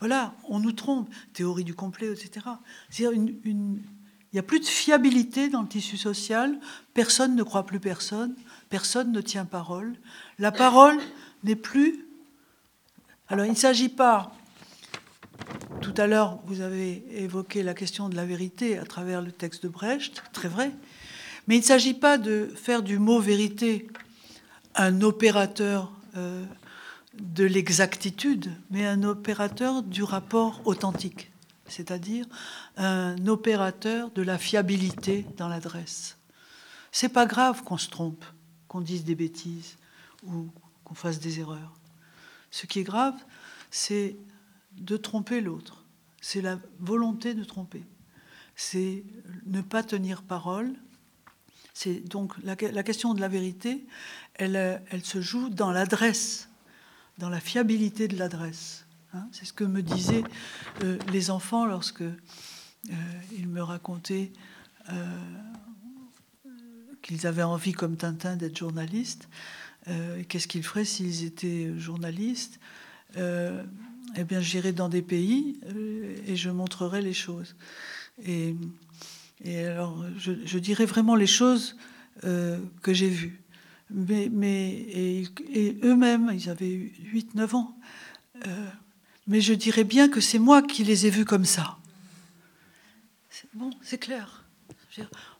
Voilà, 0.00 0.34
on 0.48 0.58
nous 0.58 0.72
trompe. 0.72 1.08
Théorie 1.32 1.62
du 1.62 1.74
complet, 1.74 2.08
etc. 2.08 2.46
Il 2.98 3.80
n'y 4.32 4.38
a 4.38 4.42
plus 4.42 4.58
de 4.58 4.64
fiabilité 4.64 5.48
dans 5.48 5.62
le 5.62 5.68
tissu 5.68 5.96
social. 5.96 6.58
Personne 6.92 7.36
ne 7.36 7.44
croit 7.44 7.66
plus 7.66 7.78
personne. 7.78 8.34
Personne 8.68 9.12
ne 9.12 9.20
tient 9.20 9.44
parole. 9.44 9.96
La 10.40 10.50
parole 10.50 10.98
n'est 11.44 11.56
plus... 11.56 12.06
Alors 13.28 13.46
il 13.46 13.52
ne 13.52 13.56
s'agit 13.56 13.90
pas... 13.90 14.32
Tout 15.80 15.94
à 15.96 16.08
l'heure, 16.08 16.40
vous 16.46 16.60
avez 16.60 17.04
évoqué 17.22 17.62
la 17.62 17.74
question 17.74 18.08
de 18.08 18.16
la 18.16 18.26
vérité 18.26 18.76
à 18.76 18.84
travers 18.84 19.22
le 19.22 19.30
texte 19.32 19.62
de 19.62 19.68
Brecht, 19.68 20.22
très 20.32 20.48
vrai. 20.48 20.72
Mais 21.46 21.56
il 21.56 21.60
ne 21.60 21.64
s'agit 21.64 21.94
pas 21.94 22.18
de 22.18 22.52
faire 22.54 22.82
du 22.82 22.98
mot 22.98 23.20
vérité 23.20 23.88
un 24.74 25.00
opérateur 25.02 25.92
euh, 26.16 26.44
de 27.14 27.44
l'exactitude, 27.44 28.52
mais 28.70 28.86
un 28.86 29.02
opérateur 29.02 29.82
du 29.82 30.02
rapport 30.02 30.60
authentique, 30.64 31.30
c'est-à-dire 31.66 32.26
un 32.76 33.26
opérateur 33.26 34.10
de 34.10 34.22
la 34.22 34.38
fiabilité 34.38 35.26
dans 35.36 35.48
l'adresse. 35.48 36.16
C'est 36.92 37.08
pas 37.08 37.26
grave 37.26 37.62
qu'on 37.62 37.78
se 37.78 37.88
trompe. 37.88 38.24
qu'on 38.68 38.80
dise 38.80 39.04
des 39.04 39.16
bêtises 39.16 39.76
ou 40.24 40.48
qu'on 40.84 40.94
fasse 40.94 41.18
des 41.18 41.40
erreurs. 41.40 41.72
Ce 42.52 42.66
qui 42.66 42.80
est 42.80 42.84
grave, 42.84 43.14
c'est 43.70 44.16
de 44.72 44.96
tromper 44.96 45.40
l'autre. 45.40 45.84
C'est 46.20 46.40
la 46.40 46.58
volonté 46.78 47.34
de 47.34 47.44
tromper. 47.44 47.82
C'est 48.54 49.04
ne 49.46 49.60
pas 49.60 49.82
tenir 49.82 50.22
parole. 50.22 50.74
C'est 51.74 52.00
donc 52.00 52.34
la, 52.42 52.56
question 52.56 53.14
de 53.14 53.20
la 53.20 53.28
vérité, 53.28 53.86
elle, 54.40 54.82
elle 54.90 55.04
se 55.04 55.20
joue 55.20 55.50
dans 55.50 55.70
l'adresse, 55.70 56.48
dans 57.18 57.28
la 57.28 57.40
fiabilité 57.40 58.08
de 58.08 58.16
l'adresse. 58.16 58.86
Hein. 59.12 59.26
c'est 59.32 59.44
ce 59.44 59.52
que 59.52 59.64
me 59.64 59.82
disaient 59.82 60.22
euh, 60.84 60.96
les 61.12 61.30
enfants 61.30 61.66
lorsque 61.66 62.02
euh, 62.02 62.12
ils 63.36 63.48
me 63.48 63.60
racontaient 63.60 64.32
euh, 64.88 64.94
qu'ils 67.02 67.26
avaient 67.26 67.42
envie, 67.42 67.72
comme 67.72 67.96
Tintin, 67.96 68.36
d'être 68.36 68.58
journalistes. 68.58 69.28
Qu'est-ce 70.28 70.46
qu'ils 70.46 70.62
feraient 70.62 70.84
s'ils 70.84 71.24
étaient 71.24 71.72
journalistes? 71.78 72.60
Eh 73.16 74.24
bien, 74.24 74.40
j'irais 74.40 74.72
dans 74.72 74.90
des 74.90 75.00
pays 75.00 75.58
et 76.26 76.36
je 76.36 76.50
montrerais 76.50 77.00
les 77.00 77.14
choses. 77.14 77.56
Et, 78.24 78.54
alors, 79.64 80.04
je, 80.18 80.58
dirais 80.58 80.84
vraiment 80.84 81.16
les 81.16 81.26
choses 81.26 81.76
que 82.22 82.92
j'ai 82.92 83.08
vues. 83.08 83.40
Mais, 83.92 84.26
et, 84.52 85.26
eux-mêmes, 85.82 86.30
ils 86.32 86.48
avaient 86.48 86.92
8-9 87.12 87.56
ans 87.56 87.76
mais 89.30 89.40
je 89.40 89.54
dirais 89.54 89.84
bien 89.84 90.08
que 90.08 90.20
c'est 90.20 90.40
moi 90.40 90.60
qui 90.60 90.82
les 90.82 91.06
ai 91.06 91.10
vus 91.10 91.24
comme 91.24 91.44
ça. 91.44 91.78
Bon, 93.54 93.70
c'est 93.80 93.98
clair. 93.98 94.44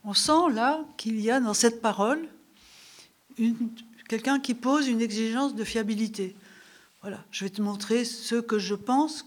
On 0.04 0.14
sent 0.14 0.52
là 0.52 0.80
qu'il 0.96 1.20
y 1.20 1.30
a 1.30 1.40
dans 1.40 1.54
cette 1.54 1.82
parole 1.82 2.26
quelqu'un 4.08 4.38
qui 4.38 4.54
pose 4.54 4.86
une 4.86 5.00
exigence 5.00 5.56
de 5.56 5.64
fiabilité. 5.64 6.36
Voilà, 7.02 7.24
je 7.32 7.44
vais 7.44 7.50
te 7.50 7.60
montrer 7.60 8.04
ce 8.04 8.36
que 8.36 8.58
je 8.58 8.74
pense 8.76 9.26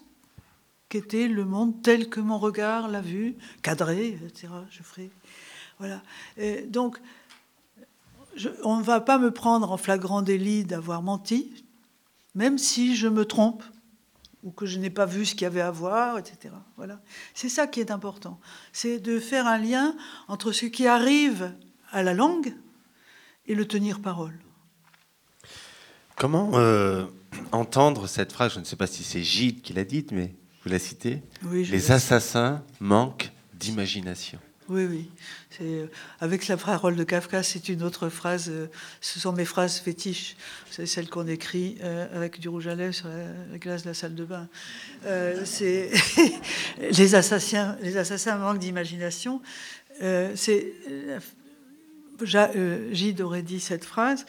qu'était 0.88 1.28
le 1.28 1.44
monde 1.44 1.82
tel 1.82 2.10
que 2.10 2.22
mon 2.22 2.38
regard 2.38 2.88
l'a 2.88 3.02
vu, 3.02 3.36
cadré, 3.62 4.20
etc. 4.24 4.48
Je 4.70 4.82
ferai. 4.82 5.12
Voilà. 5.80 6.02
donc, 6.68 7.00
on 8.64 8.78
ne 8.78 8.84
va 8.84 9.02
pas 9.02 9.18
me 9.18 9.32
prendre 9.32 9.72
en 9.72 9.78
flagrant 9.78 10.22
délit 10.22 10.64
d'avoir 10.64 11.02
menti, 11.02 11.66
même 12.36 12.58
si 12.58 12.96
je 12.96 13.08
me 13.08 13.26
trompe 13.26 13.64
ou 14.44 14.52
que 14.52 14.66
je 14.66 14.78
n'ai 14.78 14.90
pas 14.90 15.06
vu 15.06 15.26
ce 15.26 15.34
qu'il 15.34 15.44
y 15.44 15.46
avait 15.46 15.62
à 15.62 15.72
voir, 15.72 16.18
etc. 16.18 16.54
Voilà. 16.76 17.00
C'est 17.34 17.50
ça 17.50 17.66
qui 17.66 17.80
est 17.80 17.92
important. 17.92 18.40
C'est 18.74 19.00
de 19.00 19.20
faire 19.20 19.48
un 19.48 19.58
lien 19.58 19.96
entre 20.28 20.52
ce 20.52 20.66
qui 20.66 20.86
arrive 20.86 21.54
à 21.92 22.04
la 22.04 22.14
langue 22.14 22.54
et 23.46 23.56
le 23.56 23.66
tenir 23.66 24.02
parole. 24.02 24.38
Comment 26.18 26.52
euh, 26.56 27.06
entendre 27.52 28.08
cette 28.08 28.34
phrase? 28.34 28.54
Je 28.54 28.60
ne 28.60 28.66
sais 28.66 28.76
pas 28.76 28.88
si 28.88 29.04
c'est 29.04 29.24
Gide 29.24 29.62
qui 29.62 29.74
l'a 29.74 29.86
dite, 29.86 30.12
mais 30.12 30.36
vous 30.64 30.70
la 30.72 30.80
citez. 30.80 31.22
Les 31.52 31.92
assassins 31.92 32.64
manquent 32.80 33.32
d'imagination. 33.54 34.40
Oui, 34.70 34.86
oui. 34.86 35.10
C'est, 35.50 35.90
avec 36.20 36.48
la 36.48 36.56
parole 36.58 36.96
de 36.96 37.04
Kafka, 37.04 37.44
c'est 37.44 37.68
une 37.70 37.84
autre 37.84 38.10
phrase. 38.10 38.50
Euh, 38.50 38.68
ce 39.02 39.20
sont 39.20 39.34
mes 39.34 39.46
phrases 39.46 39.78
fétiches. 39.78 40.38
C'est 40.72 40.86
celles 40.86 41.10
qu'on 41.10 41.28
écrit 41.28 41.78
euh, 41.84 42.08
avec 42.16 42.40
du 42.40 42.48
rouge 42.48 42.68
à 42.68 42.76
lèvres 42.76 42.94
sur 42.94 43.10
la, 43.10 43.58
glace 43.58 43.84
de 43.84 43.90
la 43.90 43.94
salle 43.94 44.16
de 44.16 44.24
bain. 44.24 44.48
Euh, 45.06 45.42
c'est 45.44 45.92
les 46.80 47.16
assassins. 47.16 47.78
Les 47.82 47.98
assassins 47.98 48.38
manquent 48.38 48.60
d'imagination. 48.60 49.42
Gide 52.92 53.22
aurait 53.22 53.44
dit 53.44 53.60
cette 53.60 53.84
phrase. 53.84 54.26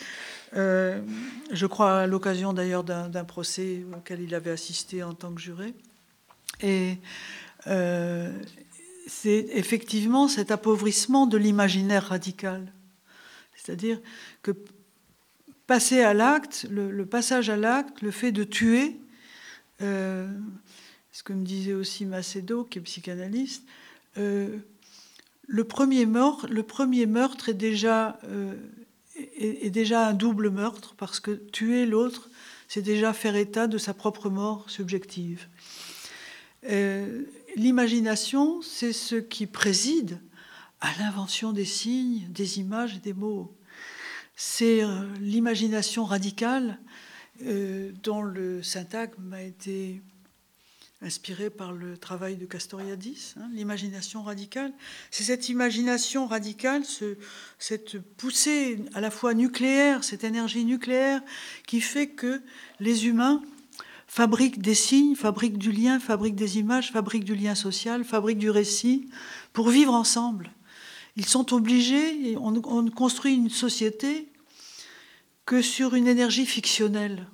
je 0.52 1.66
crois 1.66 2.00
à 2.00 2.06
l'occasion 2.06 2.52
d'ailleurs 2.52 2.82
d'un, 2.82 3.24
procès 3.24 3.84
auquel 3.96 4.20
il 4.20 4.34
avait 4.34 4.50
assisté 4.50 5.02
en 5.02 5.14
tant 5.14 5.32
que 5.32 5.40
juré. 5.40 5.74
Et 6.60 6.98
c'est 9.06 9.48
effectivement 9.52 10.28
cet 10.28 10.50
appauvrissement 10.50 11.26
de 11.26 11.36
l'imaginaire 11.36 12.08
radical. 12.08 12.72
C'est-à-dire 13.54 14.00
que 14.42 14.52
passer 15.66 16.00
à 16.02 16.14
l'acte, 16.14 16.66
le, 16.70 17.06
passage 17.06 17.50
à 17.50 17.56
l'acte, 17.56 18.02
le 18.02 18.10
fait 18.10 18.32
de 18.32 18.44
tuer, 18.44 18.96
euh, 19.82 20.28
ce 21.12 21.22
que 21.22 21.32
me 21.32 21.44
disait 21.44 21.72
aussi 21.72 22.04
Macedo, 22.04 22.64
qui 22.64 22.78
est 22.78 22.82
psychanalyste, 22.82 23.64
euh, 24.18 24.58
le, 25.46 25.64
premier 25.64 26.06
meurtre, 26.06 26.46
le 26.48 26.62
premier 26.62 27.06
meurtre 27.06 27.48
est 27.48 27.54
déjà, 27.54 28.18
euh, 28.24 28.54
est, 29.16 29.70
déjà 29.70 30.08
un 30.08 30.14
double 30.14 30.50
meurtre, 30.50 30.94
parce 30.96 31.20
que 31.20 31.30
tuer 31.30 31.86
l'autre, 31.86 32.28
c'est 32.68 32.82
déjà 32.82 33.12
faire 33.12 33.36
état 33.36 33.66
de 33.66 33.78
sa 33.78 33.94
propre 33.94 34.30
mort 34.30 34.68
subjective 34.68 35.46
l'imagination, 37.56 38.62
c'est 38.62 38.92
ce 38.92 39.16
qui 39.16 39.46
préside 39.46 40.20
à 40.80 40.88
l'invention 40.98 41.52
des 41.52 41.64
signes, 41.64 42.26
des 42.30 42.58
images 42.58 43.00
des 43.00 43.12
mots. 43.12 43.54
C'est 44.36 44.82
euh, 44.82 45.06
l'imagination 45.20 46.04
radicale 46.04 46.78
euh, 47.42 47.92
dont 48.02 48.22
le 48.22 48.62
syntagme 48.62 49.32
a 49.32 49.42
été 49.42 50.02
inspiré 51.00 51.50
par 51.50 51.72
le 51.72 51.98
travail 51.98 52.36
de 52.36 52.46
Castoriadis, 52.46 53.34
hein, 53.38 53.48
l'imagination 53.52 54.22
radicale. 54.22 54.72
C'est 55.10 55.24
cette 55.24 55.48
imagination 55.48 56.26
radicale, 56.26 56.82
cette 57.58 57.98
poussée 57.98 58.78
à 58.94 59.00
la 59.00 59.10
fois 59.10 59.34
nucléaire, 59.34 60.02
cette 60.02 60.24
énergie 60.24 60.64
nucléaire 60.64 61.20
qui 61.66 61.80
fait 61.80 62.08
que 62.08 62.42
les 62.80 63.06
humains 63.06 63.42
fabrique 64.14 64.62
des 64.62 64.76
signes, 64.76 65.16
fabrique 65.16 65.58
du 65.58 65.72
lien, 65.72 65.98
fabrique 65.98 66.36
des 66.36 66.56
images, 66.58 66.92
fabrique 66.92 67.24
du 67.24 67.34
lien 67.34 67.56
social, 67.56 68.04
fabrique 68.04 68.38
du 68.38 68.48
récit, 68.48 69.08
pour 69.52 69.70
vivre 69.70 69.92
ensemble. 69.92 70.52
Ils 71.16 71.26
sont 71.26 71.52
obligés, 71.52 72.36
on, 72.36 72.54
on 72.64 72.88
construit 72.90 73.34
une 73.34 73.50
société 73.50 74.28
que 75.46 75.60
sur 75.62 75.94
une 75.94 76.06
énergie 76.06 76.46
fictionnelle, 76.46 77.26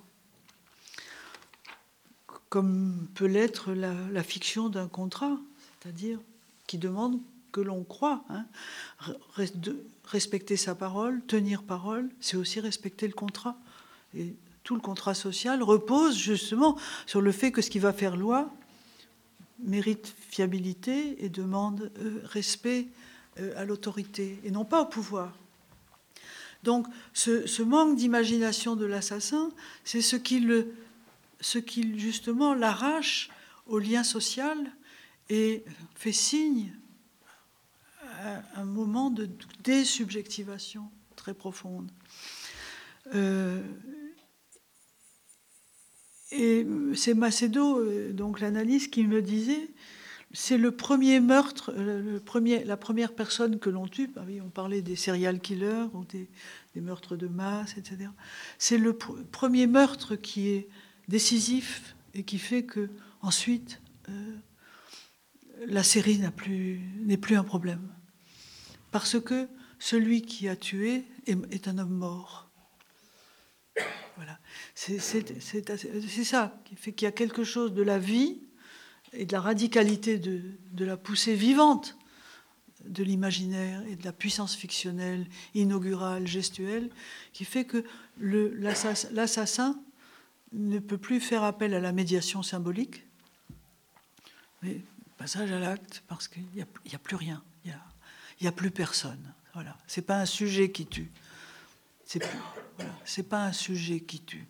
comme 2.49 3.09
peut 3.14 3.26
l'être 3.26 3.74
la, 3.74 4.22
fiction 4.22 4.70
d'un 4.70 4.89
contrat, 4.89 5.37
c'est-à-dire 5.83 6.18
qui 6.66 6.78
demande 6.78 7.20
que 7.53 7.61
l'on 7.61 7.85
croit. 7.85 8.24
Hein. 8.31 8.47
Respecter 10.07 10.57
sa 10.57 10.74
parole, 10.74 11.20
tenir 11.26 11.62
parole, 11.62 12.09
c'est 12.20 12.39
aussi 12.39 12.59
respecter 12.59 13.07
le 13.07 13.12
contrat. 13.12 13.59
Tout 14.62 14.74
le 14.74 14.80
contrat 14.80 15.14
social 15.14 15.62
repose 15.62 16.16
justement 16.16 16.76
sur 17.06 17.20
le 17.20 17.32
fait 17.32 17.52
que 17.52 17.62
ce 17.62 17.70
qui 17.70 17.78
va 17.78 17.92
faire 17.92 18.16
loi 18.16 18.52
mérite 19.62 20.14
fiabilité 20.30 21.22
et 21.24 21.28
demande 21.28 21.90
euh, 21.98 22.20
respect 22.24 22.88
euh, 23.38 23.52
à 23.56 23.64
l'autorité 23.64 24.40
et 24.44 24.50
non 24.50 24.64
pas 24.64 24.82
au 24.82 24.86
pouvoir. 24.86 25.34
Donc 26.62 26.86
ce, 27.14 27.62
manque 27.62 27.96
d'imagination 27.96 28.76
de 28.76 28.84
l'assassin, 28.84 29.50
c'est 29.84 30.02
ce 30.02 30.16
qui, 30.16 31.98
justement 31.98 32.54
l'arrache 32.54 33.30
au 33.66 33.78
lien 33.78 34.04
social 34.04 34.58
et 35.30 35.64
fait 35.94 36.12
signe 36.12 36.74
à 38.22 38.42
un 38.61 38.64
moment 38.64 39.11
de 39.11 39.28
désubjectivation 39.62 40.90
très 41.16 41.32
profonde. 41.32 41.90
Euh, 43.14 43.62
et 46.33 46.66
c'est 46.95 47.14
Macedo, 47.14 47.78
euh, 47.78 48.12
donc 48.12 48.41
l'analyste, 48.41 48.91
qui 48.93 49.07
me 49.07 49.22
disait 49.22 49.68
c'est 50.33 50.59
le 50.59 50.70
premier 50.70 51.18
meurtre, 51.18 51.72
euh, 51.76 52.20
premier, 52.20 52.62
la 52.64 52.76
première 52.76 53.14
personne 53.14 53.59
que 53.59 53.68
l'on 53.68 53.89
tue. 53.89 54.11
Ah 54.16 54.22
on 54.45 54.49
parlait 54.49 54.81
des 54.81 54.95
serial 54.95 55.41
killers 55.41 55.87
ou 55.93 56.05
des, 56.05 56.28
meurtres 56.81 57.16
de 57.16 57.26
masse, 57.26 57.76
etc. 57.76 58.11
C'est 58.59 58.78
le 58.78 58.97
premier 58.97 59.66
meurtre 59.66 60.14
qui 60.14 60.49
est 60.51 60.68
décisif 61.09 61.97
et 62.14 62.22
qui 62.22 62.39
fait 62.39 62.62
que 62.62 62.91
ensuite 63.22 63.81
euh, 64.09 64.37
la 65.66 65.83
série 65.83 66.18
n'est 66.18 67.16
plus 67.16 67.35
un 67.35 67.45
problème. 67.45 67.89
Parce 68.93 69.20
que 69.20 69.49
celui 69.81 70.22
qui 70.22 70.49
a 70.49 70.55
tué 70.57 71.05
est 71.26 71.68
un 71.68 71.78
homme 71.78 71.95
mort. 71.95 72.49
Voilà. 74.16 74.39
C'est 74.75 74.99
ça 74.99 76.61
qui 76.64 76.77
fait 76.77 76.93
qu'il 76.93 77.07
y 77.07 77.09
a 77.09 77.12
quelque 77.12 77.45
chose 77.45 77.73
de 77.73 77.83
la 77.83 77.99
vie 77.99 78.41
et 79.12 79.27
de 79.27 79.33
la 79.33 79.41
radicalité 79.41 80.18
de, 80.18 80.85
la 80.85 80.97
poussée 80.97 81.35
vivante 81.35 81.97
de 82.85 83.03
l'imaginaire 83.03 83.83
et 83.89 83.97
de 83.97 84.05
la 84.05 84.12
puissance 84.12 84.55
fictionnelle, 84.55 85.27
inaugurale, 85.55 86.27
gestuelle, 86.27 86.91
qui 87.33 87.45
fait 87.45 87.64
que 87.66 87.85
l'assassin 88.18 89.79
ne 90.53 90.79
peut 90.79 90.99
plus 90.99 91.21
faire 91.21 91.45
appel 91.45 91.75
à 91.75 91.81
la 91.81 91.93
médiation 91.93 92.43
symbolique, 92.43 93.05
mais 94.62 94.81
passage 95.18 95.53
à 95.53 95.59
l'acte, 95.59 96.03
parce 96.09 96.29
qu'il 96.29 96.47
n'y 96.55 96.62
a, 96.62 96.99
plus 96.99 97.16
rien, 97.16 97.43
il 97.64 97.73
n'y 98.41 98.47
a, 98.47 98.51
a, 98.51 98.53
plus 98.53 98.71
personne. 98.71 99.35
Voilà. 99.53 99.77
Ce 99.87 100.01
n'est 100.01 100.07
pas 100.07 100.18
un 100.18 100.27
sujet 100.27 100.71
qui 100.71 100.87
tue, 100.87 101.11
C'est 102.11 102.24
voilà, 102.76 103.28
pas 103.28 103.44
un 103.44 103.52
sujet 103.52 104.00
qui 104.00 104.18
tue. 104.18 104.48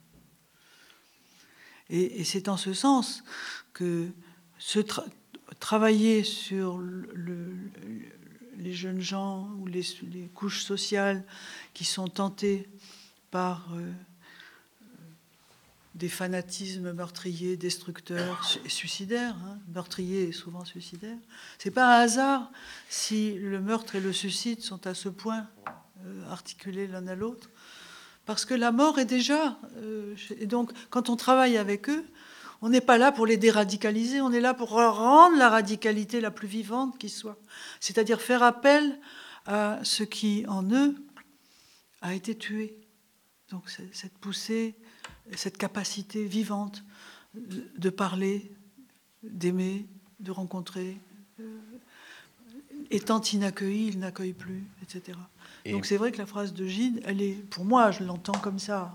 Et, 1.90 2.24
c'est 2.24 2.48
en 2.48 2.56
ce 2.56 2.72
sens 2.72 3.22
que 3.74 4.08
travailler 5.58 6.24
sur 6.24 6.78
le, 6.78 7.54
les 8.56 8.72
jeunes 8.72 9.02
gens 9.02 9.50
ou 9.58 9.66
les, 9.66 9.84
couches 10.34 10.62
sociales 10.62 11.22
qui 11.74 11.84
sont 11.84 12.08
tentées 12.08 12.66
par 13.30 13.68
euh, 13.74 13.92
des 15.94 16.08
fanatismes 16.08 16.92
meurtriers, 16.94 17.58
destructeurs, 17.58 18.42
suicidaires, 18.68 19.36
hein, 19.44 19.58
meurtriers 19.68 20.28
et 20.28 20.32
souvent 20.32 20.64
suicidaires. 20.64 21.18
C'est 21.58 21.72
pas 21.72 21.98
un 21.98 22.00
hasard 22.00 22.50
si 22.88 23.34
le 23.34 23.60
meurtre 23.60 23.96
et 23.96 24.00
le 24.00 24.14
suicide 24.14 24.62
sont 24.62 24.86
à 24.86 24.94
ce 24.94 25.10
point 25.10 25.46
articulés 26.30 26.86
l'un 26.86 27.06
à 27.06 27.14
l'autre, 27.14 27.50
parce 28.26 28.44
que 28.44 28.54
la 28.54 28.72
mort 28.72 28.98
est 28.98 29.06
déjà. 29.06 29.58
Euh, 29.78 30.14
et 30.38 30.46
donc, 30.46 30.72
quand 30.90 31.08
on 31.10 31.16
travaille 31.16 31.56
avec 31.56 31.88
eux, 31.88 32.04
on 32.62 32.68
n'est 32.68 32.80
pas 32.80 32.98
là 32.98 33.10
pour 33.10 33.26
les 33.26 33.36
déradicaliser, 33.36 34.20
on 34.20 34.32
est 34.32 34.40
là 34.40 34.54
pour 34.54 34.70
rendre 34.70 35.36
la 35.36 35.48
radicalité 35.48 36.20
la 36.20 36.30
plus 36.30 36.48
vivante 36.48 36.98
qui 36.98 37.08
soit. 37.08 37.38
C'est-à-dire 37.80 38.20
faire 38.20 38.42
appel 38.42 39.00
à 39.46 39.80
ce 39.82 40.04
qui, 40.04 40.44
en 40.46 40.62
eux, 40.70 40.94
a 42.02 42.14
été 42.14 42.36
tué. 42.36 42.76
Donc 43.50 43.70
cette 43.92 44.16
poussée, 44.18 44.74
cette 45.34 45.58
capacité 45.58 46.24
vivante 46.24 46.84
de 47.34 47.90
parler, 47.90 48.52
d'aimer, 49.22 49.86
de 50.20 50.30
rencontrer. 50.30 50.98
Étant 52.90 53.20
inaccueilli, 53.20 53.88
il 53.88 53.98
n'accueille 54.00 54.32
plus, 54.32 54.64
etc. 54.82 55.16
Donc 55.70 55.86
c'est 55.86 55.96
vrai 55.96 56.10
que 56.10 56.18
la 56.18 56.26
phrase 56.26 56.52
de 56.52 56.66
Gide, 56.66 57.00
elle 57.04 57.22
est, 57.22 57.34
pour 57.50 57.64
moi, 57.64 57.90
je 57.90 58.02
l'entends 58.02 58.38
comme 58.38 58.58
ça. 58.58 58.92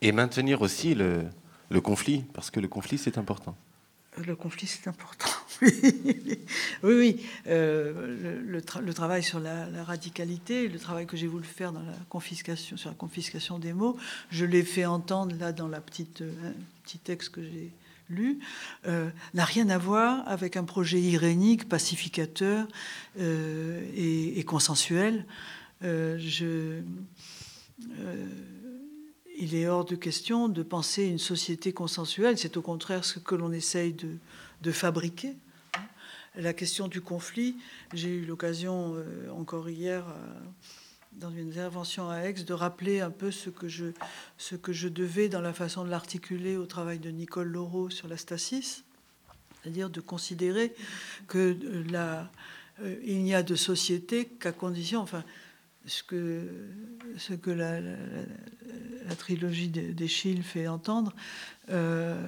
Et 0.00 0.12
maintenir 0.12 0.62
aussi 0.62 0.94
le, 0.94 1.24
le 1.70 1.80
conflit, 1.80 2.24
parce 2.32 2.50
que 2.50 2.60
le 2.60 2.68
conflit, 2.68 2.98
c'est 2.98 3.18
important. 3.18 3.56
Le 4.16 4.36
conflit, 4.36 4.66
c'est 4.66 4.88
important. 4.88 5.28
oui, 5.62 6.38
oui. 6.82 7.26
Euh, 7.48 8.40
le, 8.46 8.62
le, 8.80 8.94
travail 8.94 9.22
sur 9.22 9.40
la, 9.40 9.66
radicalité, 9.82 10.68
le 10.68 10.78
travail 10.78 11.06
que 11.06 11.16
j'ai 11.16 11.26
voulu 11.26 11.44
faire 11.44 11.72
dans 11.72 11.82
la 11.82 11.96
confiscation, 12.08 12.76
sur 12.76 12.90
la 12.90 12.94
confiscation 12.94 13.58
des 13.58 13.72
mots, 13.72 13.96
je 14.30 14.44
l'ai 14.44 14.62
fait 14.62 14.86
entendre 14.86 15.36
là 15.38 15.52
dans 15.52 15.68
la 15.68 15.80
petite 15.80 16.20
euh, 16.20 16.52
petit 16.84 16.98
texte 16.98 17.30
que 17.30 17.42
j'ai 17.42 17.72
lu, 18.08 18.38
euh, 18.86 19.10
n'a 19.32 19.44
rien 19.44 19.68
à 19.70 19.78
voir 19.78 20.22
avec 20.26 20.56
un 20.56 20.64
projet 20.64 21.00
irénique, 21.00 21.68
pacificateur 21.68 22.68
et, 23.18 24.38
et, 24.38 24.44
consensuel. 24.44 25.26
je 25.80 26.82
il 29.36 29.54
est 29.54 29.66
hors 29.66 29.84
de 29.84 29.96
question 29.96 30.48
de 30.48 30.62
penser 30.62 31.04
une 31.04 31.18
société 31.18 31.72
consensuelle. 31.72 32.38
C'est 32.38 32.56
au 32.56 32.62
contraire 32.62 33.04
ce 33.04 33.18
que 33.18 33.34
l'on 33.34 33.52
essaye 33.52 33.94
de, 33.94 34.72
fabriquer. 34.72 35.36
La 36.36 36.52
question 36.52 36.88
du 36.88 37.00
conflit, 37.00 37.56
j'ai 37.92 38.08
eu 38.08 38.24
l'occasion 38.24 38.94
euh, 38.96 39.30
encore 39.30 39.68
hier, 39.68 40.04
euh, 40.08 40.40
dans 41.16 41.30
une 41.30 41.50
intervention 41.50 42.10
à 42.10 42.18
Aix, 42.20 42.32
de 42.32 42.52
rappeler 42.52 43.00
un 43.00 43.10
peu 43.10 43.30
ce 43.30 43.50
que 43.50 43.68
je, 43.68 43.86
ce 44.38 44.56
que 44.56 44.72
je 44.72 44.88
devais 44.88 45.28
dans 45.28 45.40
la 45.40 45.52
façon 45.52 45.84
de 45.84 45.90
l'articuler 45.90 46.56
au 46.56 46.66
travail 46.66 46.98
de 46.98 47.10
Nicole 47.10 47.48
Laureau 47.48 47.90
sur 47.90 48.08
la 48.08 48.16
stasis, 48.16 48.84
c'est-à-dire 49.62 49.90
de 49.90 50.00
considérer 50.00 50.74
que 51.28 51.56
la, 51.90 52.30
euh, 52.82 52.96
il 53.04 53.22
n'y 53.22 53.34
a 53.34 53.42
de 53.42 53.54
société 53.54 54.26
qu'à 54.26 54.52
condition, 54.52 55.00
enfin, 55.00 55.24
ce 55.86 56.02
que, 56.02 56.48
ce 57.16 57.34
que 57.34 57.50
la, 57.50 57.78
trilogie 59.16 59.68
d'Eschyle 59.68 60.42
fait 60.42 60.66
entendre, 60.66 61.14
euh, 61.70 62.26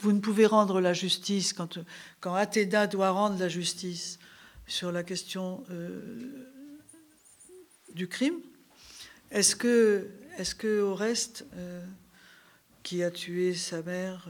vous 0.00 0.12
ne 0.12 0.20
pouvez 0.20 0.46
rendre 0.46 0.80
la 0.80 0.92
justice 0.92 1.52
quand, 1.52 1.78
quand 2.20 2.34
Athéna 2.34 2.86
doit 2.86 3.10
rendre 3.10 3.38
la 3.38 3.48
justice 3.48 4.18
sur 4.66 4.92
la 4.92 5.02
question 5.02 5.64
euh, 5.70 6.48
du 7.98 8.06
crime. 8.06 8.36
Est-ce 9.32 9.56
que, 9.56 10.08
est-ce 10.38 10.54
que 10.54 10.94
euh, 11.56 11.84
qui 12.84 13.02
a 13.02 13.10
tué 13.10 13.54
sa 13.54 13.82
mère, 13.82 14.28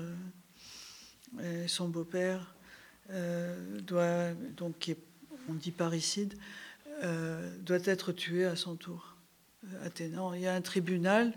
et 1.42 1.68
son 1.68 1.88
beau-père, 1.88 2.54
doit 3.80 4.32
donc 4.56 4.78
qui 4.78 4.92
est, 4.92 4.98
on 5.50 5.52
dit 5.52 5.70
parricide, 5.70 6.34
euh, 7.02 7.56
doit 7.60 7.84
être 7.84 8.12
tué 8.12 8.46
à 8.46 8.56
son 8.56 8.74
tour? 8.74 9.16
Euh, 9.66 9.86
Athéna, 9.86 10.22
il 10.34 10.40
y 10.40 10.46
a 10.46 10.54
un 10.54 10.62
tribunal 10.62 11.34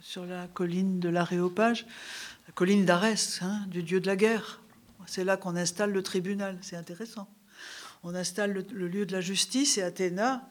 sur 0.00 0.26
la 0.26 0.46
colline 0.48 1.00
de 1.00 1.08
l'Aréopage, 1.08 1.86
la 2.46 2.52
colline 2.52 2.84
d'Arès, 2.84 3.40
hein, 3.40 3.64
du 3.68 3.82
dieu 3.82 3.98
de 4.00 4.06
la 4.06 4.16
guerre. 4.16 4.60
C'est 5.06 5.24
là 5.24 5.38
qu'on 5.38 5.56
installe 5.56 5.90
le 5.92 6.02
tribunal, 6.02 6.58
c'est 6.60 6.76
intéressant. 6.76 7.26
On 8.02 8.14
installe 8.14 8.52
le, 8.52 8.88
lieu 8.88 9.06
de 9.06 9.12
la 9.12 9.20
justice 9.20 9.78
et 9.78 9.82
Athéna, 9.82 10.48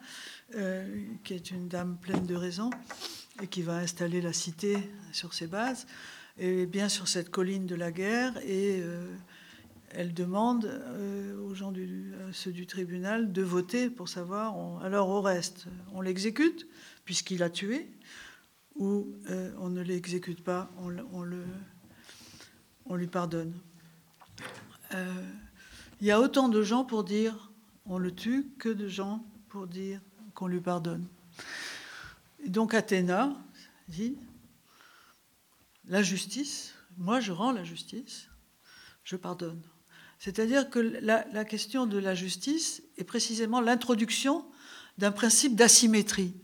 euh, 0.54 1.04
qui 1.24 1.34
est 1.34 1.50
une 1.50 1.68
dame 1.68 1.96
pleine 2.00 2.26
de 2.26 2.34
raison 2.34 2.70
et 3.42 3.46
qui 3.46 3.62
va 3.62 3.76
installer 3.76 4.20
la 4.20 4.32
cité 4.32 4.76
sur 5.12 5.34
ses 5.34 5.46
bases, 5.46 5.86
et 6.38 6.66
bien 6.66 6.88
sur 6.88 7.08
cette 7.08 7.30
colline 7.30 7.66
de 7.66 7.74
la 7.74 7.92
guerre 7.92 8.36
et 8.38 8.82
elle 9.90 10.12
demande 10.12 10.66
euh, 10.66 11.38
aux 11.40 11.54
gens 11.54 11.72
du, 11.72 12.14
tribunal 12.66 13.32
de 13.32 13.42
voter 13.42 13.90
pour 13.90 14.08
savoir, 14.08 14.54
alors 14.82 15.08
au 15.08 15.20
reste, 15.20 15.66
on 15.94 16.00
l'exécute 16.00 16.66
puisqu'il 17.04 17.42
a 17.42 17.50
tué, 17.50 17.88
ou 18.76 19.08
euh, 19.30 19.50
on 19.58 19.70
ne 19.70 19.80
l'exécute 19.80 20.44
pas, 20.44 20.70
on, 20.78 21.24
lui 22.94 23.06
pardonne. 23.06 23.54
Euh, 24.94 25.24
il 26.00 26.06
y 26.06 26.10
a 26.10 26.20
autant 26.20 26.48
de 26.48 26.62
gens 26.62 26.84
pour 26.84 27.04
dire 27.04 27.50
on 27.86 27.98
le 27.98 28.14
tue 28.14 28.50
que 28.58 28.68
de 28.68 28.88
gens 28.88 29.24
pour 29.48 29.66
dire 29.66 30.00
qu'on 30.34 30.46
lui 30.46 30.60
pardonne. 30.60 31.06
donc 32.46 32.74
Athéna 32.74 33.34
dit 33.88 34.16
la 35.86 36.02
justice, 36.02 36.74
moi 36.98 37.20
je 37.20 37.32
rends 37.32 37.52
la 37.52 37.64
justice, 37.64 38.28
je 39.04 39.16
pardonne. 39.16 39.62
C'est-à-dire 40.18 40.68
que 40.68 40.80
la, 40.80 41.44
question 41.44 41.86
de 41.86 41.96
la 41.96 42.14
justice 42.14 42.82
est 42.96 43.04
précisément 43.04 43.60
l'introduction 43.60 44.44
d'un 44.98 45.12
principe 45.12 45.54
d'asymétrie. 45.54 46.34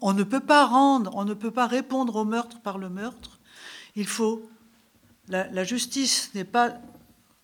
On 0.00 0.12
ne 0.12 0.22
peut 0.22 0.40
pas 0.40 0.66
rendre, 0.66 1.10
on 1.16 1.24
ne 1.24 1.34
peut 1.34 1.50
pas 1.50 1.66
répondre 1.66 2.14
au 2.16 2.24
meurtre 2.24 2.60
par 2.60 2.78
le 2.78 2.88
meurtre. 2.88 3.40
Il 3.96 4.06
faut 4.06 4.48
la, 5.28 5.64
justice 5.64 6.30
n'est 6.34 6.44
pas 6.44 6.80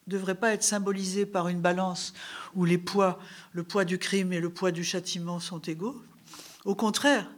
devrait 0.06 0.34
pas 0.34 0.52
être 0.52 0.62
symbolisée 0.62 1.26
par 1.26 1.48
une 1.48 1.60
balance 1.60 2.14
où 2.54 2.64
les 2.64 2.78
poids, 2.78 3.18
le 3.52 3.62
poids 3.62 3.84
du 3.84 3.98
crime 3.98 4.32
et 4.32 4.40
le 4.40 4.50
poids 4.50 4.70
du 4.70 4.84
châtiment 4.84 5.40
sont 5.40 5.60
égaux. 5.60 6.02
Au 6.64 6.74
contraire, 6.74 7.30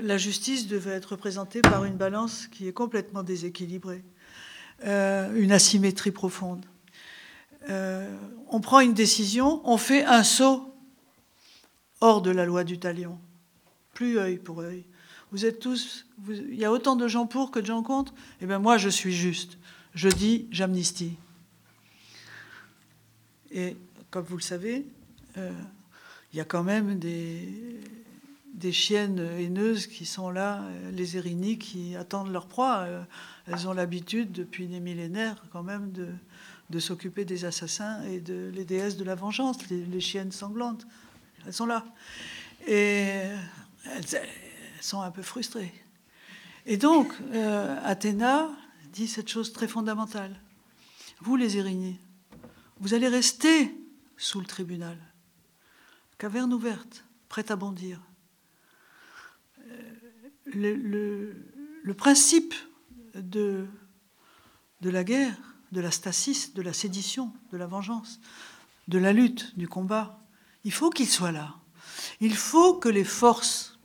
la 0.00 0.18
justice 0.18 0.66
devait 0.66 0.92
être 0.92 1.12
représentée 1.12 1.62
par 1.62 1.84
une 1.84 1.96
balance 1.96 2.46
qui 2.48 2.68
est 2.68 2.72
complètement 2.72 3.22
déséquilibrée, 3.22 4.04
euh, 4.84 5.32
une 5.34 5.52
asymétrie 5.52 6.10
profonde. 6.10 6.64
Euh, 7.70 8.14
on 8.48 8.60
prend 8.60 8.80
une 8.80 8.94
décision, 8.94 9.62
on 9.64 9.78
fait 9.78 10.04
un 10.04 10.22
saut 10.22 10.74
hors 12.00 12.22
de 12.22 12.30
la 12.30 12.44
loi 12.44 12.64
du 12.64 12.78
talion. 12.78 13.18
Plus 13.94 14.18
œil 14.18 14.38
pour 14.38 14.60
œil. 14.60 14.84
Vous 15.30 15.46
êtes 15.46 15.58
tous, 15.58 16.06
il 16.28 16.54
y 16.54 16.64
a 16.64 16.72
autant 16.72 16.96
de 16.96 17.08
gens 17.08 17.26
pour 17.26 17.50
que 17.50 17.58
de 17.58 17.66
gens 17.66 17.82
contre? 17.82 18.12
Eh 18.40 18.46
bien, 18.46 18.58
moi, 18.58 18.76
je 18.76 18.88
suis 18.88 19.14
juste. 19.14 19.58
Je 19.94 20.08
dis, 20.08 20.46
j'amnistie. 20.50 21.16
Et 23.50 23.76
comme 24.10 24.24
vous 24.24 24.36
le 24.36 24.42
savez, 24.42 24.86
euh, 25.36 25.50
il 26.32 26.36
y 26.36 26.40
a 26.40 26.44
quand 26.44 26.62
même 26.62 26.98
des, 26.98 28.72
chiennes 28.72 29.20
haineuses 29.38 29.86
qui 29.86 30.06
sont 30.06 30.30
là, 30.30 30.62
euh, 30.62 30.90
les 30.90 31.16
érinies, 31.16 31.58
qui 31.58 31.96
attendent 31.96 32.32
leur 32.32 32.46
proie. 32.46 32.86
elles 33.46 33.68
ont 33.68 33.72
l'habitude, 33.72 34.32
depuis 34.32 34.66
des 34.66 34.80
millénaires, 34.80 35.44
quand 35.52 35.62
même, 35.62 35.92
de, 35.92 36.78
s'occuper 36.80 37.24
des 37.24 37.44
assassins 37.44 38.02
et 38.02 38.20
de 38.20 38.50
les 38.52 38.64
déesses 38.64 38.96
de 38.96 39.04
la 39.04 39.14
vengeance, 39.14 39.58
les, 39.68 40.00
chiennes 40.00 40.32
sanglantes. 40.32 40.86
Elles 41.46 41.52
sont 41.52 41.66
là. 41.66 41.84
Et 42.66 43.20
elles, 43.84 44.04
sont 44.80 45.00
un 45.00 45.10
peu 45.10 45.22
frustrées. 45.22 45.72
Et 46.66 46.76
donc, 46.76 47.12
euh, 47.32 47.78
Athéna 47.84 48.48
dit 48.92 49.08
cette 49.08 49.28
chose 49.28 49.52
très 49.52 49.68
fondamentale. 49.68 50.40
Vous, 51.20 51.36
les 51.36 51.58
Érignées, 51.58 51.98
vous 52.84 52.92
allez 52.92 53.08
rester 53.08 53.74
sous 54.18 54.40
le 54.40 54.44
tribunal, 54.44 54.98
caverne 56.18 56.52
ouverte, 56.52 57.06
prête 57.30 57.50
à 57.50 57.56
bondir. 57.56 57.98
Euh, 59.60 61.32
le, 61.82 61.94
principe 61.94 62.52
de 63.14 63.66
la 64.82 65.02
guerre, 65.02 65.34
de 65.72 65.80
la 65.80 65.90
stasis, 65.90 66.52
de 66.52 66.60
la 66.60 66.74
sédition, 66.74 67.32
de 67.52 67.56
la 67.56 67.66
vengeance, 67.66 68.20
de 68.88 68.98
la 68.98 69.14
lutte, 69.14 69.56
du 69.56 69.66
combat. 69.66 70.20
Il 70.64 70.72
faut 70.72 70.90
qu'il 70.90 71.08
soit 71.08 71.32
là. 71.32 71.54
Il 72.20 72.36
faut 72.36 72.74
que 72.74 72.90
les 72.90 73.04
forces 73.04 73.78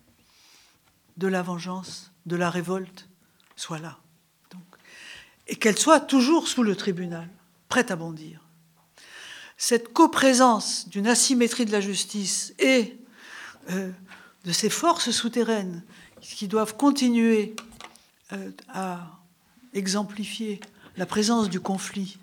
de 1.15 1.27
la 1.27 1.41
vengeance, 1.41 2.11
de 2.25 2.35
la 2.35 2.49
révolte, 2.49 3.07
soient 3.55 3.79
là. 3.79 4.01
et 5.47 5.55
qu'elles 5.55 5.79
soient 5.79 6.01
toujours 6.01 6.49
sous 6.49 6.63
le 6.63 6.75
tribunal, 6.75 7.29
prêtes 7.69 7.91
à 7.91 7.95
bondir. 7.95 8.48
Cette 9.61 9.91
coprésence 9.91 10.87
d'une 10.87 11.05
asymétrie 11.05 11.65
de 11.65 11.73
la 11.73 11.81
justice 11.81 12.53
et 12.59 12.97
euh, 13.71 13.91
de 14.45 14.53
ces 14.53 14.69
forces 14.69 15.11
souterraines 15.11 15.83
qui 16.21 16.47
doivent 16.47 16.77
continuer 16.77 17.57
euh, 18.31 18.51
à 18.69 19.19
exemplifier 19.73 20.61
la 20.95 21.05
présence 21.05 21.49
du 21.49 21.59
conflit, 21.59 22.17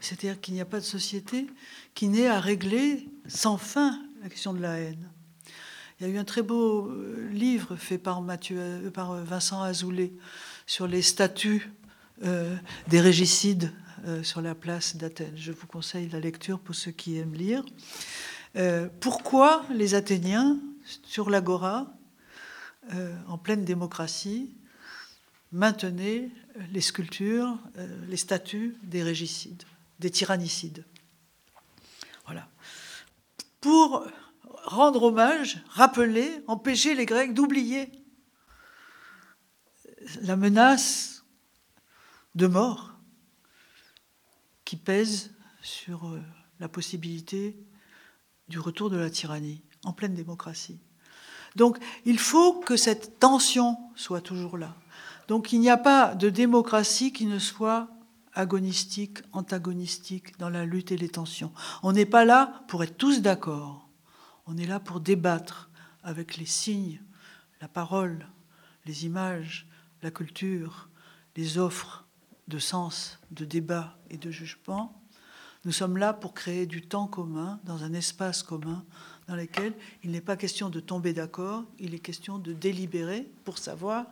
c'est-à-dire 0.00 0.40
qu'il 0.40 0.54
n'y 0.54 0.60
a 0.60 0.64
pas 0.64 0.78
de 0.78 0.84
société 0.84 1.48
qui 1.94 2.06
n'ait 2.06 2.28
à 2.28 2.38
régler 2.38 3.08
sans 3.26 3.58
fin 3.58 4.00
la 4.22 4.28
question 4.28 4.54
de 4.54 4.60
la 4.60 4.78
haine. 4.78 5.08
Il 5.98 6.06
y 6.06 6.10
a 6.10 6.12
eu 6.12 6.16
un 6.16 6.24
très 6.24 6.42
beau 6.42 6.86
euh, 6.86 7.28
livre 7.32 7.74
fait 7.74 7.98
par, 7.98 8.22
Vincent 8.22 9.62
Azoulay 9.62 10.12
sur 10.64 10.86
les 10.86 11.02
statuts 11.02 11.72
des 12.88 13.00
régicides 13.00 13.72
sur 14.22 14.40
la 14.40 14.54
place 14.54 14.96
d'Athènes. 14.96 15.36
Je 15.36 15.52
vous 15.52 15.66
conseille 15.66 16.08
la 16.08 16.20
lecture 16.20 16.60
pour 16.60 16.74
ceux 16.74 16.90
qui 16.90 17.18
aiment 17.18 17.34
lire. 17.34 17.64
pourquoi 19.00 19.64
les 19.70 19.94
Athéniens, 19.94 20.58
sur 21.04 21.30
l'agora, 21.30 21.92
en 23.28 23.38
pleine 23.38 23.64
démocratie, 23.64 24.54
maintenait 25.52 26.30
les 26.72 26.80
sculptures, 26.80 27.58
euh, 27.78 28.06
les 28.08 28.16
statues 28.16 28.76
des 28.82 29.02
régicides, 29.02 29.62
des 29.98 30.10
tyrannicides? 30.10 30.84
Voilà. 32.24 32.48
Pour 33.60 34.06
rendre 34.64 35.04
hommage, 35.04 35.62
rappeler, 35.68 36.42
empêcher 36.46 36.94
les 36.94 37.06
Grecs 37.06 37.34
d'oublier 37.34 37.90
la 40.22 40.36
menace 40.36 41.24
de 42.34 42.46
mort 42.46 42.95
qui 44.66 44.76
pèse 44.76 45.30
sur 45.62 46.08
euh, 46.08 46.20
la 46.60 46.68
possibilité 46.68 47.56
du 48.48 48.58
retour 48.58 48.90
de 48.90 48.98
la 48.98 49.08
tyrannie 49.08 49.62
en 49.84 49.94
pleine 49.94 50.14
démocratie. 50.14 50.78
Donc 51.54 51.78
il 52.04 52.18
faut 52.18 52.60
que 52.60 52.76
cette 52.76 53.18
tension 53.18 53.78
soit 53.94 54.20
toujours 54.20 54.58
là. 54.58 54.76
Donc 55.28 55.52
il 55.52 55.60
n'y 55.60 55.70
a 55.70 55.78
pas 55.78 56.14
de 56.14 56.28
démocratie 56.28 57.12
qui 57.12 57.24
ne 57.24 57.38
soit 57.38 57.88
agonistique, 58.34 59.20
antagonistique 59.32 60.38
dans 60.38 60.50
la 60.50 60.66
lutte 60.66 60.92
et 60.92 60.98
les 60.98 61.08
tensions. 61.08 61.52
On 61.82 61.92
n'est 61.92 62.04
pas 62.04 62.24
là 62.24 62.64
pour 62.68 62.84
être 62.84 62.98
tous 62.98 63.22
d'accord. 63.22 63.88
On 64.46 64.58
est 64.58 64.66
là 64.66 64.80
pour 64.80 65.00
débattre 65.00 65.70
avec 66.02 66.36
les 66.36 66.44
signes, 66.44 67.00
la 67.60 67.68
parole, 67.68 68.26
les 68.84 69.06
images, 69.06 69.66
la 70.02 70.10
culture, 70.10 70.88
les 71.36 71.56
offres 71.56 72.05
de 72.48 72.58
sens, 72.58 73.18
de 73.30 73.44
débat 73.44 73.98
et 74.10 74.16
de 74.16 74.30
jugement. 74.30 75.00
Nous 75.64 75.72
sommes 75.72 75.96
là 75.96 76.12
pour 76.12 76.32
créer 76.32 76.66
du 76.66 76.82
temps 76.82 77.08
commun, 77.08 77.58
dans 77.64 77.82
un 77.82 77.92
espace 77.92 78.42
commun, 78.42 78.84
dans 79.26 79.34
lequel 79.34 79.72
il 80.04 80.12
n'est 80.12 80.20
pas 80.20 80.36
question 80.36 80.70
de 80.70 80.78
tomber 80.78 81.12
d'accord, 81.12 81.64
il 81.78 81.94
est 81.94 81.98
question 81.98 82.38
de 82.38 82.52
délibérer 82.52 83.28
pour 83.44 83.58
savoir 83.58 84.06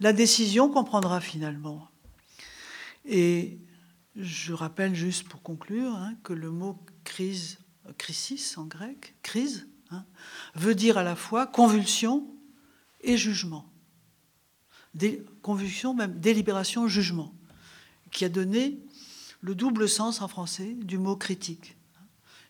la 0.00 0.12
décision 0.12 0.68
qu'on 0.68 0.84
prendra 0.84 1.20
finalement. 1.20 1.88
Et 3.04 3.58
je 4.16 4.52
rappelle 4.52 4.94
juste 4.94 5.26
pour 5.28 5.42
conclure 5.42 5.94
hein, 5.94 6.14
que 6.22 6.32
le 6.32 6.50
mot 6.50 6.78
crise, 7.04 7.58
crisis 7.96 8.58
en 8.58 8.64
grec, 8.64 9.14
crise, 9.22 9.68
hein, 9.90 10.04
veut 10.54 10.74
dire 10.74 10.98
à 10.98 11.02
la 11.02 11.16
fois 11.16 11.46
convulsion 11.46 12.26
et 13.00 13.16
jugement. 13.16 13.64
Des, 14.98 15.24
convulsion, 15.42 15.94
même 15.94 16.18
délibération, 16.18 16.88
jugement, 16.88 17.32
qui 18.10 18.24
a 18.24 18.28
donné 18.28 18.78
le 19.40 19.54
double 19.54 19.88
sens 19.88 20.20
en 20.20 20.28
français 20.28 20.74
du 20.74 20.98
mot 20.98 21.16
critique. 21.16 21.76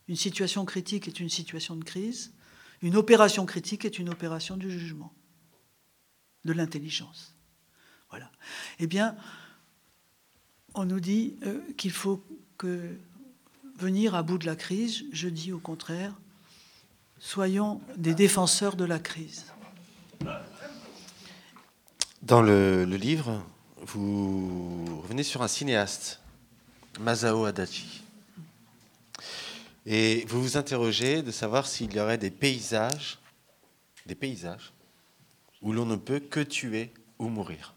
Une 0.09 0.16
situation 0.16 0.64
critique 0.64 1.07
est 1.07 1.20
une 1.20 1.28
situation 1.28 1.76
de 1.76 1.84
crise, 1.84 2.32
une 2.80 2.96
opération 2.96 3.44
critique 3.44 3.84
est 3.84 3.99
une 3.99 4.09
opération 4.09 4.57
du 4.57 4.70
jugement, 4.70 5.12
de 6.44 6.53
l'intelligence. 6.53 7.34
Voilà. 8.09 8.30
Eh 8.78 8.86
bien, 8.86 9.16
on 10.74 10.86
nous 10.86 11.01
dit 11.01 11.36
euh, 11.42 11.61
qu'il 11.76 11.90
faut 11.90 12.24
que 12.57 12.96
venir 13.76 14.14
à 14.14 14.22
bout 14.22 14.38
de 14.38 14.46
la 14.46 14.57
crise. 14.57 15.05
Je 15.12 15.28
dis 15.28 15.53
au 15.53 15.59
contraire, 15.59 16.14
soyons 17.18 17.80
des 17.96 18.14
défenseurs 18.14 18.76
de 18.76 18.84
la 18.84 18.99
crise. 18.99 19.44
Dans 22.23 22.43
le, 22.43 22.85
livre, 22.85 23.45
vous 23.83 25.01
revenez 25.03 25.23
sur 25.23 25.43
un 25.43 25.49
cinéaste, 25.49 26.21
Masao 26.99 27.45
Adachi. 27.45 28.03
Et 29.87 30.25
vous 30.27 30.43
vous 30.43 30.57
interrogez 30.57 31.23
de 31.23 31.31
savoir 31.31 31.66
s'il 31.66 31.95
y 31.95 32.01
aurait 32.01 32.19
des 32.19 32.33
paysages, 32.33 33.19
des 34.07 34.16
paysages, 34.16 34.73
où 35.62 35.73
l'on 35.73 35.87
ne 35.87 35.95
peut 35.95 36.19
que 36.19 36.41
tuer 36.41 36.93
ou 37.21 37.29
mourir. 37.29 37.75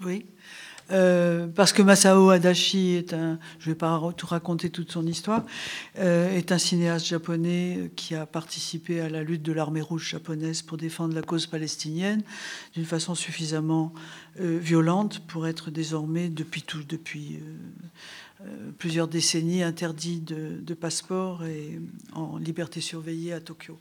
Oui. 0.00 0.26
Euh, 0.90 1.46
parce 1.46 1.72
que 1.72 1.82
Masao 1.82 2.30
Adachi 2.30 2.90
est 2.90 3.14
un, 3.14 3.38
je 3.58 3.68
ne 3.68 3.74
vais 3.74 3.78
pas 3.78 4.00
tout 4.16 4.26
raconter 4.26 4.70
toute 4.70 4.92
son 4.92 5.06
histoire, 5.06 5.42
euh, 5.98 6.30
est 6.36 6.52
un 6.52 6.58
cinéaste 6.58 7.06
japonais 7.06 7.90
qui 7.96 8.14
a 8.14 8.26
participé 8.26 9.00
à 9.00 9.08
la 9.08 9.22
lutte 9.22 9.42
de 9.42 9.52
l'armée 9.52 9.80
rouge 9.80 10.10
japonaise 10.10 10.62
pour 10.62 10.76
défendre 10.76 11.14
la 11.14 11.22
cause 11.22 11.46
palestinienne 11.46 12.22
d'une 12.74 12.84
façon 12.84 13.14
suffisamment 13.14 13.92
euh, 14.40 14.58
violente 14.58 15.20
pour 15.26 15.46
être 15.46 15.70
désormais 15.70 16.28
depuis 16.28 16.64
plusieurs 18.78 19.08
décennies 19.08 19.62
interdit 19.62 20.20
de, 20.20 20.74
passeport 20.74 21.44
et 21.44 21.80
en 22.12 22.36
liberté 22.36 22.80
surveillée 22.80 23.32
à 23.32 23.40
Tokyo. 23.40 23.78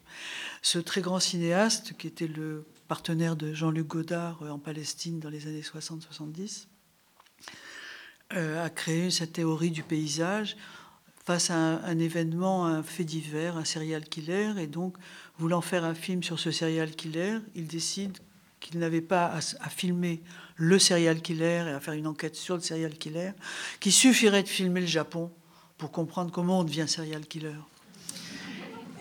Ce 0.61 0.79
très 0.79 1.01
grand 1.01 1.19
cinéaste, 1.19 1.93
qui 1.97 2.07
était 2.07 2.27
le 2.27 2.65
partenaire 2.87 3.35
de 3.35 3.53
Jean-Luc 3.53 3.87
Godard 3.87 4.43
euh, 4.43 4.49
en 4.49 4.59
Palestine 4.59 5.19
dans 5.19 5.29
les 5.29 5.47
années 5.47 5.61
60-70, 5.61 5.97
euh, 5.99 6.72
a 8.35 8.69
créé 8.69 9.11
cette 9.11 9.33
théorie 9.33 9.71
du 9.71 9.83
paysage 9.83 10.55
face 11.25 11.49
à 11.49 11.55
un, 11.55 11.99
événement, 11.99 12.65
un 12.65 12.83
fait 12.83 13.05
divers, 13.05 13.55
un 13.57 13.63
serial 13.63 14.03
killer, 14.03 14.51
et 14.59 14.67
donc, 14.67 14.97
voulant 15.39 15.61
faire 15.61 15.85
un 15.85 15.95
film 15.95 16.21
sur 16.21 16.39
ce 16.39 16.51
serial 16.51 16.91
killer, 16.91 17.37
il 17.55 17.67
décide 17.67 18.17
qu'il 18.59 18.79
n'avait 18.79 19.01
pas 19.01 19.25
à, 19.25 19.37
à, 19.37 19.69
filmer 19.69 20.21
le 20.55 20.79
serial 20.79 21.21
killer 21.21 21.63
et 21.67 21.71
à 21.71 21.79
faire 21.79 21.93
une 21.93 22.07
enquête 22.07 22.35
sur 22.35 22.55
le 22.55 22.61
serial 22.61 22.93
killer, 22.97 23.31
qu'il 23.79 23.93
suffirait 23.93 24.43
de 24.43 24.49
filmer 24.49 24.81
le 24.81 24.87
Japon 24.87 25.31
pour 25.77 25.91
comprendre 25.91 26.31
comment 26.31 26.59
on 26.59 26.63
devient 26.63 26.87
serial 26.87 27.25
killer. 27.25 27.55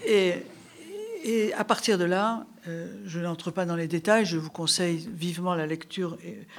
Et 0.07 0.35
et 1.23 1.53
à 1.55 1.65
partir 1.65 1.99
de 1.99 2.05
là, 2.05 2.47
euh, 2.67 2.93
je 3.07 3.21
n'entre 3.21 3.51
pas 3.51 3.65
dans 3.65 3.77
les 3.77 3.87
détails, 3.87 4.27
je 4.27 4.37
vous 4.37 4.51
conseille 4.51 5.09
vivement 5.15 5.55
la 5.55 5.67
lecture, 5.67 6.19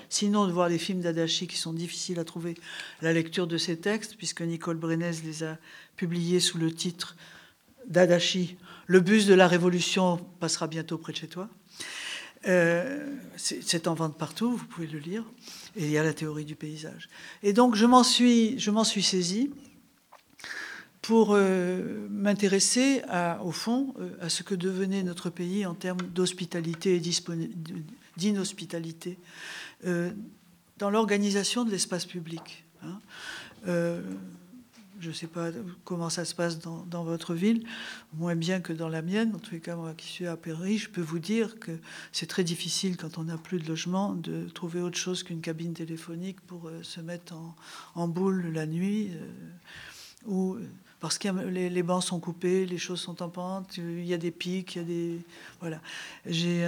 sinon 0.09 0.47
de 0.47 0.51
voir 0.51 0.69
les 0.69 0.77
films 0.77 1.01
d'Adachi 1.01 1.47
qui 1.47 1.57
sont 1.57 1.73
difficiles 1.73 2.19
à 2.19 2.23
trouver, 2.23 2.55
la 3.01 3.11
lecture 3.11 3.45
de 3.45 3.57
ces 3.57 3.77
textes, 3.77 4.15
puisque 4.15 4.41
Nicole 4.41 4.77
Brenez 4.77 5.11
les 5.25 5.43
a 5.43 5.57
publiés 5.97 6.39
sous 6.39 6.57
le 6.57 6.71
titre 6.71 7.15
d'Adachi, 7.87 8.57
Le 8.87 8.99
bus 9.01 9.25
de 9.25 9.33
la 9.33 9.47
révolution 9.47 10.17
passera 10.39 10.67
bientôt 10.67 10.97
près 10.97 11.11
de 11.11 11.17
chez 11.17 11.27
toi. 11.27 11.49
Euh, 12.47 13.17
c'est 13.37 13.87
en 13.87 13.93
vente 13.93 14.17
partout, 14.17 14.55
vous 14.55 14.65
pouvez 14.65 14.87
le 14.87 14.99
lire, 14.99 15.23
et 15.75 15.85
il 15.85 15.91
y 15.91 15.97
a 15.97 16.03
la 16.03 16.13
théorie 16.13 16.45
du 16.45 16.55
paysage. 16.55 17.09
Et 17.41 17.53
donc 17.53 17.75
je 17.75 17.85
m'en 17.85 18.03
suis, 18.03 18.59
je 18.59 18.71
m'en 18.71 18.83
suis 18.83 19.03
saisie 19.03 19.51
pour 21.03 21.33
euh, 21.33 22.07
m'intéresser 22.09 23.01
au 23.43 23.51
fond 23.51 23.93
euh, 23.99 24.15
à 24.21 24.29
ce 24.29 24.41
que 24.41 24.55
devenait 24.55 25.03
notre 25.03 25.29
pays 25.29 25.65
en 25.65 25.75
termes 25.75 26.01
d'hospitalité 26.01 26.95
et 26.95 27.01
d'inhospitalité 28.17 29.19
euh, 29.85 30.11
dans 30.79 30.89
l'organisation 30.89 31.65
de 31.65 31.71
l'espace 31.71 32.05
public. 32.05 32.63
Hein. 32.83 32.99
je 34.99 35.07
ne 35.07 35.13
sais 35.13 35.27
pas 35.27 35.51
comment 35.83 36.09
ça 36.09 36.25
se 36.25 36.35
passe 36.35 36.59
dans, 36.59 37.03
votre 37.03 37.33
ville, 37.33 37.65
moins 38.13 38.35
bien 38.35 38.61
que 38.61 38.71
dans 38.73 38.89
la 38.89 39.01
mienne. 39.01 39.33
En 39.35 39.39
tous 39.39 39.51
les 39.51 39.59
cas, 39.59 39.75
moi 39.75 39.93
qui 39.93 40.07
suis 40.07 40.27
à 40.27 40.37
Paris, 40.37 40.77
je 40.77 40.89
peux 40.89 41.01
vous 41.01 41.19
dire 41.19 41.59
que 41.59 41.71
c'est 42.13 42.27
très 42.27 42.43
difficile 42.45 42.95
quand 42.95 43.17
on 43.17 43.25
n'a 43.25 43.37
plus 43.37 43.59
de 43.59 43.67
logement 43.67 44.13
de 44.13 44.47
trouver 44.49 44.81
autre 44.81 44.97
chose 44.97 45.23
qu'une 45.23 45.41
cabine 45.41 45.73
téléphonique 45.73 46.39
pour 46.41 46.71
se 46.81 47.01
mettre 47.01 47.35
en, 47.35 47.55
en 47.95 48.07
boule 48.07 48.51
la 48.53 48.65
nuit. 48.65 49.11
ou 50.25 50.57
parce 51.03 51.17
que 51.17 51.27
les, 51.27 51.83
bancs 51.83 52.01
sont 52.01 52.21
coupés, 52.21 52.65
les 52.65 52.77
choses 52.77 53.01
sont 53.01 53.21
en 53.21 53.27
pente, 53.27 53.75
il 53.75 54.05
y 54.05 54.13
a 54.13 54.17
des 54.17 54.31
pics, 54.31 54.75
il 54.75 54.77
y 54.77 54.81
a 54.81 54.85
des 54.85 55.19
voilà. 55.59 55.81
J'ai 56.25 56.61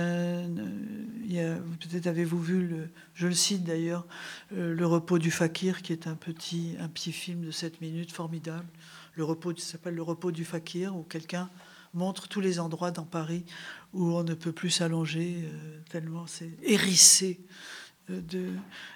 peut-être 1.80 2.08
avez-vous 2.08 2.42
vu 2.42 2.68
le, 2.68 2.90
je 3.14 3.28
le 3.28 3.34
cite 3.34 3.64
d'ailleurs, 3.64 4.06
euh, 4.52 4.76
le 4.76 4.86
repos 4.86 5.20
du 5.20 5.32
fakir 5.32 5.82
qui 5.82 5.94
est 5.94 6.06
un 6.08 6.16
petit 6.16 6.76
un 6.82 6.90
petit 6.90 7.14
film 7.14 7.46
de 7.46 7.52
7 7.52 7.80
minutes 7.80 8.12
formidable. 8.12 8.66
le 9.14 9.24
repos 9.24 9.56
s'appelle 9.56 9.96
le 9.96 10.04
repos 10.04 10.32
du 10.32 10.44
fakir, 10.44 10.98
où 10.98 11.04
quelqu'un 11.04 11.50
montre 11.94 12.28
tous 12.28 12.42
les 12.42 12.60
endroits 12.60 12.92
dans 12.92 13.06
Paris 13.06 13.46
où 13.94 14.18
on 14.18 14.24
ne 14.26 14.34
peut 14.34 14.52
plus 14.52 14.70
s'allonger, 14.70 15.50
tellement 15.90 16.28
c'est 16.28 16.52
hérissé 16.62 17.40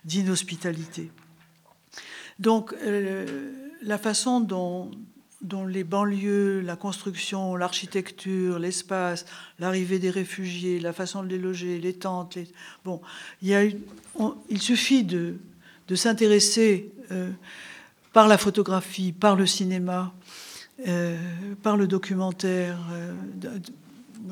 d'inhospitalité. 0.03 1.09
Donc 2.39 2.75
la 3.81 3.97
façon 3.97 4.41
dont, 4.41 4.91
dont 5.41 5.65
les 5.65 5.83
banlieues, 5.83 6.61
la 6.61 6.75
construction, 6.75 7.55
l'architecture, 7.55 8.59
l'espace, 8.59 9.25
l'arrivée 9.59 9.99
des 9.99 10.09
réfugiés, 10.09 10.79
la 10.79 10.93
façon 10.93 11.23
de 11.23 11.29
les 11.29 11.37
loger, 11.37 11.79
les 11.79 11.93
tentes. 11.93 12.37
Bon, 12.83 13.01
il, 13.41 14.61
suffit 14.61 15.03
de, 15.03 15.37
s'intéresser 15.95 16.91
euh, 17.11 17.31
par 18.11 18.27
la 18.27 18.37
photographie, 18.37 19.13
par 19.13 19.35
le 19.35 19.45
cinéma, 19.45 20.13
euh, 20.87 21.17
par 21.63 21.77
le 21.77 21.87
documentaire. 21.87 22.77
Euh, 22.91 23.13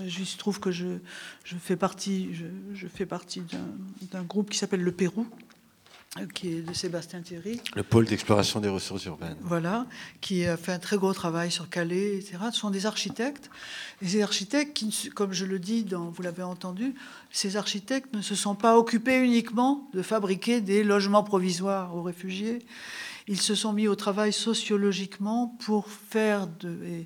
je 0.06 0.38
trouve 0.38 0.60
que 0.60 0.72
je 0.72 0.98
fais 1.60 1.78
partie 1.78 2.30
d'un 4.12 4.24
groupe 4.24 4.50
qui 4.50 4.58
s'appelle 4.58 4.84
Le 4.84 4.92
Pérou, 4.92 5.26
qui 6.34 6.50
est 6.50 6.62
de 6.62 6.74
Sébastien 6.74 7.22
Thierry. 7.22 7.62
Le 7.76 7.84
pôle 7.84 8.06
d'exploration 8.06 8.60
des 8.60 8.70
ressources 8.70 9.06
urbaines. 9.06 9.38
Voilà, 9.42 9.86
qui 10.22 10.46
a 10.46 10.58
fait 10.58 10.72
un 10.72 10.80
très 10.80 10.98
gros 10.98 11.14
travail 11.14 11.52
sur 11.52 11.70
Calais, 11.70 12.18
etc. 12.18 12.38
Ce 12.52 12.60
sont 12.60 12.70
des 12.70 12.86
architectes. 12.86 13.50
Et 14.02 14.08
ces 14.08 14.22
architectes, 14.22 14.76
qui, 14.76 15.10
comme 15.10 15.34
je 15.34 15.46
le 15.46 15.60
dis, 15.60 15.84
dans, 15.84 16.10
vous 16.10 16.22
l'avez 16.22 16.44
entendu, 16.44 16.94
ces 17.32 17.58
architectes 17.58 18.14
ne 18.14 18.22
se 18.22 18.36
sont 18.36 18.56
pas 18.56 18.78
occupés 18.78 19.18
uniquement 19.18 19.90
de 19.94 20.02
fabriquer 20.02 20.62
des 20.62 20.84
logements 20.84 21.24
provisoires 21.24 21.96
aux 21.96 22.04
réfugiés. 22.04 22.60
Ils 23.28 23.42
se 23.42 23.56
sont 23.56 23.74
mis 23.74 23.88
au 23.88 23.96
travail 23.96 24.32
sociologiquement 24.32 25.56
pour 25.60 25.90
faire 25.90 26.48
de... 26.48 27.06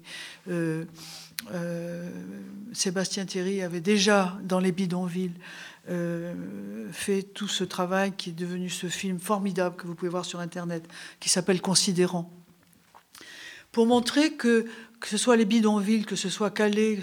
Euh, 0.50 0.86
euh, 1.52 2.10
Sébastien 2.74 3.26
Thierry 3.26 3.62
avait 3.64 3.82
déjà, 3.82 4.38
dans 4.44 4.60
les 4.60 4.72
bidonvilles, 4.72 5.34
euh, 5.90 6.34
fait 6.92 7.24
tout 7.24 7.48
ce 7.48 7.64
travail 7.64 8.14
qui 8.16 8.30
est 8.30 8.34
devenu 8.34 8.70
ce 8.70 8.88
film 8.88 9.20
formidable 9.20 9.76
que 9.76 9.88
vous 9.88 9.96
pouvez 9.96 10.12
voir 10.12 10.26
sur 10.26 10.40
Internet, 10.40 10.88
qui 11.20 11.30
s'appelle 11.30 11.62
Considérant. 11.62 12.32
Pour 13.72 13.88
montrer 13.88 14.34
que, 14.34 14.66
que 15.00 15.08
ce 15.08 15.18
soit 15.18 15.38
les 15.38 15.46
bidonvilles, 15.46 16.06
que 16.06 16.16
ce 16.16 16.30
soit 16.30 16.52
Calais, 16.52 17.00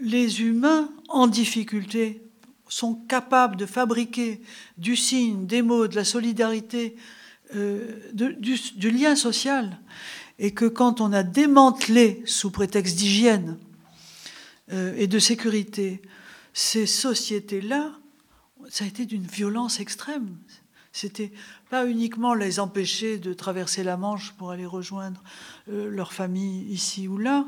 les 0.00 0.42
humains 0.42 0.90
en 1.08 1.26
difficulté 1.26 2.22
sont 2.68 2.94
capables 2.94 3.56
de 3.56 3.66
fabriquer 3.66 4.40
du 4.76 4.96
signe, 4.96 5.46
des 5.46 5.62
mots, 5.62 5.88
de 5.88 5.96
la 5.96 6.04
solidarité, 6.04 6.96
euh, 7.54 8.10
du, 8.12 8.90
lien 8.90 9.16
social. 9.16 9.78
Et 10.38 10.52
que 10.52 10.66
quand 10.66 11.00
on 11.00 11.12
a 11.12 11.22
démantelé, 11.22 12.22
sous 12.26 12.50
prétexte 12.50 12.96
d'hygiène 12.96 13.58
euh, 14.72 14.94
et 14.96 15.06
de 15.06 15.18
sécurité, 15.18 16.02
ces 16.52 16.86
sociétés-là, 16.86 17.92
ça 18.68 18.84
a 18.84 18.86
été 18.86 19.06
d'une 19.06 19.26
violence 19.26 19.80
extrême. 19.80 20.36
C'était 20.92 21.32
pas 21.70 21.86
uniquement 21.86 22.34
les 22.34 22.60
empêcher 22.60 23.18
de 23.18 23.32
traverser 23.32 23.82
la 23.84 23.96
Manche 23.96 24.32
pour 24.32 24.50
aller 24.50 24.66
rejoindre 24.66 25.22
euh, 25.68 25.90
leur 25.90 26.12
famille 26.12 26.64
ici 26.72 27.08
ou 27.08 27.18
là, 27.18 27.46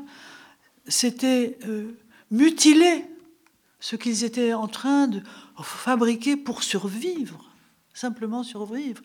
c'était 0.87 1.57
euh, 1.67 1.97
mutiler 2.29 3.05
ce 3.79 3.95
qu'ils 3.95 4.23
étaient 4.23 4.53
en 4.53 4.67
train 4.67 5.07
de 5.07 5.21
fabriquer 5.63 6.37
pour 6.37 6.63
survivre, 6.63 7.43
simplement 7.93 8.43
survivre. 8.43 9.01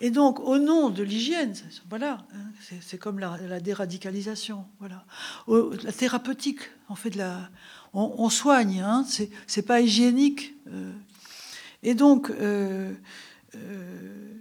Et 0.00 0.10
donc, 0.10 0.40
au 0.40 0.58
nom 0.58 0.88
de 0.88 1.02
l'hygiène, 1.02 1.54
voilà, 1.88 2.26
hein, 2.34 2.78
c'est 2.80 2.98
comme 2.98 3.18
la, 3.18 3.60
déradicalisation, 3.60 4.66
voilà, 4.80 5.04
la 5.46 5.92
thérapeutique, 5.92 6.60
en 6.88 6.96
fait, 6.96 7.12
on, 7.92 8.30
soigne, 8.30 8.80
hein, 8.80 9.06
c'est 9.46 9.62
pas 9.62 9.80
hygiénique. 9.80 10.54
Euh, 10.68 10.92
et 11.82 11.94
donc, 11.94 12.30
euh, 12.30 12.92
euh, 13.54 14.36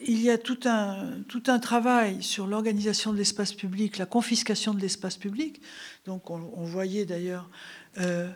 il 0.00 0.22
y 0.22 0.30
a 0.30 0.38
tout 0.38 0.58
un, 0.64 1.58
travail 1.58 2.22
sur 2.22 2.46
l'organisation 2.46 3.12
de 3.12 3.18
l'espace 3.18 3.52
public, 3.52 3.98
la 3.98 4.06
confiscation 4.06 4.72
de 4.72 4.80
l'espace 4.80 5.16
public. 5.16 5.60
Donc, 6.06 6.30
on, 6.30 6.64
voyait 6.64 7.04
d'ailleurs, 7.04 7.50
euh, 7.98 8.30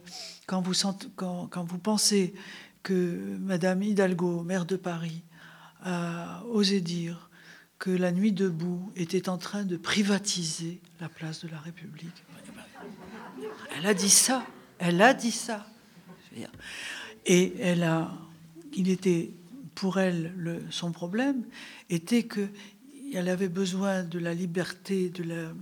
quand, 0.47 0.61
vous 0.61 0.75
quand, 1.17 1.65
vous 1.65 1.79
pensez 1.79 2.35
que 2.83 3.39
Madame 3.41 3.83
Hidalgo, 3.83 4.43
maire 4.43 4.67
de 4.67 4.77
Paris, 4.77 5.23
a 5.83 6.45
osé 6.51 6.81
dire 6.81 7.31
que 7.79 7.91
la 7.91 8.13
nuit 8.13 8.33
debout 8.33 8.93
était 8.95 9.29
en 9.29 9.39
train 9.39 9.65
de 9.65 9.77
privatiser 9.77 10.81
la 11.01 11.09
place 11.09 11.45
de 11.45 11.49
la 11.49 11.59
République. 11.59 12.25
Elle 13.77 13.87
a 13.87 13.95
dit 13.95 14.11
ça. 14.11 14.45
Elle 14.79 15.01
a 15.01 15.15
dit 15.15 15.33
ça. 15.33 15.67
Et 17.27 17.55
elle 17.61 17.83
a 17.83 18.11
il 18.77 18.89
était 18.89 19.31
pour 19.75 19.99
elle 19.99 20.33
le, 20.37 20.63
son 20.71 20.93
problème 20.93 21.43
était 21.91 22.25
que 22.25 22.49
elle 23.17 23.29
avait 23.29 23.49
besoin 23.49 24.03
de 24.03 24.19
la 24.19 24.35
liberté, 24.35 25.09
de, 25.09 25.55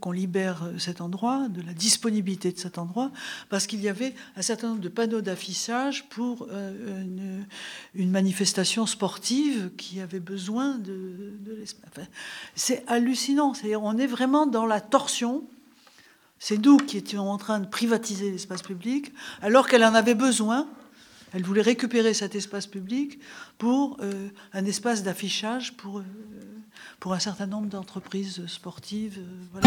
qu'on 0.00 0.12
libère 0.12 0.70
cet 0.78 1.02
endroit, 1.02 1.48
de 1.48 1.60
la 1.60 1.74
disponibilité 1.74 2.50
de 2.50 2.58
cet 2.58 2.78
endroit, 2.78 3.10
parce 3.50 3.66
qu'il 3.66 3.82
y 3.82 3.90
avait 3.90 4.14
un 4.36 4.42
certain 4.42 4.68
nombre 4.68 4.80
de 4.80 4.88
panneaux 4.88 5.20
d'affichage 5.20 6.08
pour 6.08 6.46
euh, 6.50 7.44
une, 7.94 8.10
manifestation 8.10 8.86
sportive 8.86 9.70
qui 9.76 10.00
avait 10.00 10.18
besoin 10.18 10.78
de, 10.78 11.34
enfin, 11.88 12.06
c'est 12.54 12.84
hallucinant. 12.86 13.52
C'est-à-dire, 13.52 13.82
on 13.82 13.98
est 13.98 14.06
vraiment 14.06 14.46
dans 14.46 14.64
la 14.64 14.80
torsion. 14.80 15.44
C'est 16.38 16.56
nous 16.56 16.78
qui 16.78 16.96
étions 16.96 17.28
en 17.30 17.36
train 17.36 17.60
de 17.60 17.66
privatiser 17.66 18.30
l'espace 18.30 18.62
public, 18.62 19.12
alors 19.42 19.68
qu'elle 19.68 19.84
en 19.84 19.94
avait 19.94 20.14
besoin 20.14 20.66
elle 21.32 21.42
voulait 21.42 21.62
récupérer 21.62 22.14
cet 22.14 22.34
espace 22.34 22.66
public 22.66 23.18
pour 23.58 23.98
euh, 24.00 24.28
un 24.52 24.64
espace 24.64 25.02
d'affichage 25.02 25.76
pour, 25.76 25.98
euh, 25.98 26.04
pour 27.00 27.12
un 27.12 27.18
certain 27.18 27.46
nombre 27.46 27.68
d'entreprises 27.68 28.46
sportives. 28.46 29.20
Euh, 29.56 29.60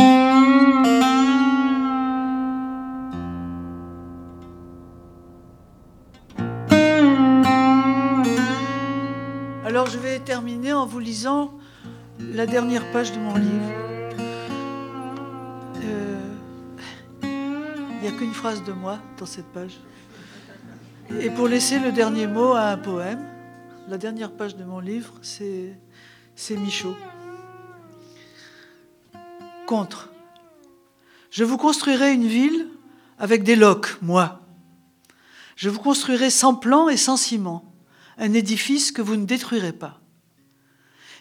Alors 9.65 9.87
je 9.87 9.97
vais 9.97 10.19
terminer 10.19 10.73
en 10.73 10.85
vous 10.85 10.99
lisant 10.99 11.57
la 12.19 12.45
dernière 12.45 12.91
page 12.91 13.13
de 13.13 13.19
mon 13.19 13.35
livre. 13.35 13.71
Il 18.03 18.09
n'y 18.09 18.15
a 18.15 18.17
qu'une 18.17 18.33
phrase 18.33 18.63
de 18.63 18.71
moi 18.73 18.97
dans 19.19 19.27
cette 19.27 19.45
page. 19.53 19.79
Et 21.19 21.29
pour 21.29 21.47
laisser 21.47 21.79
le 21.79 21.91
dernier 21.91 22.27
mot 22.27 22.53
à 22.53 22.69
un 22.69 22.77
poème, 22.77 23.23
la 23.87 23.97
dernière 23.97 24.31
page 24.31 24.55
de 24.55 24.63
mon 24.63 24.79
livre, 24.79 25.13
c'est, 25.21 25.75
Michaud. 26.51 26.95
Contre. 29.67 30.09
Je 31.29 31.43
vous 31.43 31.57
construirai 31.57 32.13
une 32.13 32.27
ville 32.27 32.67
avec 33.19 33.43
des 33.43 33.55
loques, 33.55 33.97
moi. 34.01 34.41
Je 35.55 35.69
vous 35.69 35.79
construirai 35.79 36.29
sans 36.29 36.55
plan 36.55 36.89
et 36.89 36.97
sans 36.97 37.17
ciment, 37.17 37.71
un 38.17 38.33
édifice 38.33 38.91
que 38.91 39.01
vous 39.01 39.15
ne 39.15 39.25
détruirez 39.25 39.73
pas, 39.73 39.99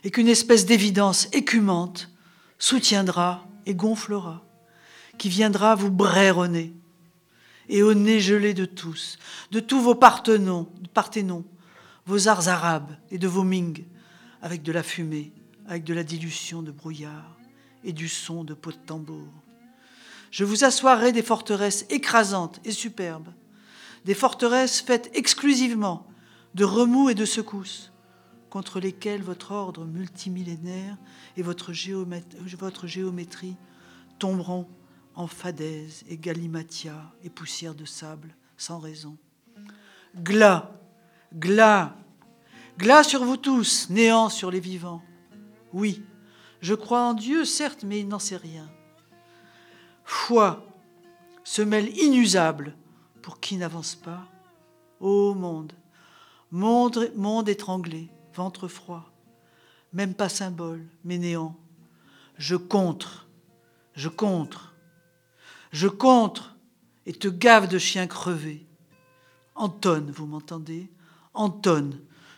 et 0.05 0.11
qu'une 0.11 0.28
espèce 0.28 0.66
d'évidence 0.66 1.28
écumante 1.32 2.11
soutiendra 2.59 3.47
et 3.66 3.74
gonflera, 3.74 4.45
qui 5.18 5.28
viendra 5.28 5.74
vous 5.74 5.91
braironner 5.91 6.74
et 7.70 7.84
au 7.84 7.94
nez 7.94 8.20
gelé 8.20 8.52
de 8.52 8.64
tous, 8.64 9.16
de 9.52 9.60
tous 9.60 9.80
vos 9.80 9.94
parthenons, 9.94 10.68
parthénons, 10.92 11.44
vos 12.04 12.26
arts 12.26 12.48
arabes 12.48 12.90
et 13.12 13.18
de 13.18 13.28
vos 13.28 13.44
ming, 13.44 13.84
avec 14.42 14.62
de 14.62 14.72
la 14.72 14.82
fumée, 14.82 15.32
avec 15.68 15.84
de 15.84 15.94
la 15.94 16.02
dilution 16.02 16.62
de 16.62 16.72
brouillard 16.72 17.38
et 17.84 17.92
du 17.92 18.08
son 18.08 18.42
de 18.42 18.54
pots 18.54 18.72
de 18.72 18.76
tambour. 18.76 19.28
Je 20.32 20.44
vous 20.44 20.64
assoirai 20.64 21.12
des 21.12 21.22
forteresses 21.22 21.86
écrasantes 21.90 22.60
et 22.64 22.72
superbes, 22.72 23.32
des 24.04 24.14
forteresses 24.14 24.80
faites 24.80 25.08
exclusivement 25.14 26.08
de 26.54 26.64
remous 26.64 27.08
et 27.08 27.14
de 27.14 27.24
secousses, 27.24 27.92
contre 28.50 28.80
lesquelles 28.80 29.22
votre 29.22 29.52
ordre 29.52 29.84
multimillénaire 29.84 30.96
et 31.36 31.42
votre 31.42 31.72
géométrie 31.72 33.56
tomberont 34.18 34.66
en 35.14 35.26
fadaise 35.26 36.04
et 36.08 36.16
galimatia 36.16 37.12
et 37.22 37.30
poussière 37.30 37.74
de 37.74 37.84
sable, 37.84 38.34
sans 38.56 38.78
raison. 38.78 39.16
Glas, 40.16 40.70
glas, 41.34 41.94
glas 42.78 43.04
sur 43.04 43.24
vous 43.24 43.36
tous, 43.36 43.88
néant 43.90 44.28
sur 44.28 44.50
les 44.50 44.61
vivants. 44.61 45.02
Oui, 45.72 46.02
je 46.61 46.74
crois 46.74 47.02
en 47.02 47.14
Dieu, 47.14 47.44
certes, 47.44 47.84
mais 47.84 48.00
il 48.00 48.08
n'en 48.08 48.18
sait 48.18 48.36
rien. 48.36 48.68
Foi, 50.04 50.66
semelle 51.44 51.96
inusable 51.98 52.74
pour 53.22 53.40
qui 53.40 53.56
n'avance 53.56 53.94
pas. 53.94 54.26
Ô 55.00 55.34
monde, 55.34 55.72
monde, 56.50 57.11
monde 57.16 57.48
étranglé, 57.48 58.08
ventre 58.34 58.68
froid, 58.68 59.11
même 59.92 60.14
pas 60.14 60.28
symbole, 60.28 60.86
mais 61.04 61.18
néant. 61.18 61.56
Je 62.36 62.56
contre 62.56 63.26
je 63.94 64.08
contre. 64.08 64.69
Je 65.72 65.86
contre 65.86 66.56
et 67.06 67.12
te 67.12 67.28
gave 67.28 67.68
de 67.68 67.78
chien 67.78 68.06
crevé. 68.06 68.66
Anton, 69.54 70.06
vous 70.12 70.26
m'entendez? 70.26 70.90
Anton, 71.34 71.90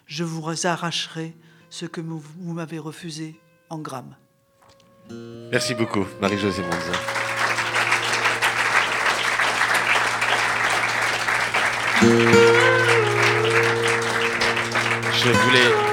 je 0.06 0.24
vous 0.24 0.42
arracherai 0.66 1.34
ce 1.70 1.86
que 1.86 2.00
vous, 2.00 2.22
m'avez 2.52 2.78
refusé 2.78 3.40
en 3.70 3.78
grammes. 3.78 4.16
Merci 5.50 5.74
beaucoup, 5.74 6.04
Marie-Josée 6.20 6.62
Monza. 6.62 6.92
Je 15.24 15.30
voulais 15.30 15.92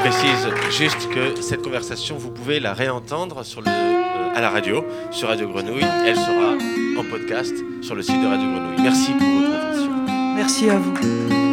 précise 0.00 0.48
juste 0.70 1.08
que 1.12 1.40
cette 1.40 1.62
conversation, 1.62 2.16
vous 2.16 2.30
pouvez 2.30 2.60
la 2.60 2.74
réentendre 2.74 3.44
sur 3.44 3.60
le, 3.60 3.95
à 4.36 4.40
la 4.42 4.50
radio, 4.50 4.84
sur 5.10 5.28
Radio 5.28 5.48
Grenouille. 5.48 5.86
Elle 6.04 6.16
sera 6.16 6.52
en 6.98 7.04
podcast 7.10 7.54
sur 7.80 7.94
le 7.94 8.02
site 8.02 8.20
de 8.20 8.26
Radio 8.26 8.46
Grenouille. 8.52 8.82
Merci 8.82 9.12
pour 9.12 9.28
votre 9.28 9.56
attention. 9.56 9.90
Merci 10.36 10.68
à 10.68 10.78
vous. 10.78 11.45